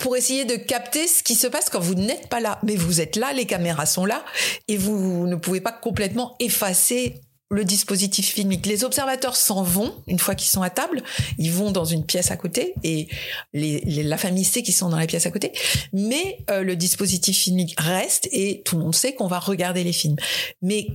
pour 0.00 0.16
essayer 0.16 0.44
de 0.44 0.56
capter 0.56 1.06
ce 1.06 1.22
qui 1.22 1.34
se 1.34 1.46
passe 1.46 1.70
quand 1.70 1.80
vous 1.80 1.94
n'êtes 1.94 2.28
pas 2.28 2.40
là. 2.40 2.58
Mais 2.64 2.76
vous 2.76 3.00
êtes 3.00 3.16
là, 3.16 3.32
les 3.32 3.46
caméras 3.46 3.86
sont 3.86 4.04
là, 4.04 4.24
et 4.68 4.76
vous 4.76 5.26
ne 5.26 5.36
pouvez 5.36 5.60
pas 5.60 5.72
complètement 5.72 6.34
effacer 6.40 7.20
le 7.50 7.64
dispositif 7.64 8.32
filmique. 8.32 8.66
Les 8.66 8.84
observateurs 8.84 9.36
s'en 9.36 9.62
vont 9.62 9.94
une 10.06 10.18
fois 10.18 10.34
qu'ils 10.34 10.50
sont 10.50 10.62
à 10.62 10.70
table. 10.70 11.02
Ils 11.38 11.52
vont 11.52 11.70
dans 11.70 11.84
une 11.84 12.04
pièce 12.04 12.30
à 12.30 12.36
côté 12.36 12.74
et 12.82 13.08
les, 13.52 13.80
la 14.02 14.16
famille 14.16 14.44
sait 14.44 14.62
qu'ils 14.62 14.74
sont 14.74 14.88
dans 14.88 14.98
la 14.98 15.06
pièce 15.06 15.26
à 15.26 15.30
côté. 15.30 15.52
Mais 15.92 16.38
euh, 16.50 16.62
le 16.62 16.76
dispositif 16.76 17.38
filmique 17.38 17.74
reste 17.78 18.28
et 18.32 18.62
tout 18.64 18.76
le 18.76 18.82
monde 18.82 18.94
sait 18.94 19.14
qu'on 19.14 19.26
va 19.26 19.38
regarder 19.38 19.84
les 19.84 19.92
films. 19.92 20.16
Mais 20.62 20.88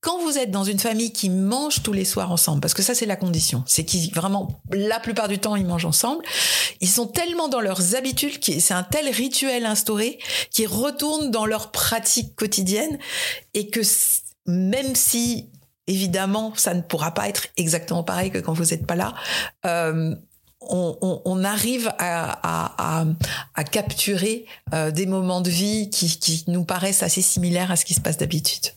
quand 0.00 0.22
vous 0.22 0.38
êtes 0.38 0.52
dans 0.52 0.62
une 0.62 0.78
famille 0.78 1.12
qui 1.12 1.30
mange 1.30 1.82
tous 1.82 1.92
les 1.92 2.04
soirs 2.04 2.30
ensemble, 2.30 2.60
parce 2.60 2.74
que 2.74 2.82
ça 2.82 2.94
c'est 2.94 3.06
la 3.06 3.16
condition, 3.16 3.64
c'est 3.66 3.84
qu'ils 3.84 4.12
vraiment 4.14 4.60
la 4.70 5.00
plupart 5.00 5.26
du 5.26 5.38
temps 5.38 5.56
ils 5.56 5.66
mangent 5.66 5.86
ensemble, 5.86 6.24
ils 6.80 6.88
sont 6.88 7.06
tellement 7.06 7.48
dans 7.48 7.60
leurs 7.60 7.96
habitudes, 7.96 8.38
c'est 8.44 8.74
un 8.74 8.84
tel 8.84 9.08
rituel 9.08 9.66
instauré 9.66 10.20
qui 10.52 10.64
retourne 10.66 11.32
dans 11.32 11.44
leur 11.44 11.72
pratique 11.72 12.36
quotidienne 12.36 12.98
et 13.54 13.68
que 13.68 13.80
même 14.46 14.94
si 14.94 15.48
évidemment, 15.86 16.52
ça 16.56 16.74
ne 16.74 16.80
pourra 16.80 17.12
pas 17.12 17.28
être 17.28 17.48
exactement 17.56 18.02
pareil 18.02 18.30
que 18.30 18.38
quand 18.38 18.52
vous 18.52 18.64
n'êtes 18.66 18.86
pas 18.86 18.96
là. 18.96 19.14
Euh, 19.64 20.14
on, 20.60 20.98
on, 21.00 21.22
on, 21.24 21.44
arrive 21.44 21.92
à, 21.98 23.02
à, 23.02 23.04
à, 23.54 23.64
capturer 23.64 24.46
euh, 24.74 24.90
des 24.90 25.06
moments 25.06 25.40
de 25.40 25.50
vie 25.50 25.90
qui, 25.90 26.18
qui 26.18 26.44
nous 26.48 26.64
paraissent 26.64 27.02
assez 27.02 27.22
similaires 27.22 27.70
à 27.70 27.76
ce 27.76 27.84
qui 27.84 27.94
se 27.94 28.00
passe 28.00 28.16
d'habitude. 28.16 28.72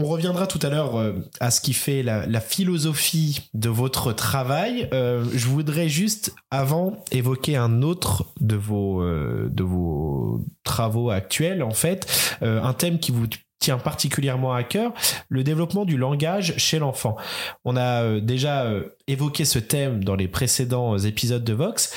On 0.00 0.04
reviendra 0.04 0.46
tout 0.46 0.60
à 0.62 0.70
l'heure 0.70 0.96
euh, 0.96 1.12
à 1.40 1.50
ce 1.50 1.60
qui 1.60 1.72
fait 1.72 2.04
la, 2.04 2.40
philosophie 2.40 3.50
de 3.52 3.68
votre 3.68 4.12
travail. 4.12 4.88
Euh, 4.94 5.24
je 5.34 5.48
voudrais 5.48 5.88
juste, 5.88 6.34
avant, 6.52 7.02
évoquer 7.10 7.56
un 7.56 7.82
autre 7.82 8.26
de 8.40 8.54
vos, 8.54 9.02
euh, 9.02 9.48
de 9.50 9.64
vos 9.64 10.44
travaux 10.62 11.10
actuels, 11.10 11.64
en 11.64 11.72
fait, 11.72 12.06
un 12.42 12.72
thème 12.74 13.00
qui 13.00 13.10
vous 13.10 13.26
tient 13.58 13.78
particulièrement 13.78 14.52
à 14.52 14.62
cœur, 14.62 14.92
le 15.28 15.42
développement 15.42 15.84
du 15.84 15.96
langage 15.96 16.54
chez 16.58 16.78
l'enfant. 16.78 17.16
On 17.64 17.76
a 17.76 18.20
déjà 18.20 18.70
évoqué 19.08 19.44
ce 19.44 19.58
thème 19.58 20.04
dans 20.04 20.14
les 20.14 20.28
précédents 20.28 20.96
épisodes 20.96 21.42
de 21.42 21.52
Vox. 21.52 21.92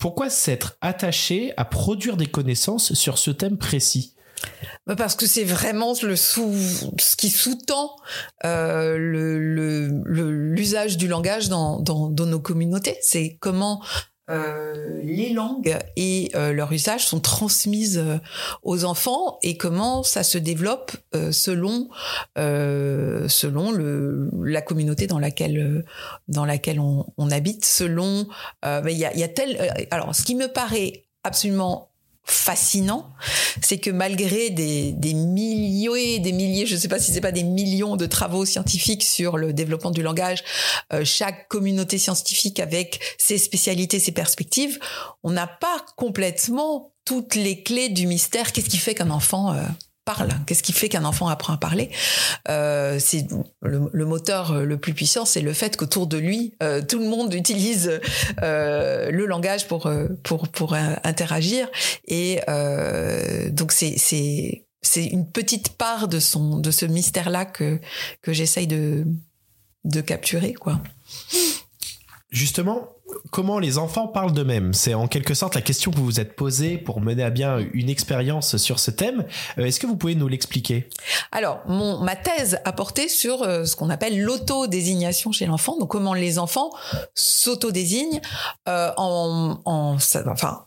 pourquoi 0.00 0.30
s'être 0.30 0.76
attaché 0.80 1.52
à 1.56 1.64
produire 1.64 2.16
des 2.16 2.26
connaissances 2.26 2.94
sur 2.94 3.18
ce 3.18 3.30
thème 3.30 3.56
précis? 3.56 4.16
Parce 4.96 5.14
que 5.16 5.26
c'est 5.26 5.44
vraiment 5.44 5.94
le 6.02 6.16
sous, 6.16 6.54
ce 6.98 7.16
qui 7.16 7.30
sous-tend 7.30 7.96
euh, 8.44 8.96
l'usage 10.06 10.96
du 10.96 11.08
langage 11.08 11.48
dans, 11.48 11.80
dans, 11.80 12.08
nos 12.10 12.40
communautés. 12.40 12.96
C'est 13.02 13.36
comment 13.40 13.82
euh, 14.30 15.00
les 15.02 15.30
langues 15.32 15.78
et 15.96 16.30
euh, 16.34 16.52
leur 16.52 16.70
usage 16.70 17.06
sont 17.06 17.18
transmises 17.18 17.96
euh, 17.96 18.18
aux 18.62 18.84
enfants 18.84 19.38
et 19.42 19.56
comment 19.56 20.02
ça 20.02 20.22
se 20.22 20.36
développe 20.36 20.92
selon 21.30 21.88
selon 22.36 23.72
le, 23.72 24.30
la 24.44 24.60
communauté 24.60 25.06
dans 25.06 25.18
laquelle 25.18 25.84
dans 26.28 26.44
laquelle 26.44 26.78
on, 26.78 27.30
habite 27.30 27.64
selon 27.64 28.26
il 28.64 28.96
y 28.96 29.04
a, 29.04 29.16
y 29.16 29.22
a 29.22 29.28
tel 29.28 29.88
alors 29.90 30.14
ce 30.14 30.22
qui 30.22 30.34
me 30.34 30.46
paraît 30.46 31.04
absolument 31.24 31.87
fascinant, 32.30 33.10
c'est 33.62 33.78
que 33.78 33.90
malgré 33.90 34.50
des, 34.50 34.92
des 34.92 35.14
milliers, 35.14 36.18
des 36.18 36.32
milliers, 36.32 36.66
je 36.66 36.74
ne 36.74 36.80
sais 36.80 36.88
pas 36.88 36.98
si 36.98 37.12
c'est 37.12 37.20
pas 37.20 37.32
des 37.32 37.42
millions 37.42 37.96
de 37.96 38.06
travaux 38.06 38.44
scientifiques 38.44 39.02
sur 39.02 39.36
le 39.36 39.52
développement 39.52 39.90
du 39.90 40.02
langage, 40.02 40.44
euh, 40.92 41.04
chaque 41.04 41.48
communauté 41.48 41.98
scientifique 41.98 42.60
avec 42.60 43.00
ses 43.18 43.38
spécialités, 43.38 43.98
ses 43.98 44.12
perspectives, 44.12 44.78
on 45.22 45.30
n'a 45.30 45.46
pas 45.46 45.84
complètement 45.96 46.92
toutes 47.04 47.34
les 47.34 47.62
clés 47.62 47.88
du 47.88 48.06
mystère. 48.06 48.52
Qu'est-ce 48.52 48.68
qui 48.68 48.76
fait 48.76 48.94
qu'un 48.94 49.10
enfant 49.10 49.52
euh, 49.52 49.62
Qu'est-ce 50.46 50.62
qui 50.62 50.72
fait 50.72 50.88
qu'un 50.88 51.04
enfant 51.04 51.28
apprend 51.28 51.52
à 51.52 51.56
parler 51.56 51.90
euh, 52.48 52.98
C'est 52.98 53.26
le, 53.62 54.04
moteur 54.04 54.64
le 54.64 54.78
plus 54.78 54.94
puissant, 54.94 55.24
c'est 55.24 55.40
le 55.40 55.52
fait 55.52 55.76
qu'autour 55.76 56.06
de 56.06 56.16
lui, 56.16 56.54
euh, 56.62 56.82
tout 56.82 56.98
le 56.98 57.06
monde 57.06 57.34
utilise 57.34 58.00
euh, 58.42 59.10
le 59.10 59.26
langage 59.26 59.68
pour 59.68 59.90
pour 60.22 60.48
pour 60.48 60.74
interagir. 60.74 61.68
Et 62.06 62.40
donc 63.50 63.72
c'est 63.72 63.94
c'est 63.98 64.64
c'est 64.80 65.04
une 65.04 65.30
petite 65.30 65.70
part 65.70 66.08
de 66.08 66.20
son 66.20 66.58
de 66.58 66.70
ce 66.70 66.86
mystère 66.86 67.30
là 67.30 67.44
que 67.44 67.80
que 68.22 68.32
j'essaye 68.32 68.66
de 68.66 69.04
de 69.84 70.00
capturer 70.00 70.54
quoi. 70.54 70.80
Justement, 72.30 72.90
comment 73.30 73.58
les 73.58 73.78
enfants 73.78 74.08
parlent 74.08 74.32
d'eux-mêmes 74.32 74.72
C'est 74.74 74.94
en 74.94 75.06
quelque 75.06 75.34
sorte 75.34 75.54
la 75.54 75.60
question 75.60 75.90
que 75.90 75.96
vous 75.96 76.04
vous 76.04 76.20
êtes 76.20 76.34
posée 76.34 76.78
pour 76.78 77.00
mener 77.00 77.22
à 77.22 77.30
bien 77.30 77.58
une 77.72 77.88
expérience 77.88 78.56
sur 78.56 78.78
ce 78.78 78.90
thème. 78.90 79.24
Euh, 79.58 79.64
est-ce 79.64 79.80
que 79.80 79.86
vous 79.86 79.96
pouvez 79.96 80.14
nous 80.14 80.28
l'expliquer? 80.28 80.88
Alors, 81.32 81.60
mon, 81.66 81.98
ma 81.98 82.16
thèse 82.16 82.60
a 82.64 82.72
porté 82.72 83.08
sur 83.08 83.42
euh, 83.42 83.64
ce 83.64 83.76
qu'on 83.76 83.90
appelle 83.90 84.20
l'autodésignation 84.20 85.32
chez 85.32 85.46
l'enfant. 85.46 85.78
Donc, 85.78 85.90
comment 85.90 86.14
les 86.14 86.38
enfants 86.38 86.70
s'autodésignent 87.14 88.20
euh, 88.68 88.90
en, 88.96 89.60
en, 89.64 89.96
enfin, 90.26 90.66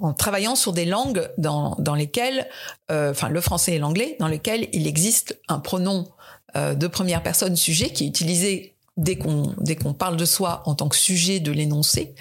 en 0.00 0.14
travaillant 0.14 0.56
sur 0.56 0.72
des 0.72 0.86
langues 0.86 1.28
dans, 1.36 1.76
dans 1.78 1.94
lesquelles, 1.94 2.48
enfin 2.90 3.28
le 3.28 3.40
français 3.42 3.74
et 3.74 3.78
l'anglais, 3.78 4.16
dans 4.18 4.28
lesquelles 4.28 4.68
il 4.72 4.86
existe 4.86 5.38
un 5.48 5.58
pronom 5.58 6.08
de 6.54 6.86
première 6.86 7.22
personne 7.22 7.54
sujet 7.54 7.90
qui 7.90 8.04
est 8.04 8.06
utilisé 8.06 8.73
dès 8.96 9.16
qu'on 9.16 9.54
dès 9.58 9.76
qu'on 9.76 9.92
parle 9.92 10.16
de 10.16 10.24
soi 10.24 10.62
en 10.66 10.74
tant 10.74 10.88
que 10.88 10.96
sujet 10.96 11.40
de 11.40 11.50
l'énoncé. 11.50 12.14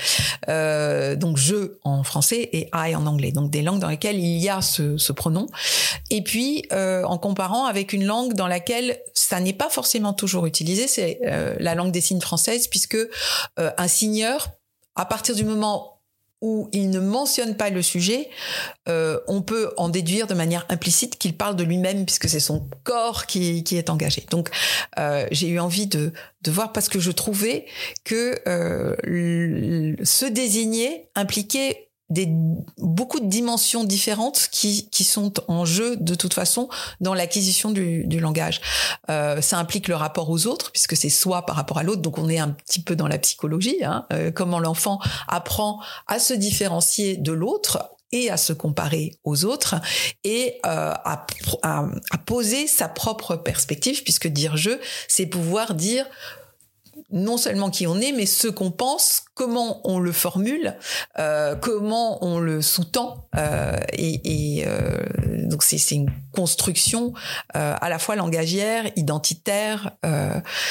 Euh, 0.49 1.15
donc 1.15 1.37
je 1.37 1.77
en 1.83 2.03
français 2.03 2.49
et 2.51 2.69
I 2.73 2.95
en 2.95 3.05
anglais. 3.05 3.31
Donc 3.31 3.51
des 3.51 3.61
langues 3.61 3.79
dans 3.79 3.89
lesquelles 3.89 4.19
il 4.19 4.39
y 4.39 4.49
a 4.49 4.61
ce, 4.61 4.97
ce 4.97 5.11
pronom. 5.11 5.47
Et 6.09 6.23
puis 6.23 6.65
euh, 6.71 7.03
en 7.03 7.17
comparant 7.17 7.65
avec 7.65 7.93
une 7.93 8.05
langue 8.05 8.33
dans 8.33 8.47
laquelle 8.47 8.99
ça 9.13 9.39
n'est 9.39 9.53
pas 9.53 9.69
forcément 9.69 10.13
toujours 10.13 10.45
utilisé, 10.45 10.87
c'est 10.87 11.19
euh, 11.25 11.55
la 11.59 11.75
langue 11.75 11.91
des 11.91 12.01
signes 12.01 12.21
française, 12.21 12.67
puisque 12.67 12.95
euh, 12.95 13.71
un 13.77 13.87
signeur 13.87 14.49
à 14.95 15.05
partir 15.05 15.35
du 15.35 15.43
moment 15.43 15.92
où 16.43 16.69
il 16.73 16.89
ne 16.89 16.99
mentionne 16.99 17.55
pas 17.55 17.69
le 17.69 17.81
sujet, 17.81 18.29
euh, 18.89 19.17
on 19.27 19.41
peut 19.41 19.71
en 19.77 19.87
déduire 19.87 20.27
de 20.27 20.33
manière 20.33 20.65
implicite 20.67 21.17
qu'il 21.17 21.37
parle 21.37 21.55
de 21.55 21.63
lui-même 21.63 22.05
puisque 22.05 22.27
c'est 22.27 22.41
son 22.41 22.67
corps 22.83 23.25
qui, 23.25 23.63
est 23.71 23.89
engagé. 23.89 24.25
Donc 24.29 24.49
euh, 24.99 25.25
j'ai 25.31 25.47
eu 25.47 25.59
envie 25.59 25.87
de, 25.87 26.11
de 26.41 26.51
voir 26.51 26.73
parce 26.73 26.89
que 26.89 26.99
je 26.99 27.11
trouvais 27.11 27.65
que 28.03 28.37
euh, 28.45 29.95
se 30.03 30.25
désigner 30.25 31.07
impliquait 31.15 31.87
beaucoup 32.77 33.19
de 33.19 33.27
dimensions 33.27 33.83
différentes 33.83 34.49
qui, 34.51 34.89
qui 34.89 35.03
sont 35.03 35.33
en 35.47 35.65
jeu 35.65 35.95
de 35.97 36.15
toute 36.15 36.33
façon 36.33 36.69
dans 37.01 37.13
l'acquisition 37.13 37.71
du, 37.71 38.05
du 38.05 38.19
langage. 38.19 38.61
Euh, 39.09 39.41
ça 39.41 39.57
implique 39.57 39.87
le 39.87 39.95
rapport 39.95 40.29
aux 40.29 40.47
autres, 40.47 40.71
puisque 40.71 40.95
c'est 40.95 41.09
soi 41.09 41.45
par 41.45 41.55
rapport 41.55 41.77
à 41.77 41.83
l'autre, 41.83 42.01
donc 42.01 42.17
on 42.17 42.29
est 42.29 42.39
un 42.39 42.49
petit 42.49 42.81
peu 42.81 42.95
dans 42.95 43.07
la 43.07 43.17
psychologie, 43.17 43.83
hein, 43.83 44.05
euh, 44.13 44.31
comment 44.31 44.59
l'enfant 44.59 44.99
apprend 45.27 45.81
à 46.07 46.19
se 46.19 46.33
différencier 46.33 47.17
de 47.17 47.31
l'autre 47.31 47.89
et 48.11 48.29
à 48.29 48.37
se 48.37 48.53
comparer 48.53 49.17
aux 49.23 49.43
autres 49.43 49.75
et 50.23 50.59
euh, 50.65 50.93
à, 51.03 51.25
à 51.63 52.17
poser 52.25 52.67
sa 52.67 52.87
propre 52.87 53.35
perspective, 53.35 54.03
puisque 54.03 54.27
dire 54.27 54.55
je, 54.55 54.71
c'est 55.07 55.25
pouvoir 55.25 55.73
dire 55.73 56.05
non 57.13 57.37
seulement 57.37 57.69
qui 57.69 57.87
on 57.87 57.99
est, 57.99 58.11
mais 58.11 58.25
ce 58.25 58.47
qu'on 58.47 58.71
pense, 58.71 59.21
comment 59.35 59.87
on 59.87 59.99
le 59.99 60.11
formule, 60.11 60.75
euh, 61.19 61.55
comment 61.55 62.23
on 62.25 62.39
le 62.39 62.61
sous-tend. 62.61 63.29
Euh, 63.35 63.77
et, 63.93 64.65
euh, 64.67 64.97
donc 65.47 65.63
c'est 65.63 65.77
une 65.91 66.11
construction 66.35 67.13
à 67.53 67.89
la 67.89 67.99
fois 67.99 68.15
langagière, 68.15 68.85
identitaire, 68.95 69.91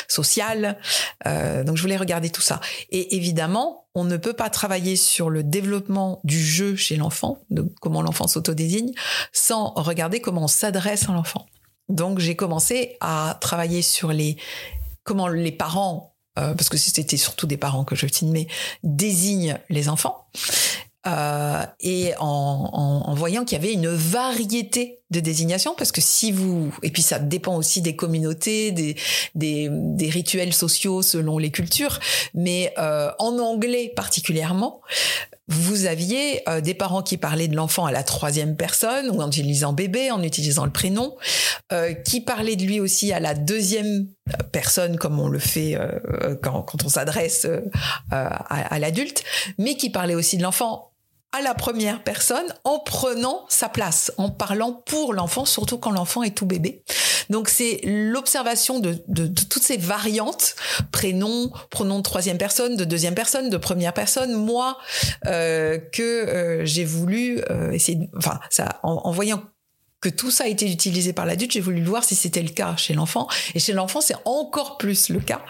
sociale. 0.08 0.78
donc 1.24 1.76
je 1.76 1.82
voulais 1.82 1.96
regarder 1.96 2.30
tout 2.30 2.42
ça. 2.42 2.60
Et 2.90 3.14
évidemment, 3.16 3.86
on 3.94 4.04
ne 4.04 4.16
peut 4.16 4.32
pas 4.32 4.50
travailler 4.50 4.96
sur 4.96 5.30
le 5.30 5.44
développement 5.44 6.20
du 6.24 6.42
jeu 6.42 6.74
chez 6.74 6.96
l'enfant, 6.96 7.38
de 7.50 7.62
comment 7.80 8.02
l'enfant 8.02 8.26
s'autodésigne, 8.26 8.92
sans 9.32 9.72
regarder 9.76 10.20
comment 10.20 10.44
on 10.44 10.48
s'adresse 10.48 11.08
à 11.08 11.12
l'enfant. 11.12 11.46
Donc 11.88 12.18
j'ai 12.18 12.34
commencé 12.34 12.96
à 13.00 13.38
travailler 13.40 13.82
sur 13.82 14.12
les 14.12 14.36
comment 15.04 15.28
les 15.28 15.52
parents 15.52 16.11
euh, 16.38 16.54
parce 16.54 16.68
que 16.68 16.76
c'était 16.76 17.16
surtout 17.16 17.46
des 17.46 17.56
parents 17.56 17.84
que 17.84 17.94
je 17.94 18.06
filmais, 18.06 18.46
désignent 18.82 19.58
les 19.68 19.88
enfants. 19.88 20.26
Euh, 21.04 21.66
et 21.80 22.12
en, 22.20 22.70
en, 22.72 23.10
en, 23.10 23.14
voyant 23.14 23.44
qu'il 23.44 23.58
y 23.58 23.60
avait 23.60 23.72
une 23.72 23.88
variété 23.88 25.00
de 25.10 25.18
désignations, 25.18 25.74
parce 25.76 25.90
que 25.90 26.00
si 26.00 26.30
vous, 26.30 26.72
et 26.84 26.90
puis 26.90 27.02
ça 27.02 27.18
dépend 27.18 27.56
aussi 27.56 27.82
des 27.82 27.96
communautés, 27.96 28.70
des, 28.70 28.94
des, 29.34 29.68
des 29.68 30.08
rituels 30.08 30.52
sociaux 30.52 31.02
selon 31.02 31.38
les 31.38 31.50
cultures, 31.50 31.98
mais 32.34 32.72
euh, 32.78 33.10
en 33.18 33.36
anglais 33.40 33.92
particulièrement, 33.96 34.80
vous 35.48 35.86
aviez 35.86 36.48
euh, 36.48 36.60
des 36.60 36.74
parents 36.74 37.02
qui 37.02 37.16
parlaient 37.16 37.48
de 37.48 37.56
l'enfant 37.56 37.86
à 37.86 37.92
la 37.92 38.04
troisième 38.04 38.56
personne 38.56 39.10
ou 39.10 39.20
en 39.20 39.28
utilisant 39.28 39.72
bébé, 39.72 40.10
en 40.10 40.22
utilisant 40.22 40.64
le 40.64 40.70
prénom, 40.70 41.16
euh, 41.72 41.94
qui 41.94 42.20
parlaient 42.20 42.56
de 42.56 42.64
lui 42.64 42.78
aussi 42.78 43.12
à 43.12 43.20
la 43.20 43.34
deuxième 43.34 44.06
personne 44.52 44.96
comme 44.96 45.18
on 45.18 45.28
le 45.28 45.40
fait 45.40 45.74
euh, 45.74 46.36
quand, 46.42 46.62
quand, 46.62 46.84
on 46.84 46.88
s'adresse 46.88 47.46
à, 48.10 48.26
à 48.26 48.78
l'adulte, 48.78 49.24
mais 49.58 49.76
qui 49.76 49.90
parlaient 49.90 50.14
aussi 50.14 50.36
de 50.36 50.42
l'enfant 50.42 50.91
à 51.32 51.42
la 51.42 51.54
première 51.54 52.02
personne 52.02 52.46
en 52.64 52.78
prenant 52.78 53.44
sa 53.48 53.68
place, 53.68 54.12
en 54.18 54.30
parlant 54.30 54.72
pour 54.72 55.14
l'enfant, 55.14 55.44
surtout 55.44 55.78
quand 55.78 55.90
l'enfant 55.90 56.22
est 56.22 56.36
tout 56.36 56.46
bébé. 56.46 56.82
Donc 57.30 57.48
c'est 57.48 57.80
l'observation 57.84 58.80
de, 58.80 58.98
de, 59.08 59.26
de, 59.26 59.42
toutes 59.42 59.62
ces 59.62 59.76
variantes, 59.76 60.54
prénom, 60.90 61.50
pronom 61.70 61.98
de 61.98 62.02
troisième 62.02 62.38
personne, 62.38 62.76
de 62.76 62.84
deuxième 62.84 63.14
personne, 63.14 63.48
de 63.48 63.56
première 63.56 63.94
personne, 63.94 64.34
moi, 64.34 64.78
euh, 65.26 65.78
que 65.78 66.02
euh, 66.02 66.64
j'ai 66.66 66.84
voulu 66.84 67.40
euh, 67.50 67.72
essayer, 67.72 68.10
enfin 68.16 68.38
ça, 68.50 68.80
en, 68.82 68.92
en 69.04 69.12
voyant 69.12 69.42
que 70.02 70.08
tout 70.08 70.32
ça 70.32 70.44
a 70.44 70.46
été 70.48 70.70
utilisé 70.70 71.12
par 71.12 71.24
l'adulte, 71.24 71.52
j'ai 71.52 71.60
voulu 71.60 71.82
voir 71.82 72.04
si 72.04 72.16
c'était 72.16 72.42
le 72.42 72.50
cas 72.50 72.76
chez 72.76 72.92
l'enfant. 72.92 73.28
Et 73.54 73.60
chez 73.60 73.72
l'enfant, 73.72 74.00
c'est 74.00 74.16
encore 74.24 74.76
plus 74.76 75.08
le 75.08 75.20
cas, 75.20 75.40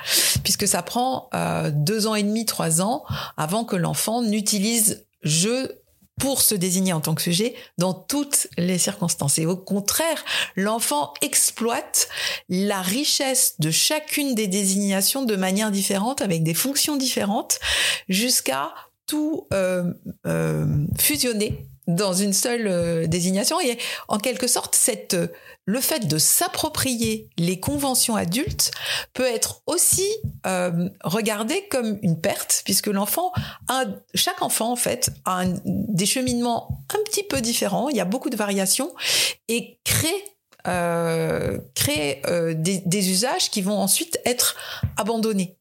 puisque 0.45 0.69
ça 0.69 0.83
prend 0.83 1.31
euh, 1.35 1.71
deux 1.75 2.07
ans 2.07 2.15
et 2.15 2.23
demi, 2.23 2.45
trois 2.45 2.83
ans 2.83 3.03
avant 3.39 3.65
que 3.65 3.77
l'enfant 3.77 4.21
n'utilise 4.21 5.07
je 5.23 5.83
pour 6.21 6.43
se 6.43 6.55
désigner 6.55 6.93
en 6.93 7.01
tant 7.01 7.15
que 7.15 7.23
sujet 7.23 7.55
dans 7.79 7.95
toutes 7.95 8.47
les 8.57 8.79
circonstances. 8.79 9.39
Et 9.39 9.47
au 9.47 9.57
contraire, 9.57 10.25
l'enfant 10.55 11.15
exploite 11.23 12.09
la 12.49 12.83
richesse 12.83 13.55
de 13.59 13.71
chacune 13.71 14.35
des 14.35 14.47
désignations 14.47 15.25
de 15.25 15.35
manière 15.35 15.71
différente, 15.71 16.21
avec 16.21 16.43
des 16.43 16.55
fonctions 16.55 16.97
différentes, 16.97 17.59
jusqu'à 18.09 18.73
tout 19.07 19.49
euh, 19.53 19.93
euh, 20.27 20.67
fusionner 20.99 21.67
dans 21.95 22.13
une 22.13 22.33
seule 22.33 22.67
euh, 22.67 23.07
désignation. 23.07 23.61
Et 23.61 23.79
en 24.09 24.19
quelque 24.19 24.47
sorte, 24.47 24.75
cette 24.75 25.17
le 25.65 25.81
fait 25.81 26.09
de 26.09 26.19
s'approprier 26.19 27.29
les 27.39 27.61
conventions 27.61 28.17
adultes 28.17 28.73
peut 29.13 29.27
être 29.27 29.63
aussi 29.67 30.09
euh, 30.47 30.89
regardé 31.05 31.69
comme 31.71 31.99
une 32.03 32.21
perte, 32.21 32.63
puisque 32.65 32.89
l'enfant, 32.89 33.33
chaque 34.15 34.43
enfant 34.43 34.73
en 34.73 34.77
fait 34.77 35.11
a 35.25 35.45
des 35.65 36.07
cheminements 36.07 36.85
un 36.93 36.99
petit 37.05 37.23
peu 37.23 37.41
différents. 37.41 37.89
Il 37.89 37.97
y 37.97 38.01
a 38.01 38.05
beaucoup 38.05 38.31
de 38.31 38.37
variations 38.37 38.93
et 39.49 39.79
crée 39.85 40.25
euh, 40.67 41.59
créer 41.75 42.23
euh, 42.27 42.55
des, 42.55 42.83
des, 42.87 43.11
usages 43.11 43.51
qui 43.51 43.63
vont 43.63 43.79
ensuite 43.79 44.21
être 44.25 44.57
abandonnés. 44.97 45.57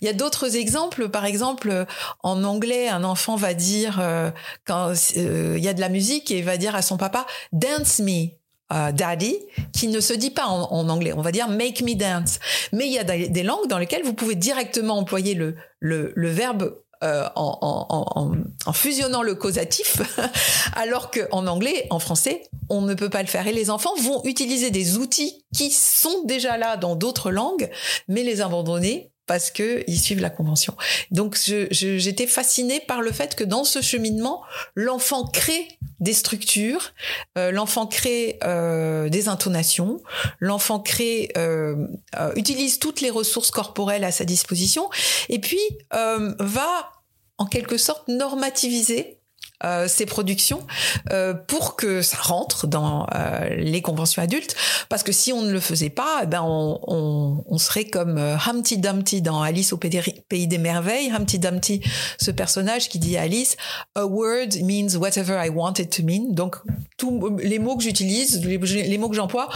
Il 0.00 0.06
y 0.06 0.08
a 0.08 0.12
d'autres 0.12 0.56
exemples. 0.56 1.08
Par 1.08 1.24
exemple, 1.24 1.86
en 2.22 2.44
anglais, 2.44 2.88
un 2.88 3.04
enfant 3.04 3.36
va 3.36 3.54
dire 3.54 3.98
euh, 4.00 4.30
quand 4.66 4.92
euh, 5.16 5.54
il 5.56 5.64
y 5.64 5.68
a 5.68 5.74
de 5.74 5.80
la 5.80 5.88
musique 5.88 6.30
et 6.30 6.42
va 6.42 6.56
dire 6.56 6.74
à 6.74 6.82
son 6.82 6.96
papa 6.96 7.26
"dance 7.52 8.00
me". 8.00 8.28
Euh, 8.72 8.92
daddy, 8.92 9.36
qui 9.72 9.88
ne 9.88 9.98
se 9.98 10.12
dit 10.12 10.30
pas 10.30 10.46
en, 10.46 10.88
anglais. 10.88 11.12
On 11.12 11.22
va 11.22 11.32
dire 11.32 11.48
make 11.48 11.82
me 11.82 11.96
dance. 11.96 12.38
Mais 12.72 12.86
il 12.86 12.92
y 12.92 13.00
a 13.00 13.02
des, 13.02 13.42
langues 13.42 13.66
dans 13.68 13.78
lesquelles 13.78 14.04
vous 14.04 14.14
pouvez 14.14 14.36
directement 14.36 14.96
employer 14.96 15.34
le, 15.34 15.56
le, 15.80 16.12
le 16.14 16.28
verbe 16.28 16.76
euh, 17.02 17.26
en, 17.34 17.58
en, 17.60 18.36
en, 18.66 18.72
fusionnant 18.72 19.22
le 19.22 19.34
causatif, 19.34 20.02
alors 20.74 21.10
qu'en 21.10 21.46
anglais, 21.46 21.86
en 21.88 21.98
français, 21.98 22.42
on 22.68 22.82
ne 22.82 22.92
peut 22.92 23.08
pas 23.08 23.22
le 23.22 23.28
faire. 23.28 23.46
Et 23.46 23.52
les 23.52 23.70
enfants 23.70 23.94
vont 24.02 24.22
utiliser 24.24 24.70
des 24.70 24.98
outils 24.98 25.44
qui 25.54 25.70
sont 25.70 26.24
déjà 26.24 26.58
là 26.58 26.76
dans 26.76 26.96
d'autres 26.96 27.30
langues, 27.30 27.70
mais 28.08 28.22
les 28.22 28.42
abandonner 28.42 29.10
parce 29.30 29.52
que 29.52 29.84
ils 29.86 30.00
suivent 30.00 30.20
la 30.20 30.28
convention. 30.28 30.76
Donc 31.12 31.38
j'étais 31.70 32.26
fascinée 32.26 32.80
par 32.80 33.00
le 33.00 33.12
fait 33.12 33.36
que 33.36 33.44
dans 33.44 33.62
ce 33.62 33.80
cheminement, 33.80 34.42
l'enfant 34.74 35.24
crée 35.24 35.68
des 36.00 36.14
structures, 36.14 36.92
euh, 37.38 37.52
l'enfant 37.52 37.86
crée 37.86 38.40
euh, 38.42 39.08
des 39.08 39.28
intonations, 39.28 40.02
l'enfant 40.40 40.80
crée 40.80 41.28
euh, 41.36 41.86
utilise 42.34 42.80
toutes 42.80 43.00
les 43.00 43.10
ressources 43.10 43.52
corporelles 43.52 44.02
à 44.02 44.10
sa 44.10 44.24
disposition 44.24 44.90
et 45.28 45.38
puis 45.38 45.60
va 45.92 46.90
en 47.38 47.46
quelque 47.46 47.76
sorte 47.76 48.08
normativiser 48.08 49.19
ces 49.86 50.06
productions 50.06 50.66
pour 51.46 51.76
que 51.76 52.02
ça 52.02 52.16
rentre 52.20 52.66
dans 52.66 53.06
les 53.56 53.82
conventions 53.82 54.22
adultes. 54.22 54.56
Parce 54.88 55.02
que 55.02 55.12
si 55.12 55.32
on 55.32 55.42
ne 55.42 55.50
le 55.50 55.60
faisait 55.60 55.90
pas, 55.90 56.20
eh 56.22 56.26
ben 56.26 56.42
on, 56.42 56.80
on, 56.86 57.44
on 57.46 57.58
serait 57.58 57.84
comme 57.84 58.18
Humpty 58.18 58.78
Dumpty 58.78 59.22
dans 59.22 59.42
Alice 59.42 59.72
au 59.72 59.76
pays 59.76 60.46
des 60.46 60.58
merveilles. 60.58 61.10
Humpty 61.10 61.38
Dumpty, 61.38 61.80
ce 62.18 62.30
personnage 62.30 62.88
qui 62.88 62.98
dit 62.98 63.16
à 63.16 63.22
Alice, 63.22 63.56
a 63.94 64.06
word 64.06 64.62
means 64.62 64.96
whatever 64.96 65.38
I 65.44 65.50
want 65.50 65.74
it 65.78 65.90
to 65.96 66.02
mean. 66.02 66.34
Donc 66.34 66.56
tous 66.96 67.38
les 67.38 67.58
mots 67.58 67.76
que 67.76 67.82
j'utilise, 67.82 68.44
les, 68.44 68.98
mots 68.98 69.08
que 69.08 69.16
j'emploie 69.16 69.48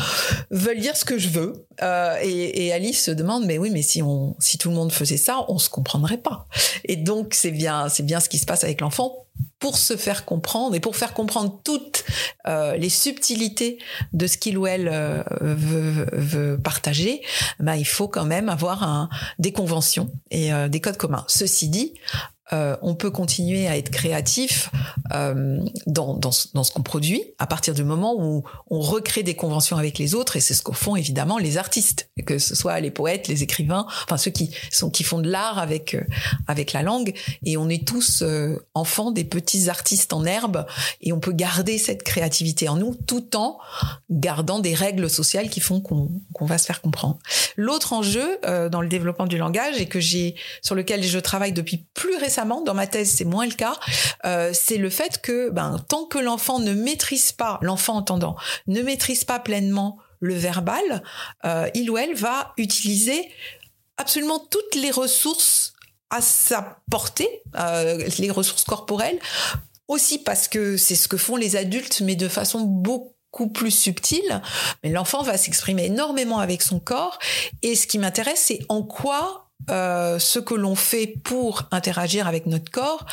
veulent 0.51 0.81
dire 0.81 0.97
ce 0.97 1.05
que 1.05 1.19
je 1.19 1.29
veux. 1.29 1.67
Euh, 1.83 2.17
et, 2.23 2.67
et, 2.67 2.73
Alice 2.73 3.05
se 3.05 3.11
demande, 3.11 3.47
mais 3.47 3.59
oui, 3.59 3.71
mais 3.71 3.83
si 3.83 4.03
on, 4.03 4.37
si 4.39 4.59
tout 4.59 4.69
le 4.69 4.75
monde 4.75 4.93
faisait 4.93 5.17
ça, 5.17 5.45
on 5.49 5.59
se 5.59 5.69
comprendrait 5.69 6.19
pas. 6.19 6.47
Et 6.85 6.97
donc 6.97 7.35
c'est 7.35 7.51
bien, 7.51 7.89
c'est 7.89 8.05
bien 8.05 8.21
ce 8.21 8.29
qui 8.29 8.39
se 8.39 8.47
passe 8.47 8.65
avec 8.65 8.81
l'enfant 8.81 9.24
pour 9.59 9.79
se 9.79 9.97
faire 9.97 10.27
comprendre 10.27 10.75
et 10.75 10.81
pour 10.81 10.95
faire 10.95 11.15
comprendre 11.15 11.59
toutes 11.65 12.05
euh, 12.47 12.77
les 12.77 12.91
subtilités 12.91 13.79
de 14.13 14.27
ce 14.27 14.37
qu'il 14.37 14.59
ou 14.59 14.67
elle 14.67 14.91
euh, 14.93 15.23
veut, 15.41 16.61
partager, 16.63 17.23
bah, 17.61 17.77
il 17.77 17.87
faut 17.87 18.07
quand 18.07 18.27
même 18.27 18.51
avoir 18.51 19.09
des 19.39 19.53
conventions 19.53 20.11
et 20.31 20.53
euh, 20.53 20.69
des 20.69 20.83
codes 20.83 20.99
communs. 20.99 21.25
Ceci 21.29 21.71
dit, 21.71 21.95
euh, 22.53 22.77
on 22.83 22.95
peut 22.95 23.11
continuer 23.11 23.67
à 23.69 23.79
être 23.79 23.89
créatif 23.89 24.71
euh, 25.15 25.65
dans, 25.87 26.13
dans, 26.13 26.31
ce 26.31 26.73
qu'on 26.73 26.83
produit 26.83 27.25
à 27.39 27.47
partir 27.47 27.73
du 27.73 27.85
moment 27.85 28.15
où 28.19 28.45
on 28.69 28.81
recrée 28.81 29.23
des 29.23 29.35
conventions 29.35 29.79
avec 29.79 29.99
les 29.99 30.15
autres 30.15 30.37
et 30.37 30.41
c'est 30.41 30.53
ce 30.53 30.63
qu'au 30.63 30.75
font 30.75 30.95
évidemment 30.95 31.39
les 31.39 31.57
artistes 31.57 32.11
que 32.27 32.39
ce 32.39 32.55
soit 32.55 32.79
les 32.81 32.91
poètes 32.91 33.29
les 33.29 33.43
écrivains 33.43 33.87
enfin 34.05 34.19
ceux 34.19 34.31
qui 34.31 34.55
sont 34.71 34.91
qui 34.91 35.05
font 35.05 35.21
de 35.21 35.31
l'art 35.31 35.59
avec 35.59 35.95
euh, 35.95 36.03
avec 36.47 36.75
la 36.75 36.83
langue. 36.83 37.15
Et 37.47 37.57
on 37.57 37.71
est 37.71 37.87
tous 37.87 38.23
enfants 38.75 39.11
des 39.11 39.25
petits 39.25 39.71
artistes 39.71 40.13
en 40.13 40.27
herbe 40.27 40.67
et 41.01 41.15
on 41.15 41.21
peut 41.21 41.33
garder 41.33 41.79
cette 41.79 42.03
créativité 42.03 42.69
en 42.69 42.77
nous 42.77 42.95
tout 43.07 43.37
en 43.37 43.59
gardant 44.11 44.59
des 44.59 44.75
règles 44.75 45.09
sociales 45.09 45.49
qui 45.49 45.61
font 45.61 45.81
qu'on 45.81 46.47
va 46.47 46.59
se 46.59 46.67
faire 46.67 46.83
comprendre. 46.83 47.19
L'autre 47.57 47.95
enjeu 47.95 48.39
dans 48.71 48.81
le 48.81 48.89
développement 48.89 49.27
du 49.27 49.39
langage 49.39 49.81
et 49.81 49.87
que 49.87 50.01
j'ai 50.01 50.35
sur 50.63 50.75
lequel 50.75 51.03
je 51.03 51.19
travaille 51.19 51.53
depuis 51.53 51.87
plus 51.95 52.17
récemment 52.17 52.34
dans 52.65 52.75
ma 52.75 52.87
thèse, 52.87 53.15
c'est 53.17 53.25
moins 53.25 53.47
le 53.47 53.53
cas. 53.53 53.75
Euh, 54.25 54.51
c'est 54.53 54.79
le 54.79 54.91
fait 54.91 55.21
que, 55.21 55.51
ben, 55.51 55.79
tant 55.89 56.05
que 56.05 56.19
l'enfant 56.19 56.59
ne 56.59 56.73
maîtrise 56.73 57.33
pas, 57.33 57.59
l'enfant 57.63 57.97
entendant, 57.97 58.37
ne 58.67 58.83
maîtrise 58.83 59.25
pas 59.25 59.39
pleinement 59.39 59.99
le 60.21 60.35
verbal, 60.35 61.03
euh, 61.45 61.69
il 61.75 61.91
ou 61.91 61.99
elle 61.99 62.15
va 62.15 62.55
utiliser 62.57 63.31
absolument 63.97 64.39
toutes 64.39 64.75
les 64.75 64.91
ressources 64.91 65.75
à 66.11 66.21
sa 66.21 66.79
portée, 66.91 67.43
euh, 67.57 68.09
les 68.19 68.31
ressources 68.31 68.65
corporelles, 68.65 69.19
aussi 69.89 70.19
parce 70.19 70.49
que 70.49 70.77
c'est 70.77 70.95
ce 70.95 71.09
que 71.09 71.17
font 71.17 71.37
les 71.37 71.57
adultes, 71.57 72.01
mais 72.01 72.17
de 72.17 72.29
façon 72.29 72.61
beaucoup 72.61 73.49
plus 73.49 73.71
subtile. 73.71 74.41
Mais 74.83 74.91
l'enfant 74.91 75.23
va 75.23 75.37
s'exprimer 75.37 75.87
énormément 75.87 76.39
avec 76.39 76.63
son 76.63 76.81
corps. 76.81 77.19
Et 77.63 77.75
ce 77.75 77.87
qui 77.87 77.99
m'intéresse, 77.99 78.45
c'est 78.47 78.61
en 78.69 78.83
quoi 78.83 79.44
euh, 79.71 80.19
ce 80.19 80.39
que 80.39 80.55
l'on 80.55 80.75
fait 80.75 81.07
pour 81.07 81.65
interagir 81.71 82.27
avec 82.27 82.47
notre 82.47 82.71
corps 82.71 83.07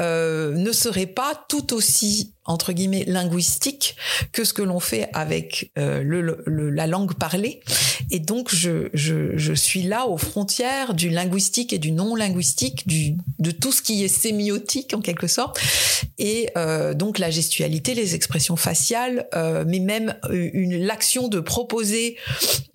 euh, 0.00 0.52
ne 0.54 0.72
serait 0.72 1.06
pas 1.06 1.32
tout 1.48 1.74
aussi 1.74 2.34
entre 2.44 2.72
guillemets 2.72 3.04
linguistique 3.06 3.96
que 4.32 4.44
ce 4.44 4.52
que 4.52 4.62
l'on 4.62 4.80
fait 4.80 5.08
avec 5.14 5.72
euh, 5.78 6.02
le, 6.02 6.70
la 6.70 6.86
langue 6.86 7.14
parlée. 7.14 7.60
Et 8.10 8.18
donc 8.18 8.54
je, 8.54 8.88
je, 8.92 9.36
je, 9.36 9.54
suis 9.54 9.82
là 9.82 10.06
aux 10.06 10.18
frontières 10.18 10.94
du 10.94 11.08
linguistique 11.08 11.72
et 11.72 11.78
du 11.78 11.90
non 11.90 12.14
linguistique 12.14 12.86
du 12.86 13.14
de 13.38 13.50
tout 13.50 13.72
ce 13.72 13.80
qui 13.80 14.04
est 14.04 14.08
sémiotique 14.08 14.92
en 14.94 15.00
quelque 15.00 15.26
sorte. 15.26 15.58
Et 16.18 16.50
euh, 16.56 16.92
donc 16.92 17.18
la 17.18 17.30
gestualité 17.30 17.94
les 17.94 18.14
expressions 18.14 18.56
faciales 18.56 19.26
euh, 19.34 19.64
mais 19.66 19.78
même 19.78 20.14
une 20.30 20.84
l'action 20.84 21.28
de 21.28 21.40
proposer 21.40 22.16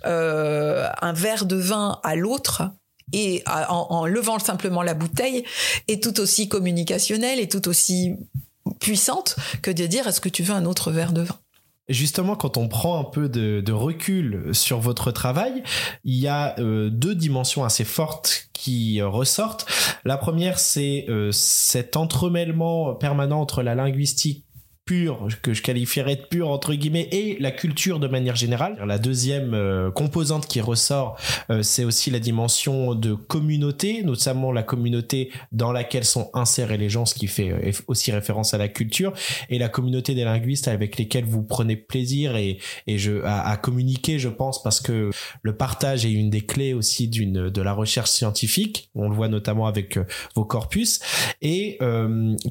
un 0.04 1.14
verre 1.14 1.46
de 1.46 1.58
vin 1.58 2.00
à 2.04 2.16
l'autre 2.16 2.72
et 3.14 3.44
en, 3.48 4.06
levant 4.06 4.40
simplement 4.40 4.82
la 4.82 4.94
bouteille 4.94 5.44
est 5.88 6.02
tout 6.02 6.20
aussi 6.20 6.48
communicationnelle 6.48 7.40
et 7.40 7.48
tout 7.48 7.68
aussi 7.68 8.16
puissante 8.80 9.36
que 9.62 9.72
de 9.72 9.86
dire 9.86 10.08
est-ce 10.08 10.22
que 10.22 10.30
tu 10.30 10.44
veux 10.44 10.54
un 10.54 10.66
autre 10.66 10.92
verre 10.92 11.14
de 11.14 11.22
vin? 11.22 11.38
Justement, 11.90 12.36
quand 12.36 12.58
on 12.58 12.68
prend 12.68 13.00
un 13.00 13.04
peu 13.04 13.28
de, 13.30 13.72
recul 13.72 14.50
sur 14.54 14.80
votre 14.80 15.12
travail, 15.12 15.64
il 16.04 16.16
y 16.16 16.28
a 16.28 16.54
euh, 16.60 16.92
deux 16.92 17.16
dimensions 17.16 17.64
assez 17.64 17.84
fortes 17.84 18.50
qui 18.54 19.02
euh, 19.02 19.08
ressortent. 19.08 19.66
La 20.06 20.18
première, 20.18 20.60
c'est 20.60 21.06
euh, 21.10 21.32
cet 21.32 21.98
entremêlement 21.98 22.94
permanent 22.94 23.42
entre 23.42 23.64
la 23.64 23.74
linguistique 23.74 24.46
que 25.42 25.54
je 25.54 25.62
qualifierais 25.62 26.16
de 26.16 26.22
pure 26.22 26.50
entre 26.50 26.74
guillemets 26.74 27.08
et 27.12 27.38
la 27.40 27.52
culture 27.52 28.00
de 28.00 28.08
manière 28.08 28.36
générale. 28.36 28.78
La 28.86 28.98
deuxième 28.98 29.54
euh, 29.54 29.92
composante 29.92 30.48
qui 30.48 30.62
ressort, 30.62 31.18
euh, 31.50 31.62
c'est 31.62 31.84
aussi 31.84 32.10
la 32.10 32.20
dimension 32.20 32.96
de 32.96 33.14
communauté, 33.14 34.04
notamment 34.04 34.52
la 34.52 34.64
communauté 34.64 35.32
dans 35.52 35.72
laquelle 35.72 36.06
sont 36.06 36.30
insérés 36.34 36.78
les 36.78 36.90
gens, 36.90 37.06
ce 37.06 37.14
qui 37.14 37.28
fait 37.28 37.52
euh, 37.52 37.72
aussi 37.88 38.12
référence 38.12 38.54
à 38.54 38.58
la 38.58 38.68
culture, 38.68 39.14
et 39.50 39.60
la 39.60 39.70
communauté 39.70 40.16
des 40.16 40.24
linguistes 40.24 40.68
avec 40.68 40.98
lesquels 40.98 41.26
vous 41.26 41.44
prenez 41.44 41.76
plaisir 41.76 42.36
et, 42.36 42.58
et 42.88 42.98
je, 42.98 43.24
à, 43.24 43.56
communiquer, 43.58 44.20
je 44.20 44.30
pense, 44.30 44.64
parce 44.64 44.82
que 44.82 45.12
le 45.42 45.56
partage 45.56 46.06
est 46.06 46.12
une 46.12 46.30
des 46.30 46.42
clés 46.42 46.74
aussi 46.74 47.08
d'une 47.08 47.50
de 47.50 47.62
la 47.62 47.74
recherche 47.74 48.10
scientifique. 48.10 48.90
On 48.96 49.10
le 49.10 49.16
voit 49.16 49.28
notamment 49.28 49.68
avec 49.68 50.00
vos 50.36 50.46
corpus, 50.46 51.00
et 51.42 51.78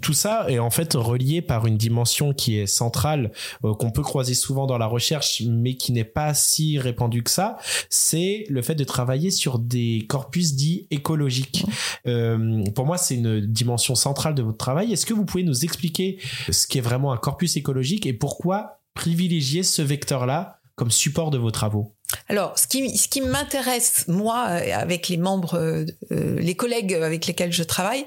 tout 0.03 0.13
ça 0.13 0.47
est 0.49 0.59
en 0.59 0.71
fait 0.71 0.95
relié 0.95 1.43
par 1.43 1.67
une 1.67 1.77
dimension 1.77 2.28
qui 2.33 2.59
est 2.59 2.67
centrale, 2.67 3.33
euh, 3.65 3.75
qu'on 3.75 3.91
peut 3.91 4.03
croiser 4.03 4.35
souvent 4.35 4.67
dans 4.67 4.79
la 4.79 4.87
recherche, 4.87 5.43
mais 5.47 5.75
qui 5.75 5.93
n'est 5.93 6.05
pas 6.05 6.35
si 6.35 6.79
répandue 6.79 7.23
que 7.23 7.31
ça, 7.31 7.59
c'est 7.91 8.45
le 8.49 8.63
fait 8.63 8.75
de 8.75 8.85
travailler 8.85 9.31
sur 9.31 9.59
des 9.59 10.07
corpus 10.09 10.55
dits 10.55 10.87
écologiques. 10.91 11.65
Euh, 12.07 12.65
pour 12.75 12.87
moi, 12.87 12.99
c'est 12.99 13.17
une 13.17 13.41
dimension 13.41 13.95
centrale 13.95 14.35
de 14.35 14.43
votre 14.43 14.59
travail. 14.59 14.93
Est-ce 14.93 15.07
que 15.07 15.15
vous 15.15 15.25
pouvez 15.25 15.43
nous 15.43 15.65
expliquer 15.65 16.19
ce 16.51 16.67
qu'est 16.67 16.81
vraiment 16.81 17.13
un 17.13 17.17
corpus 17.17 17.57
écologique 17.57 18.07
et 18.07 18.13
pourquoi 18.13 18.81
privilégier 18.95 19.63
ce 19.63 19.83
vecteur-là 19.83 20.61
comme 20.75 20.91
support 20.91 21.31
de 21.31 21.39
vos 21.39 21.51
travaux? 21.51 21.98
Alors, 22.29 22.59
ce 22.59 22.67
qui, 22.67 23.21
m'intéresse, 23.21 24.05
moi, 24.09 24.47
euh, 24.49 24.75
avec 24.75 25.09
les 25.09 25.19
membres, 25.19 25.55
euh, 25.55 25.85
euh, 26.13 26.39
les 26.39 26.55
collègues 26.55 26.95
avec 26.95 27.27
lesquels 27.27 27.53
je 27.53 27.63
travaille, 27.63 28.05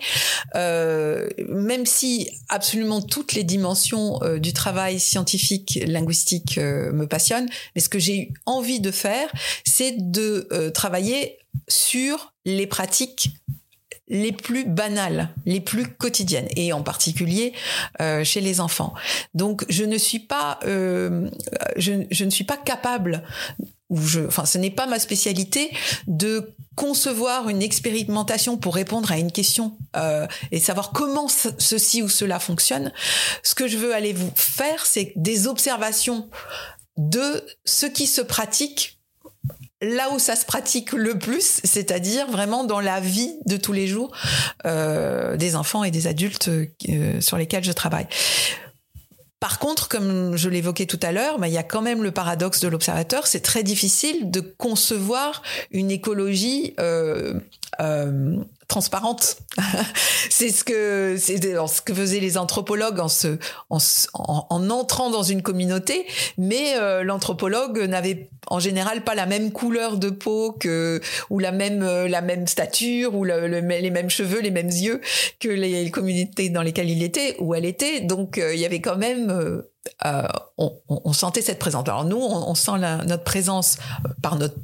même 0.56 1.86
si 1.86 2.30
absolument 2.50 3.02
toutes 3.02 3.34
les 3.34 3.44
dimensions 3.44 4.20
du 4.38 4.54
travail 4.54 5.00
scientifique, 5.00 5.80
linguistique 5.86 6.58
me 6.58 7.06
passionnent, 7.06 7.50
mais 7.76 7.82
ce 7.82 7.90
que 7.90 8.00
j'ai 8.00 8.18
eu 8.18 8.34
envie 8.46 8.80
de 8.80 8.92
faire, 8.92 9.32
c'est 9.66 9.96
de 9.98 10.48
travailler 10.74 11.38
sur 11.68 12.34
les 12.46 12.68
pratiques 12.68 13.32
les 14.12 14.34
plus 14.34 14.66
banales, 14.66 15.30
les 15.46 15.62
plus 15.62 15.88
quotidiennes, 15.88 16.50
et 16.56 16.74
en 16.74 16.84
particulier 16.84 17.54
euh, 18.02 18.24
chez 18.24 18.42
les 18.42 18.60
enfants. 18.60 18.94
Donc, 19.34 19.66
je 19.70 19.86
ne 19.86 19.98
suis 19.98 20.20
pas, 20.20 20.60
euh, 20.66 21.30
je, 21.78 21.94
je, 22.12 22.26
ne 22.26 22.30
suis 22.30 22.44
pas 22.44 22.58
capable, 22.58 23.24
ou 23.90 24.00
je, 24.02 24.20
enfin, 24.20 24.46
ce 24.46 24.58
n'est 24.58 24.70
pas 24.70 24.86
ma 24.86 25.00
spécialité 25.00 25.72
de 26.08 26.54
concevoir 26.76 27.48
une 27.50 27.62
expérimentation 27.62 28.58
pour 28.58 28.76
répondre 28.76 29.12
à 29.12 29.18
une 29.18 29.32
question 29.32 29.78
euh, 29.96 30.28
et 30.52 30.60
savoir 30.60 30.92
comment 30.92 31.28
ceci 31.28 32.02
ou 32.04 32.10
cela 32.10 32.40
fonctionne. 32.40 32.92
Ce 33.44 33.56
que 33.56 33.68
je 33.68 33.78
veux 33.78 33.96
aller 33.96 34.14
vous 34.14 34.32
faire, 34.36 34.86
c'est 34.86 35.14
des 35.16 35.48
observations 35.48 36.30
de 36.98 37.46
ce 37.66 37.86
qui 37.86 38.08
se 38.08 38.22
pratique 38.22 39.01
là 39.82 40.12
où 40.14 40.20
ça 40.20 40.36
se 40.36 40.46
pratique 40.46 40.94
le 40.94 41.18
plus, 41.18 41.60
c'est-à-dire 41.64 42.30
vraiment 42.30 42.64
dans 42.64 42.80
la 42.80 43.00
vie 43.00 43.34
de 43.46 43.58
tous 43.58 43.74
les 43.74 43.88
jours 43.88 44.12
euh, 44.66 45.38
des 45.38 45.56
enfants 45.56 45.84
et 45.84 45.92
des 45.92 46.08
adultes 46.08 46.50
euh, 46.50 47.22
sur 47.22 47.38
lesquels 47.38 47.64
je 47.64 47.72
travaille. 47.72 48.08
Par 49.40 49.58
contre, 49.58 49.90
comme 49.90 50.38
je 50.38 50.50
l'évoquais 50.50 50.86
tout 50.86 51.00
à 51.02 51.12
l'heure, 51.12 51.40
bah, 51.40 51.48
il 51.48 51.54
y 51.54 51.58
a 51.58 51.64
quand 51.64 51.82
même 51.82 52.04
le 52.04 52.12
paradoxe 52.12 52.60
de 52.60 52.68
l'observateur. 52.68 53.26
C'est 53.26 53.40
très 53.40 53.64
difficile 53.64 54.30
de 54.30 54.40
concevoir 54.40 55.42
une 55.72 55.90
écologie 55.90 56.76
euh, 56.80 57.34
euh, 57.80 58.44
transparente. 58.72 59.38
c'est 60.30 60.50
ce 60.50 60.64
que 60.64 61.16
c'est 61.18 61.38
ce 61.44 61.82
que 61.82 61.94
faisaient 61.94 62.22
les 62.22 62.38
anthropologues 62.38 63.00
en 63.00 63.10
se 63.10 63.38
en, 63.70 63.80
en, 64.50 64.70
entrant 64.70 65.10
dans 65.10 65.24
une 65.24 65.42
communauté, 65.42 66.06
mais 66.38 66.76
euh, 66.78 67.04
l'anthropologue 67.04 67.80
n'avait 67.80 68.30
en 68.48 68.60
général 68.60 69.04
pas 69.04 69.14
la 69.14 69.26
même 69.26 69.52
couleur 69.52 69.98
de 69.98 70.10
peau 70.10 70.54
que 70.54 71.02
ou 71.30 71.40
la 71.40 71.52
même 71.52 71.84
euh, 71.84 72.08
la 72.08 72.22
même 72.22 72.48
stature 72.48 73.14
ou 73.14 73.26
le, 73.26 73.48
les 73.48 73.92
mêmes 73.92 74.10
cheveux, 74.10 74.40
les 74.40 74.52
mêmes 74.52 74.68
yeux 74.68 75.02
que 75.40 75.50
les 75.50 75.92
communautés 75.92 76.50
dans 76.50 76.62
lesquelles 76.62 76.90
il 76.90 77.04
était 77.04 77.36
ou 77.40 77.54
elle 77.54 77.66
était. 77.66 78.00
Donc 78.00 78.38
euh, 78.38 78.54
il 78.54 78.60
y 78.60 78.66
avait 78.66 78.82
quand 78.82 78.98
même 78.98 79.64
euh, 80.06 80.28
on, 80.58 81.14
sentait 81.14 81.42
cette 81.42 81.60
présence. 81.60 81.88
Alors 81.88 82.06
nous, 82.06 82.18
on, 82.20 82.56
sent 82.56 82.78
notre 82.80 83.24
présence 83.24 83.78
par 84.22 84.36
notre, 84.36 84.56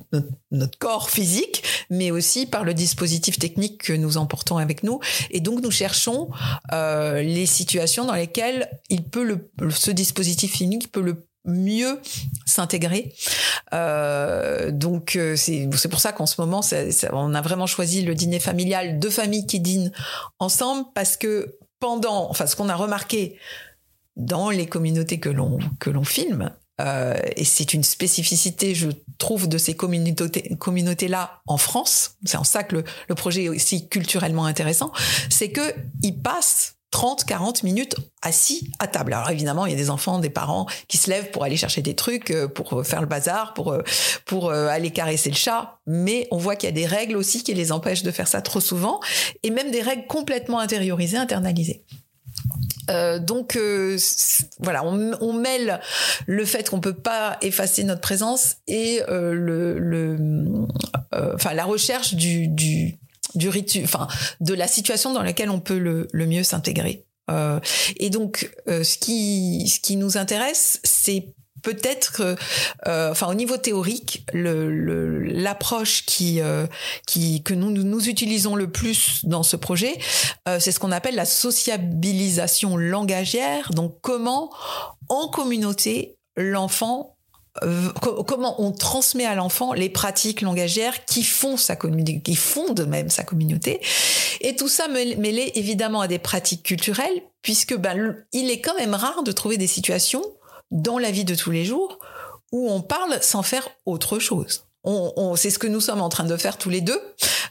notre, 0.51 0.77
corps 0.77 1.09
physique, 1.09 1.63
mais 1.89 2.11
aussi 2.11 2.45
par 2.45 2.63
le 2.63 2.73
dispositif 2.73 3.39
technique 3.39 3.83
que 3.83 3.93
nous 3.93 4.17
emportons 4.17 4.57
avec 4.57 4.83
nous. 4.83 4.99
Et 5.31 5.39
donc 5.39 5.61
nous 5.61 5.71
cherchons 5.71 6.29
euh, 6.71 7.21
les 7.21 7.45
situations 7.45 8.05
dans 8.05 8.13
lesquelles 8.13 8.69
il 8.89 9.03
peut 9.03 9.23
le, 9.23 9.69
ce 9.71 9.91
dispositif 9.91 10.51
physique 10.53 10.91
peut 10.91 11.01
le 11.01 11.27
mieux 11.47 11.99
s'intégrer. 12.45 13.13
Euh, 13.73 14.71
donc 14.71 15.15
euh, 15.15 15.35
c'est 15.35 15.89
pour 15.89 15.99
ça 15.99 16.11
qu'en 16.11 16.25
ce 16.25 16.39
moment, 16.39 16.61
on 17.11 17.33
a 17.33 17.41
vraiment 17.41 17.67
choisi 17.67 18.03
le 18.03 18.13
dîner 18.13 18.39
familial, 18.39 18.99
deux 18.99 19.09
familles 19.09 19.47
qui 19.47 19.59
dînent 19.59 19.91
ensemble, 20.39 20.85
parce 20.93 21.17
que 21.17 21.57
pendant, 21.79 22.29
enfin 22.29 22.47
ce 22.47 22.55
qu'on 22.55 22.69
a 22.69 22.75
remarqué 22.75 23.37
dans 24.17 24.49
les 24.49 24.65
communautés 24.65 25.19
que 25.19 25.29
l'on 25.29 25.59
que 25.79 25.89
l'on 25.89 26.03
filme, 26.03 26.51
euh, 26.81 27.17
et 27.35 27.45
c'est 27.45 27.73
une 27.73 27.83
spécificité, 27.83 28.75
je 28.75 28.89
trouve, 29.17 29.47
de 29.47 29.57
ces 29.57 29.75
communautés, 29.75 30.55
communautés-là 30.57 31.41
en 31.47 31.57
France. 31.57 32.17
C'est 32.25 32.37
en 32.37 32.43
ça 32.43 32.63
que 32.63 32.77
le, 32.77 32.83
le, 33.07 33.15
projet 33.15 33.45
est 33.45 33.49
aussi 33.49 33.87
culturellement 33.87 34.45
intéressant. 34.45 34.91
C'est 35.29 35.49
que 35.49 35.73
ils 36.03 36.19
passent 36.19 36.77
30, 36.91 37.25
40 37.25 37.63
minutes 37.63 37.95
assis 38.21 38.71
à 38.79 38.87
table. 38.87 39.13
Alors 39.13 39.29
évidemment, 39.29 39.65
il 39.65 39.71
y 39.71 39.75
a 39.75 39.77
des 39.77 39.89
enfants, 39.89 40.19
des 40.19 40.29
parents 40.29 40.67
qui 40.87 40.97
se 40.97 41.09
lèvent 41.09 41.31
pour 41.31 41.43
aller 41.43 41.57
chercher 41.57 41.81
des 41.81 41.95
trucs, 41.95 42.31
euh, 42.31 42.47
pour 42.47 42.85
faire 42.85 43.01
le 43.01 43.07
bazar, 43.07 43.53
pour 43.53 43.71
euh, 43.73 43.81
pour 44.25 44.49
euh, 44.49 44.67
aller 44.67 44.91
caresser 44.91 45.29
le 45.29 45.35
chat. 45.35 45.79
Mais 45.85 46.27
on 46.31 46.37
voit 46.37 46.55
qu'il 46.55 46.67
y 46.67 46.71
a 46.71 46.75
des 46.75 46.85
règles 46.85 47.17
aussi 47.17 47.43
qui 47.43 47.53
les 47.53 47.71
empêchent 47.71 48.03
de 48.03 48.11
faire 48.11 48.27
ça 48.27 48.41
trop 48.41 48.61
souvent, 48.61 48.99
et 49.43 49.51
même 49.51 49.71
des 49.71 49.81
règles 49.81 50.07
complètement 50.07 50.59
intériorisées, 50.59 51.17
internalisées. 51.17 51.83
Euh, 52.89 53.19
donc 53.19 53.59
voilà, 54.59 54.83
on, 54.85 55.33
mêle 55.33 55.81
le 56.25 56.45
fait 56.45 56.69
qu'on 56.69 56.79
peut 56.79 56.95
pas 56.95 57.37
effacer 57.41 57.83
notre 57.83 58.01
présence 58.01 58.57
et 58.67 59.01
euh, 59.09 59.33
le, 59.33 60.17
enfin 61.33 61.53
la 61.53 61.65
recherche 61.65 62.13
du, 62.15 62.47
du 62.47 62.97
du 63.35 63.49
ritu, 63.49 63.81
enfin 63.83 64.07
de 64.39 64.53
la 64.53 64.67
situation 64.67 65.13
dans 65.13 65.23
laquelle 65.23 65.49
on 65.49 65.59
peut 65.59 65.77
le, 65.77 66.07
le 66.11 66.25
mieux 66.25 66.43
s'intégrer. 66.43 67.05
Euh, 67.29 67.59
et 67.97 68.09
donc, 68.09 68.51
euh, 68.67 68.83
ce 68.83 68.97
qui 68.97 69.67
ce 69.67 69.79
qui 69.79 69.95
nous 69.97 70.17
intéresse, 70.17 70.79
c'est 70.83 71.33
peut-être 71.61 72.21
euh, 72.87 73.11
enfin 73.11 73.27
au 73.27 73.33
niveau 73.33 73.57
théorique 73.57 74.25
l'approche 74.33 76.05
qui 76.05 76.41
euh, 76.41 76.67
qui 77.05 77.43
que 77.43 77.53
nous 77.53 77.69
nous 77.71 78.09
utilisons 78.09 78.55
le 78.55 78.69
plus 78.69 79.25
dans 79.25 79.43
ce 79.43 79.55
projet 79.55 79.97
euh, 80.47 80.59
c'est 80.59 80.71
ce 80.71 80.79
qu'on 80.79 80.91
appelle 80.91 81.15
la 81.15 81.25
sociabilisation 81.25 82.77
langagière 82.77 83.71
donc 83.71 83.97
comment 84.01 84.51
en 85.09 85.27
communauté 85.27 86.17
l'enfant 86.35 87.17
euh, 87.63 87.89
comment 88.27 88.61
on 88.61 88.71
transmet 88.71 89.25
à 89.25 89.35
l'enfant 89.35 89.73
les 89.73 89.89
pratiques 89.89 90.41
langagières 90.41 91.05
qui 91.05 91.23
font 91.23 91.57
sa 91.57 91.75
communauté, 91.75 92.21
qui 92.21 92.35
fondent 92.35 92.87
même 92.87 93.09
sa 93.09 93.23
communauté. 93.23 93.81
Et 94.41 94.55
tout 94.55 94.67
ça 94.67 94.87
mêlé 94.87 95.51
évidemment 95.55 96.01
à 96.01 96.07
des 96.07 96.19
pratiques 96.19 96.63
culturelles, 96.63 97.21
puisque 97.41 97.75
ben, 97.75 98.15
il 98.31 98.51
est 98.51 98.61
quand 98.61 98.75
même 98.75 98.93
rare 98.93 99.23
de 99.23 99.31
trouver 99.31 99.57
des 99.57 99.67
situations 99.67 100.23
dans 100.71 100.97
la 100.97 101.11
vie 101.11 101.25
de 101.25 101.35
tous 101.35 101.51
les 101.51 101.65
jours 101.65 101.99
où 102.51 102.69
on 102.69 102.81
parle 102.81 103.21
sans 103.21 103.43
faire 103.43 103.69
autre 103.85 104.19
chose 104.19 104.66
on, 104.87 105.35
c'est 105.35 105.49
ce 105.49 105.59
que 105.59 105.67
nous 105.67 105.81
sommes 105.81 106.01
en 106.01 106.09
train 106.09 106.23
de 106.23 106.37
faire 106.37 106.57
tous 106.57 106.69
les 106.69 106.81
deux, 106.81 106.99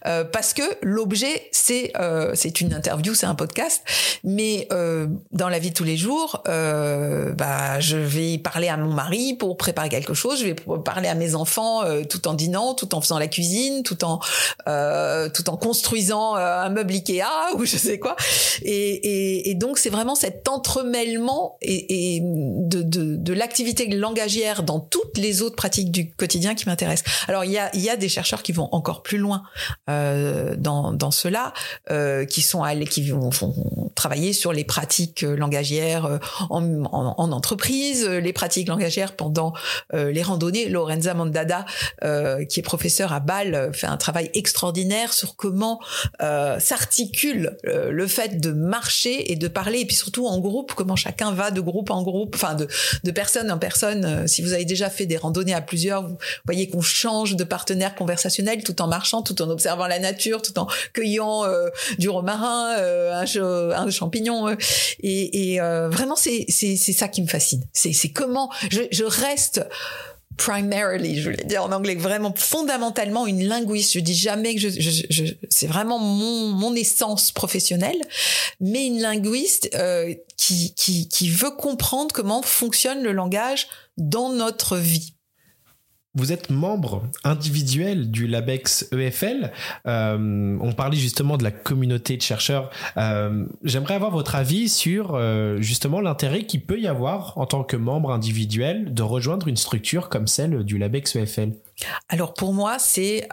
euh, 0.07 0.25
parce 0.25 0.55
que 0.55 0.63
l'objet 0.83 1.49
c'est 1.53 1.93
euh, 1.99 2.33
c'est 2.35 2.61
une 2.61 2.73
interview, 2.73 3.15
c'est 3.15 3.27
un 3.27 3.35
podcast, 3.35 3.83
mais 4.25 4.69
euh, 4.73 5.07
dans 5.33 5.49
la 5.49 5.59
vie 5.59 5.71
de 5.71 5.75
tous 5.75 5.85
les 5.85 5.97
jours, 5.97 6.43
bah 6.45 7.81
je 7.81 7.97
vais 7.97 8.39
parler 8.39 8.69
à 8.69 8.77
mon 8.77 8.93
mari 8.93 9.35
pour 9.35 9.57
préparer 9.57 9.89
quelque 9.89 10.15
chose, 10.15 10.41
je 10.41 10.47
vais 10.47 10.57
parler 10.85 11.09
à 11.09 11.15
mes 11.15 11.35
enfants 11.35 11.83
tout 12.09 12.27
en 12.29 12.35
dînant, 12.35 12.75
tout 12.75 12.95
en 12.95 13.01
faisant 13.01 13.19
la 13.19 13.29
cuisine, 13.29 13.83
tout 13.83 14.05
en 14.05 14.21
tout 15.35 15.51
en 15.51 15.57
construisant 15.57 16.35
un 16.35 16.69
meuble 16.71 16.93
Ikea 16.93 17.25
ou 17.57 17.65
je 17.65 17.77
sais 17.77 17.99
quoi, 17.99 18.17
et, 18.63 19.51
et, 19.51 19.55
donc 19.55 19.79
c'est 19.79 19.91
vraiment 19.91 20.15
cet 20.15 20.49
entremêlement 20.49 21.57
et, 21.61 22.17
et 22.17 22.21
de, 22.23 22.83
de, 22.83 23.17
de 23.17 23.33
l'activité 23.33 23.87
langagière 23.87 24.63
dans 24.63 24.81
toutes 24.81 25.19
les 25.19 25.43
autres 25.43 25.57
pratiques 25.57 25.91
du 25.91 26.11
quotidien 26.11 26.55
qui 26.55 26.67
m'intéressent. 26.67 27.26
Alors 27.29 27.45
il 27.45 27.53
y 27.53 27.59
a, 27.59 27.75
y 27.77 27.89
a 27.89 27.97
des 27.97 28.09
chercheurs 28.09 28.43
qui 28.43 28.53
vont 28.53 28.69
encore 28.73 29.03
plus 29.03 29.19
loin 29.19 29.43
euh, 29.89 30.55
dans, 30.57 30.93
dans 30.93 31.11
cela, 31.11 31.53
euh, 31.91 32.25
qui 32.25 32.43
sont 32.43 32.63
allés, 32.63 32.87
qui 32.87 33.11
vont 33.11 33.31
travailler 33.95 34.33
sur 34.33 34.53
les 34.53 34.65
pratiques 34.65 35.23
langagières 35.23 36.07
euh, 36.07 36.19
en, 36.51 36.85
en, 36.85 37.15
en 37.17 37.33
entreprise, 37.33 38.07
les 38.07 38.33
pratiques 38.33 38.69
langagières 38.69 39.17
pendant 39.17 39.53
euh, 39.95 40.13
les 40.13 40.23
randonnées. 40.23 40.69
Lorenza 40.69 41.15
Mandada, 41.15 41.65
euh, 42.05 42.45
qui 42.45 42.61
est 42.61 42.63
professeur 42.63 43.13
à 43.13 43.21
Bâle, 43.21 43.71
fait 43.73 43.87
un 43.87 43.97
travail 43.97 44.31
extraordinaire 44.35 45.13
sur 45.13 45.37
comment 45.37 45.81
s'articule 46.59 47.57
le 47.65 48.07
fait 48.07 48.41
de 48.41 48.53
marcher 48.53 49.33
et 49.33 49.37
de 49.37 49.49
parler, 49.49 49.81
et 49.81 49.87
puis 49.87 49.97
surtout 49.97 50.27
en 50.27 50.39
groupe, 50.39 50.75
comment 50.75 50.97
chacun 50.97 51.33
va 51.33 51.51
de 51.51 51.61
groupe 51.61 51.91
en 51.91 52.03
groupe, 52.03 52.35
enfin 52.35 52.55
de, 52.55 52.69
de 53.05 53.11
personne 53.11 53.51
en 53.51 53.59
personne. 53.59 54.27
Si 54.29 54.43
vous 54.43 54.53
avez 54.53 54.65
déjà 54.65 54.91
fait 54.91 55.07
des 55.07 55.17
randonnées 55.17 55.55
à 55.55 55.61
plusieurs, 55.61 56.09
vous 56.09 56.19
voyez 56.45 56.69
qu'on 56.69 56.81
change 56.83 57.16
de 57.25 57.45
partenaires 57.45 57.95
conversationnels 57.95 58.63
tout 58.63 58.81
en 58.83 58.89
marchant, 58.89 59.23
tout 59.23 59.41
en 59.43 59.51
observant 59.51 59.87
la 59.87 59.99
nature, 59.99 60.43
tout 60.43 60.59
en 60.59 60.67
cueillant 60.93 61.45
euh, 61.45 61.69
du 61.99 62.09
romarin, 62.09 62.77
euh, 62.79 63.23
un, 63.75 63.91
champignon. 63.91 64.49
Euh. 64.49 64.57
et, 65.03 65.59
vraiment, 65.59 66.17
c'est 66.17 66.47
ça 66.77 67.09
qui 67.09 67.23
me 67.23 67.27
fascine. 67.27 67.65
C'est 67.73 68.11
comment 68.11 68.51
je, 68.71 69.05
reste 69.05 69.65
primarily, 70.37 71.19
je 71.19 71.31
voulais 71.31 71.45
dire 71.45 71.65
en 71.65 71.73
anglais, 71.73 71.95
vraiment 71.95 72.35
fondamentalement 72.37 73.27
une 73.27 73.45
linguiste. 73.45 73.95
Je 73.95 74.01
dis 74.01 74.15
jamais 74.15 74.55
que 74.55 74.61
je, 74.61 75.33
c'est 75.49 75.67
vraiment 75.67 75.99
mon, 75.99 76.75
essence 76.75 77.33
professionnelle, 77.33 78.01
mais 78.61 78.87
une 78.87 79.01
linguiste 79.01 79.71
qui 80.37 81.31
veut 81.31 81.53
comprendre 81.53 82.15
comment 82.15 82.43
fonctionne 82.43 83.03
le 83.03 83.13
langage 83.13 83.69
dans 83.97 84.29
notre 84.29 84.77
vie. 84.77 85.16
Vous 86.17 86.33
êtes 86.33 86.49
membre 86.49 87.03
individuel 87.25 88.11
du 88.11 88.27
LABEX 88.27 88.89
EFL. 88.91 89.53
Euh, 89.87 90.57
on 90.63 90.73
parlait 90.73 90.97
justement 90.97 91.37
de 91.37 91.45
la 91.45 91.51
communauté 91.51 92.17
de 92.17 92.23
chercheurs. 92.23 92.71
Euh, 92.97 93.45
J'aimerais 93.63 93.95
avoir 93.95 94.11
votre 94.11 94.35
avis 94.35 94.71
sur 94.71 95.15
euh, 95.15 95.61
justement 95.61 96.01
l'intérêt 96.01 96.45
qu'il 96.45 96.65
peut 96.65 96.81
y 96.81 96.87
avoir 96.87 97.37
en 97.37 97.45
tant 97.45 97.65
que 97.65 97.77
membre 97.77 98.13
individuel 98.13 98.95
de 98.95 99.03
rejoindre 99.03 99.47
une 99.47 99.59
structure 99.59 100.09
comme 100.09 100.27
celle 100.27 100.65
du 100.65 100.79
LABEX 100.79 101.17
EFL. 101.17 101.53
Alors 102.09 102.33
pour 102.33 102.55
moi, 102.55 102.79
c'est 102.79 103.29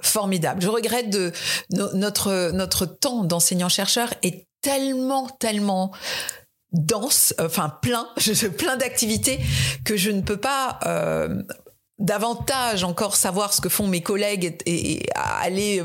formidable. 0.00 0.62
Je 0.62 0.68
regrette 0.68 1.10
de 1.10 1.32
notre 1.94 2.52
notre 2.52 2.86
temps 2.86 3.24
d'enseignant-chercheur 3.24 4.14
est 4.22 4.46
tellement 4.62 5.28
tellement 5.40 5.90
dense, 6.70 7.34
enfin 7.40 7.72
plein, 7.82 8.06
plein 8.58 8.76
d'activités 8.76 9.40
que 9.84 9.96
je 9.96 10.10
ne 10.10 10.20
peux 10.20 10.36
pas 10.36 10.78
davantage 12.04 12.84
encore 12.84 13.16
savoir 13.16 13.54
ce 13.54 13.60
que 13.60 13.70
font 13.70 13.88
mes 13.88 14.02
collègues 14.02 14.58
et, 14.66 15.06
aller 15.16 15.82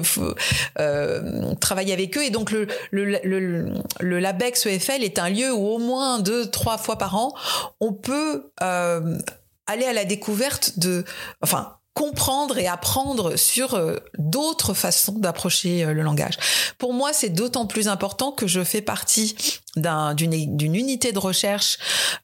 euh, 0.78 1.56
travailler 1.56 1.94
avec 1.94 2.18
eux 2.18 2.24
et 2.24 2.30
donc 2.30 2.52
le, 2.52 2.68
le, 2.92 3.20
le, 3.24 4.20
LABEX 4.20 4.66
EFL 4.66 5.04
est 5.04 5.18
un 5.18 5.30
lieu 5.30 5.52
où 5.54 5.66
au 5.66 5.80
moins 5.80 6.20
deux 6.20 6.50
trois 6.50 6.78
fois 6.78 6.98
par 6.98 7.16
an 7.16 7.34
on 7.80 7.94
peut 7.94 8.52
euh, 8.62 9.18
aller 9.66 9.86
à 9.86 9.94
la 9.94 10.04
découverte 10.04 10.78
de 10.78 11.06
enfin 11.42 11.76
comprendre 11.94 12.58
et 12.58 12.68
apprendre 12.68 13.38
sur 13.38 13.74
euh, 13.74 13.96
d'autres 14.18 14.74
façons 14.74 15.20
d'approcher 15.20 15.86
le 15.86 16.02
langage. 16.02 16.38
Pour 16.78 16.94
moi, 16.94 17.12
c'est 17.12 17.30
d'autant 17.30 17.66
plus 17.66 17.90
important 17.90 18.32
que 18.32 18.48
je 18.48 18.64
fais 18.64 18.82
partie 18.82 19.36
d'une 19.76 20.76
unité 20.76 21.12
de 21.12 21.20
recherche 21.20 21.78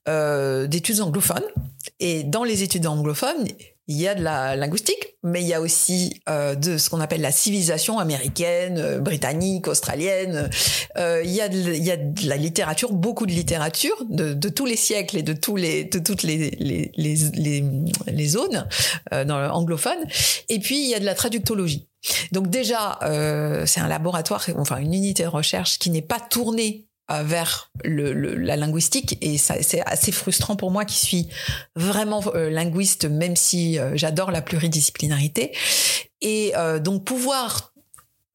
d'études 0.05 1.01
anglophones. 1.01 1.43
Et 1.99 2.23
dans 2.23 2.45
les 2.45 2.63
études 2.63 2.88
anglophones, 2.88 3.47
il 3.87 3.97
y 3.97 4.07
a 4.07 4.15
de 4.15 4.23
la 4.23 4.55
linguistique, 4.55 5.15
mais 5.21 5.41
il 5.41 5.47
y 5.47 5.53
a 5.53 5.61
aussi 5.61 6.19
euh, 6.27 6.55
de 6.55 6.77
ce 6.77 6.89
qu'on 6.89 6.99
appelle 6.99 7.21
la 7.21 7.31
civilisation 7.31 7.99
américaine, 7.99 8.77
euh, 8.79 8.99
britannique, 8.99 9.67
australienne. 9.67 10.49
Euh, 10.97 11.21
il, 11.23 11.31
y 11.31 11.41
a 11.41 11.49
de, 11.49 11.57
il 11.57 11.83
y 11.83 11.91
a 11.91 11.97
de 11.97 12.27
la 12.27 12.37
littérature, 12.37 12.93
beaucoup 12.93 13.27
de 13.27 13.31
littérature 13.31 13.95
de, 14.09 14.33
de 14.33 14.49
tous 14.49 14.65
les 14.65 14.75
siècles 14.75 15.17
et 15.17 15.23
de 15.23 15.33
tous 15.33 15.55
les 15.55 15.83
de 15.83 15.99
toutes 15.99 16.23
les 16.23 16.51
les 16.51 16.91
les, 16.95 17.63
les, 18.07 18.27
zones 18.27 18.67
euh, 19.13 19.23
dans 19.23 19.39
l'anglophone. 19.39 19.99
Et 20.49 20.59
puis 20.59 20.83
il 20.83 20.89
y 20.89 20.95
a 20.95 20.99
de 20.99 21.05
la 21.05 21.15
traductologie. 21.15 21.87
Donc 22.31 22.49
déjà, 22.49 22.99
euh, 23.03 23.65
c'est 23.65 23.79
un 23.79 23.87
laboratoire, 23.87 24.45
enfin 24.57 24.77
une 24.77 24.93
unité 24.93 25.23
de 25.23 25.29
recherche 25.29 25.79
qui 25.79 25.89
n'est 25.89 26.01
pas 26.01 26.19
tournée 26.19 26.84
vers 27.09 27.71
le, 27.83 28.13
la 28.13 28.55
linguistique. 28.55 29.17
Et 29.21 29.37
c'est 29.37 29.81
assez 29.85 30.11
frustrant 30.11 30.55
pour 30.55 30.71
moi 30.71 30.85
qui 30.85 30.97
suis 30.97 31.27
vraiment 31.75 32.23
euh, 32.33 32.49
linguiste 32.49 33.05
même 33.05 33.35
si 33.35 33.77
euh, 33.77 33.91
j'adore 33.95 34.31
la 34.31 34.41
pluridisciplinarité. 34.41 35.51
Et 36.21 36.53
donc 36.82 37.03
pouvoir 37.03 37.75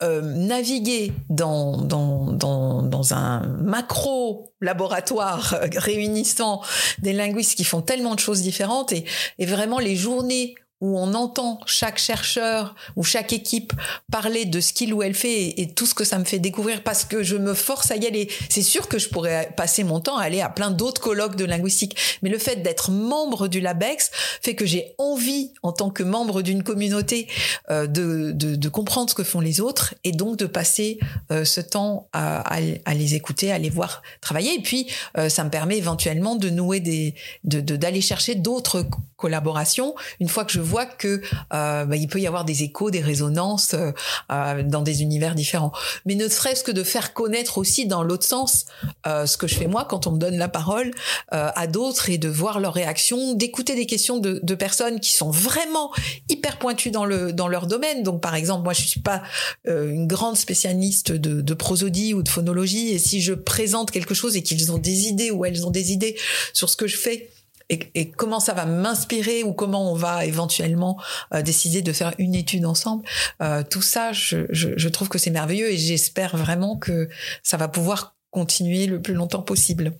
euh, 0.02 0.22
naviguer 0.22 1.12
dans, 1.28 1.76
dans, 1.76 2.32
dans, 2.32 2.82
dans 2.82 3.12
un 3.12 3.40
macro 3.40 4.54
laboratoire 4.62 5.58
réunissant 5.76 6.62
des 7.00 7.12
linguistes 7.12 7.54
qui 7.54 7.64
font 7.64 7.82
tellement 7.82 8.14
de 8.14 8.20
choses 8.20 8.40
différentes 8.40 8.94
et 8.94 9.04
vraiment 9.44 9.78
les 9.78 9.96
journées 9.96 10.54
où 10.80 10.98
on 10.98 11.14
entend 11.14 11.60
chaque 11.66 11.98
chercheur 11.98 12.74
ou 12.96 13.04
chaque 13.04 13.32
équipe 13.32 13.72
parler 14.10 14.46
de 14.46 14.60
ce 14.60 14.72
qu'il 14.72 14.94
ou 14.94 15.02
elle 15.02 15.14
fait 15.14 15.60
et, 15.60 15.70
tout 15.70 15.86
ce 15.86 15.94
que 15.94 16.04
ça 16.04 16.18
me 16.18 16.24
fait 16.24 16.38
découvrir 16.38 16.82
parce 16.82 17.04
que 17.04 17.22
je 17.22 17.36
me 17.36 17.54
force 17.54 17.90
à 17.90 17.96
y 17.96 18.06
aller. 18.06 18.28
C'est 18.48 18.62
sûr 18.62 18.88
que 18.88 18.98
je 18.98 19.08
pourrais 19.08 19.52
passer 19.56 19.84
mon 19.84 20.00
temps 20.00 20.16
à 20.16 20.24
aller 20.24 20.40
à 20.40 20.48
plein 20.48 20.70
d'autres 20.70 21.00
colloques 21.00 21.36
de 21.36 21.44
linguistique, 21.44 21.96
mais 22.22 22.30
le 22.30 22.38
fait 22.38 22.56
d'être 22.56 22.90
membre 22.90 23.48
du 23.48 23.60
LabEx 23.60 24.10
fait 24.42 24.54
que 24.54 24.66
j'ai 24.66 24.94
envie, 24.98 25.52
en 25.62 25.72
tant 25.72 25.90
que 25.90 26.02
membre 26.02 26.42
d'une 26.42 26.62
communauté, 26.62 27.28
euh, 27.70 27.86
de, 27.86 28.32
de, 28.32 28.68
comprendre 28.68 29.10
ce 29.10 29.14
que 29.14 29.24
font 29.24 29.40
les 29.40 29.60
autres 29.60 29.94
et 30.04 30.12
donc 30.12 30.36
de 30.36 30.46
passer 30.46 30.98
euh, 31.30 31.44
ce 31.44 31.60
temps 31.60 32.08
à, 32.12 32.60
les 32.94 33.14
écouter, 33.14 33.52
à 33.52 33.58
les 33.58 33.68
voir 33.68 34.02
travailler. 34.20 34.54
Et 34.54 34.62
puis, 34.62 34.86
euh, 35.18 35.28
ça 35.28 35.44
me 35.44 35.50
permet 35.50 35.76
éventuellement 35.76 36.36
de 36.36 36.48
nouer 36.50 36.80
des, 36.80 37.14
d'aller 37.44 37.62
de, 37.62 37.76
d'aller 37.76 38.00
chercher 38.00 38.34
d'autres 38.34 38.86
collaborations 39.16 39.94
une 40.18 40.28
fois 40.28 40.44
que 40.44 40.52
je 40.52 40.60
vois 40.70 40.86
que 40.86 41.20
euh, 41.52 41.84
bah, 41.84 41.96
il 41.96 42.08
peut 42.08 42.20
y 42.20 42.26
avoir 42.26 42.44
des 42.44 42.62
échos, 42.62 42.90
des 42.90 43.00
résonances 43.00 43.74
euh, 43.74 43.90
euh, 44.30 44.62
dans 44.62 44.82
des 44.82 45.02
univers 45.02 45.34
différents. 45.34 45.72
Mais 46.06 46.14
ne 46.14 46.28
serait-ce 46.28 46.62
que 46.62 46.70
de 46.70 46.84
faire 46.84 47.12
connaître 47.12 47.58
aussi 47.58 47.86
dans 47.86 48.02
l'autre 48.02 48.24
sens 48.24 48.66
ce 49.04 49.36
que 49.36 49.46
je 49.46 49.54
fais 49.56 49.66
moi 49.66 49.86
quand 49.88 50.06
on 50.06 50.12
me 50.12 50.18
donne 50.18 50.36
la 50.36 50.48
parole 50.48 50.92
à 51.30 51.66
d'autres 51.66 52.10
et 52.10 52.18
de 52.18 52.28
voir 52.28 52.60
leurs 52.60 52.74
réactions, 52.74 53.34
d'écouter 53.34 53.74
des 53.74 53.86
questions 53.86 54.18
de, 54.18 54.40
de, 54.42 54.54
personnes 54.54 55.00
qui 55.00 55.12
sont 55.12 55.30
vraiment 55.30 55.90
hyper 56.28 56.58
pointues 56.58 56.90
dans 56.90 57.04
le 57.04 57.32
dans 57.32 57.48
leur 57.48 57.66
domaine. 57.66 58.02
Donc 58.02 58.20
par 58.20 58.34
exemple, 58.34 58.62
moi 58.62 58.72
je 58.72 58.82
suis 58.82 59.00
pas 59.00 59.22
une 59.66 60.06
grande 60.06 60.36
spécialiste 60.36 61.12
de, 61.12 61.40
de 61.40 61.54
prosodie 61.54 62.14
ou 62.14 62.22
de 62.22 62.28
phonologie 62.28 62.90
et 62.90 62.98
si 62.98 63.20
je 63.20 63.32
présente 63.32 63.90
quelque 63.90 64.14
chose 64.14 64.36
et 64.36 64.42
qu'ils 64.42 64.70
ont 64.70 64.78
des 64.78 65.08
idées 65.08 65.30
ou 65.30 65.44
elles 65.44 65.66
ont 65.66 65.70
des 65.70 65.92
idées 65.92 66.16
sur 66.52 66.68
ce 66.68 66.76
que 66.76 66.86
je 66.86 66.96
fais 66.96 67.30
et, 67.70 68.10
comment 68.10 68.40
ça 68.40 68.52
va 68.52 68.66
m'inspirer 68.66 69.44
ou 69.44 69.52
comment 69.52 69.90
on 69.90 69.94
va 69.94 70.26
éventuellement 70.26 71.00
euh, 71.32 71.42
décider 71.42 71.82
de 71.82 71.92
faire 71.92 72.12
une 72.18 72.34
étude 72.34 72.66
ensemble. 72.66 73.04
Euh, 73.42 73.62
tout 73.62 73.82
ça, 73.82 74.12
je, 74.12 74.88
trouve 74.88 75.08
que 75.08 75.18
c'est 75.18 75.30
merveilleux 75.30 75.70
et 75.70 75.76
j'espère 75.76 76.36
vraiment 76.36 76.76
que 76.76 77.08
ça 77.42 77.56
va 77.56 77.68
pouvoir 77.68 78.16
continuer 78.30 78.86
le 78.86 79.00
plus 79.00 79.14
longtemps 79.14 79.42
possible. 79.42 79.92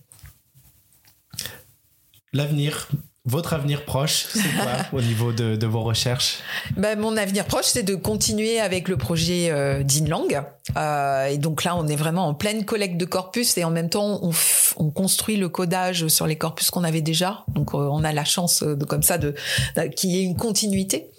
L'avenir 2.33 2.89
votre 3.25 3.53
avenir 3.53 3.85
proche, 3.85 4.27
c'est 4.33 4.41
quoi 4.55 4.71
au 4.93 5.01
niveau 5.01 5.31
de, 5.31 5.55
de 5.55 5.67
vos 5.67 5.83
recherches 5.83 6.39
ben, 6.75 6.97
Mon 6.99 7.15
avenir 7.17 7.45
proche, 7.45 7.65
c'est 7.65 7.83
de 7.83 7.93
continuer 7.93 8.59
avec 8.59 8.87
le 8.87 8.97
projet 8.97 9.51
euh, 9.51 9.83
d'Inlang. 9.83 10.43
Euh, 10.75 11.25
et 11.27 11.37
donc 11.37 11.63
là, 11.63 11.75
on 11.75 11.87
est 11.87 11.95
vraiment 11.95 12.27
en 12.27 12.33
pleine 12.33 12.65
collecte 12.65 12.97
de 12.97 13.05
corpus 13.05 13.57
et 13.57 13.63
en 13.63 13.69
même 13.69 13.89
temps, 13.89 14.19
on, 14.23 14.31
on 14.77 14.89
construit 14.89 15.37
le 15.37 15.49
codage 15.49 16.07
sur 16.07 16.25
les 16.25 16.35
corpus 16.35 16.71
qu'on 16.71 16.83
avait 16.83 17.01
déjà. 17.01 17.45
Donc 17.49 17.75
euh, 17.75 17.77
on 17.77 18.03
a 18.03 18.11
la 18.11 18.25
chance 18.25 18.63
de 18.63 18.85
comme 18.85 19.03
ça 19.03 19.19
de, 19.19 19.35
de 19.75 19.83
qu'il 19.83 20.09
y 20.11 20.19
ait 20.19 20.23
une 20.23 20.37
continuité. 20.37 21.11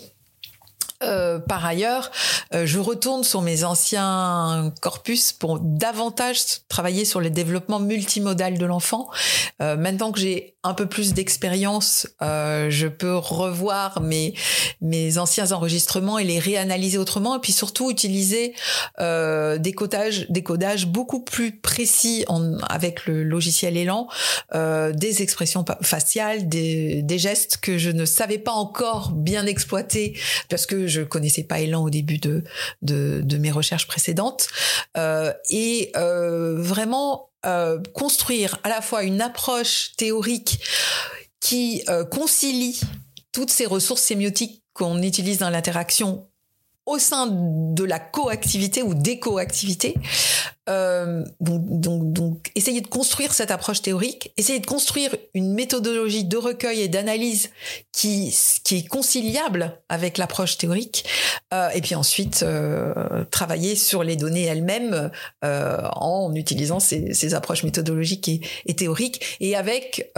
Euh, 1.02 1.38
par 1.38 1.64
ailleurs, 1.64 2.10
euh, 2.54 2.66
je 2.66 2.78
retourne 2.78 3.24
sur 3.24 3.42
mes 3.42 3.64
anciens 3.64 4.72
corpus 4.80 5.32
pour 5.32 5.58
davantage 5.60 6.38
travailler 6.68 7.04
sur 7.04 7.20
le 7.20 7.30
développement 7.30 7.80
multimodal 7.80 8.58
de 8.58 8.66
l'enfant. 8.66 9.08
Euh, 9.60 9.76
maintenant 9.76 10.12
que 10.12 10.20
j'ai 10.20 10.51
un 10.64 10.74
peu 10.74 10.86
plus 10.86 11.14
d'expérience, 11.14 12.06
je 12.20 12.86
peux 12.86 13.16
revoir 13.16 14.00
mes 14.00 14.34
mes 14.80 15.18
anciens 15.18 15.52
enregistrements 15.52 16.18
et 16.18 16.24
les 16.24 16.38
réanalyser 16.38 16.98
autrement, 16.98 17.36
et 17.36 17.40
puis 17.40 17.52
surtout 17.52 17.90
utiliser 17.90 18.54
des 18.98 19.72
codages 19.74 20.26
des 20.28 20.42
codages 20.42 20.86
beaucoup 20.86 21.20
plus 21.20 21.52
précis 21.60 22.24
en, 22.28 22.58
avec 22.68 23.06
le 23.06 23.24
logiciel 23.24 23.76
Elan, 23.76 24.08
des 24.52 25.22
expressions 25.22 25.64
faciales, 25.82 26.48
des, 26.48 27.02
des 27.02 27.18
gestes 27.18 27.58
que 27.58 27.78
je 27.78 27.90
ne 27.90 28.04
savais 28.04 28.38
pas 28.38 28.52
encore 28.52 29.12
bien 29.12 29.46
exploiter 29.46 30.18
parce 30.48 30.66
que 30.66 30.86
je 30.86 31.02
connaissais 31.02 31.44
pas 31.44 31.60
Elan 31.60 31.82
au 31.82 31.90
début 31.90 32.18
de, 32.18 32.44
de, 32.82 33.36
mes 33.38 33.50
recherches 33.50 33.86
précédentes. 33.86 34.48
Euh, 34.96 35.32
et 35.50 35.90
euh, 35.96 36.56
vraiment 36.58 37.31
euh, 37.46 37.80
construire 37.94 38.58
à 38.64 38.68
la 38.68 38.80
fois 38.80 39.02
une 39.02 39.20
approche 39.20 39.92
théorique 39.96 40.60
qui 41.40 41.84
concilie 42.12 42.80
toutes 43.32 43.50
ces 43.50 43.66
ressources 43.66 44.02
sémiotiques 44.02 44.62
qu'on 44.74 45.02
utilise 45.02 45.38
dans 45.38 45.50
l'interaction 45.50 46.28
au 46.86 46.98
sein 46.98 47.28
de 47.30 47.84
la 47.84 47.98
coactivité 47.98 48.82
ou 48.82 48.94
des 48.94 49.18
coactivités 49.18 49.94
euh, 50.68 51.24
essayer 52.62 52.80
de 52.80 52.86
construire 52.86 53.34
cette 53.34 53.50
approche 53.50 53.82
théorique, 53.82 54.32
essayer 54.36 54.60
de 54.60 54.66
construire 54.66 55.16
une 55.34 55.52
méthodologie 55.52 56.24
de 56.24 56.36
recueil 56.36 56.82
et 56.82 56.88
d'analyse 56.88 57.50
qui, 57.90 58.32
qui 58.62 58.76
est 58.76 58.86
conciliable 58.86 59.78
avec 59.88 60.16
l'approche 60.16 60.58
théorique, 60.58 61.04
euh, 61.52 61.70
et 61.70 61.80
puis 61.80 61.96
ensuite 61.96 62.44
euh, 62.44 63.24
travailler 63.32 63.74
sur 63.74 64.04
les 64.04 64.14
données 64.14 64.44
elles-mêmes 64.44 65.10
euh, 65.44 65.78
en 65.96 66.32
utilisant 66.36 66.78
ces, 66.78 67.14
ces 67.14 67.34
approches 67.34 67.64
méthodologiques 67.64 68.28
et, 68.66 68.74
théoriques, 68.74 69.38
et 69.40 69.56
avec 69.56 70.12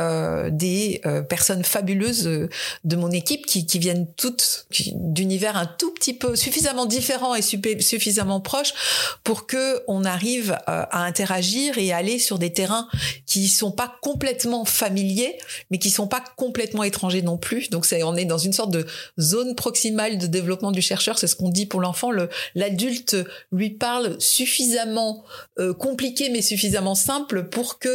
des 0.50 1.00
personnes 1.28 1.64
fabuleuses 1.64 2.48
de 2.84 2.96
mon 2.96 3.10
équipe 3.10 3.46
qui, 3.46 3.66
qui 3.66 3.78
viennent 3.78 4.06
toutes 4.16 4.66
d'univers 4.92 5.56
un 5.56 5.66
tout 5.66 5.92
petit 5.92 6.12
peu 6.12 6.36
suffisamment 6.36 6.86
différents 6.86 7.34
et 7.34 7.42
suffisamment 7.42 8.40
proches 8.40 8.74
pour 9.22 9.46
que 9.46 9.82
on 9.88 10.04
arrive 10.04 10.56
à 10.66 11.04
interagir 11.04 11.78
et 11.78 11.92
aller 11.92 12.18
sur 12.18 12.33
des 12.38 12.52
terrains 12.52 12.88
qui 13.26 13.48
sont 13.48 13.72
pas 13.72 13.94
complètement 14.02 14.64
familiers, 14.64 15.36
mais 15.70 15.78
qui 15.78 15.90
sont 15.90 16.06
pas 16.06 16.22
complètement 16.36 16.84
étrangers 16.84 17.22
non 17.22 17.36
plus. 17.36 17.70
Donc 17.70 17.86
on 18.04 18.16
est 18.16 18.24
dans 18.24 18.38
une 18.38 18.52
sorte 18.52 18.70
de 18.70 18.86
zone 19.20 19.54
proximale 19.54 20.18
de 20.18 20.26
développement 20.26 20.72
du 20.72 20.82
chercheur. 20.82 21.18
C'est 21.18 21.26
ce 21.26 21.36
qu'on 21.36 21.48
dit 21.48 21.66
pour 21.66 21.80
l'enfant. 21.80 22.10
l'adulte 22.54 23.16
lui 23.52 23.70
parle 23.70 24.20
suffisamment 24.20 25.24
euh, 25.58 25.74
compliqué, 25.74 26.30
mais 26.30 26.42
suffisamment 26.42 26.94
simple 26.94 27.44
pour 27.44 27.78
que 27.78 27.88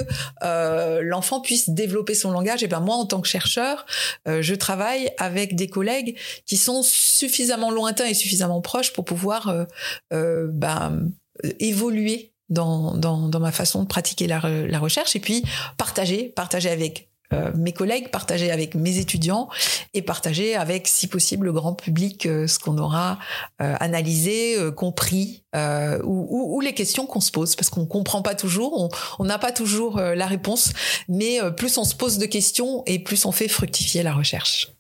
euh, 0.44 1.02
l'enfant 1.04 1.42
puisse 1.42 1.70
développer 1.70 2.16
son 2.16 2.32
langage. 2.32 2.64
Et 2.64 2.68
ben 2.68 2.80
moi, 2.80 2.96
en 2.96 3.06
tant 3.06 3.22
que 3.22 3.28
chercheur, 3.28 3.86
je 4.26 4.56
travaille 4.56 5.12
avec 5.18 5.56
des 5.56 5.68
collègues 5.68 6.18
qui 6.46 6.58
sont 6.58 6.84
suffisamment 6.84 7.72
lointains 7.72 8.06
et 8.06 8.14
suffisamment 8.14 8.62
proches 8.62 8.94
pour 8.94 9.06
pouvoir 9.06 9.66
ben, 10.12 11.10
évoluer 11.60 12.29
dans, 12.50 12.96
dans, 12.96 13.30
dans, 13.30 13.40
ma 13.40 13.52
façon 13.52 13.84
de 13.84 13.88
pratiquer 13.88 14.28
la, 14.28 14.42
la, 14.44 14.80
recherche 14.80 15.16
et 15.16 15.20
puis 15.20 15.44
partager, 15.78 16.30
partager 16.36 16.70
avec 16.70 17.10
euh, 17.32 17.52
mes 17.56 17.74
collègues, 17.74 18.10
partager 18.10 18.50
avec 18.50 18.74
mes 18.74 18.98
étudiants 18.98 19.50
et 19.94 20.02
partager 20.02 20.56
avec, 20.56 20.88
si 20.88 21.06
possible, 21.08 21.46
le 21.46 21.54
grand 21.54 21.74
public 21.74 22.26
euh, 22.26 22.48
ce 22.48 22.58
qu'on 22.58 22.80
aura 22.80 23.20
euh, 23.62 23.76
analysé, 23.80 24.58
compris 24.76 25.44
ou, 25.54 25.58
ou, 26.04 26.56
ou, 26.56 26.62
les 26.62 26.74
questions 26.74 27.06
qu'on 27.06 27.22
se 27.22 27.32
pose 27.32 27.56
parce 27.56 27.70
qu'on 27.70 27.86
comprend 27.86 28.22
pas 28.22 28.36
toujours, 28.36 28.90
on 29.20 29.26
n'a 29.26 29.38
pas 29.38 29.52
toujours 29.52 30.00
la 30.00 30.26
réponse, 30.28 30.74
mais 31.08 31.40
plus 31.58 31.78
on 31.78 31.84
se 31.84 31.96
pose 31.96 32.18
de 32.18 32.26
questions 32.26 32.84
et 32.86 33.00
plus 33.00 33.26
on 33.26 33.32
fait 33.32 33.48
fructifier 33.48 34.04
la 34.04 34.14
recherche. 34.14 34.72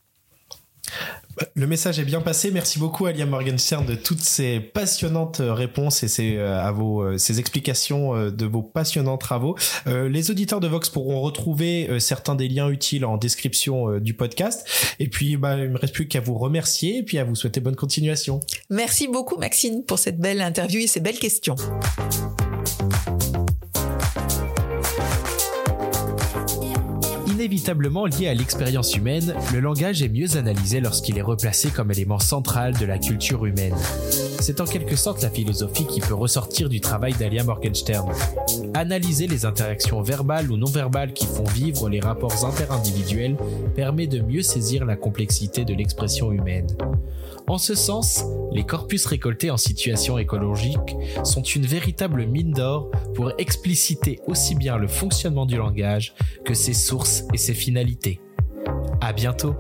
Le 1.56 1.68
message 1.68 2.00
est 2.00 2.06
bien 2.06 2.22
passé. 2.22 2.52
Merci 2.52 2.80
beaucoup, 2.80 3.06
Alia 3.06 3.26
Morgenstern, 3.26 3.86
de 3.86 3.96
toutes 3.96 4.22
ces 4.22 4.60
passionnantes 4.60 5.40
euh, 5.40 5.54
réponses 5.54 6.04
et 6.04 6.08
ces, 6.08 6.38
euh, 6.38 6.60
à 6.60 6.72
euh, 6.72 7.18
explications 7.18 8.30
de 8.30 8.46
vos 8.46 8.62
passionnants 8.62 9.18
travaux. 9.18 9.56
les 9.86 10.32
auditeurs 10.32 10.60
de 10.60 10.68
Vox 10.68 10.90
pourront 10.90 11.22
retrouver 11.22 12.00
certains 12.00 12.36
des 12.36 12.48
liens 12.48 12.70
utiles 12.70 13.06
en 13.06 13.18
description 13.18 14.00
du 14.00 14.14
podcast. 14.14 14.68
Et 15.00 15.08
puis, 15.08 15.38
bah, 15.38 15.58
il 15.58 15.70
me 15.70 15.78
reste 15.78 15.94
plus 15.94 16.08
qu'à 16.08 16.20
vous 16.20 16.38
remercier 16.38 16.98
et 16.98 17.04
puis 17.04 17.18
à 17.18 17.24
vous 17.24 17.36
souhaiter 17.36 17.60
bonne 17.60 17.76
continuation. 17.76 18.40
Merci 18.70 19.08
beaucoup, 19.08 19.38
Maxine, 19.38 19.84
pour 19.86 20.00
cette 20.00 20.20
belle 20.20 20.42
interview 20.42 20.82
et 20.82 20.88
ces 20.88 21.00
belles 21.00 21.20
questions. 21.20 21.56
Inévitablement 27.40 28.06
lié 28.06 28.28
à 28.28 28.34
l'expérience 28.34 28.98
humaine, 28.98 29.34
le 29.54 29.62
langage 29.62 30.02
est 30.02 30.10
mieux 30.10 30.36
analysé 30.36 30.82
lorsqu'il 30.82 31.18
est 31.18 31.22
replacé 31.22 31.70
comme 31.70 31.90
élément 31.90 32.20
central 32.20 32.78
de 32.78 32.86
la 32.86 32.98
culture 32.98 33.46
humaine. 33.46 33.76
C'est 34.40 34.62
en 34.62 34.66
quelque 34.66 34.96
sorte 34.96 35.22
la 35.22 35.30
philosophie 35.30 35.86
qui 35.86 36.00
peut 36.00 36.14
ressortir 36.14 36.70
du 36.70 36.80
travail 36.80 37.14
d'Alia 37.14 37.44
Morgenstern. 37.44 38.12
Analyser 38.74 39.28
les 39.28 39.46
interactions 39.46 40.02
verbales 40.02 40.50
ou 40.52 40.58
non 40.58 40.70
verbales 40.70 41.14
qui 41.14 41.26
font 41.26 41.44
vivre 41.44 41.90
les 41.90 42.00
rapports 42.00 42.46
interindividuels 42.46 43.36
permet 43.76 44.08
de 44.08 44.22
mieux 44.22 44.42
saisir 44.42 44.86
la 44.86 44.96
complexité 44.96 45.66
de 45.66 45.74
l'expression 45.74 46.32
humaine. 46.32 46.68
En 47.48 47.58
ce 47.58 47.76
sens, 47.76 48.24
les 48.52 48.64
corpus 48.64 49.06
récoltés 49.06 49.52
en 49.52 49.58
situation 49.58 50.18
écologique 50.18 50.96
sont 51.24 51.42
une 51.42 51.66
véritable 51.66 52.26
mine 52.26 52.52
d'or 52.52 52.90
pour 53.16 53.34
expliciter 53.38 54.20
aussi 54.28 54.56
bien 54.56 54.78
le 54.78 54.88
fonctionnement 54.88 55.46
du 55.46 55.58
langage 55.58 56.14
que 56.46 56.54
ses 56.54 56.74
sources 56.74 57.26
et 57.34 57.38
ses 57.38 57.54
finalités. 57.54 58.22
À 59.02 59.14
bientôt! 59.14 59.56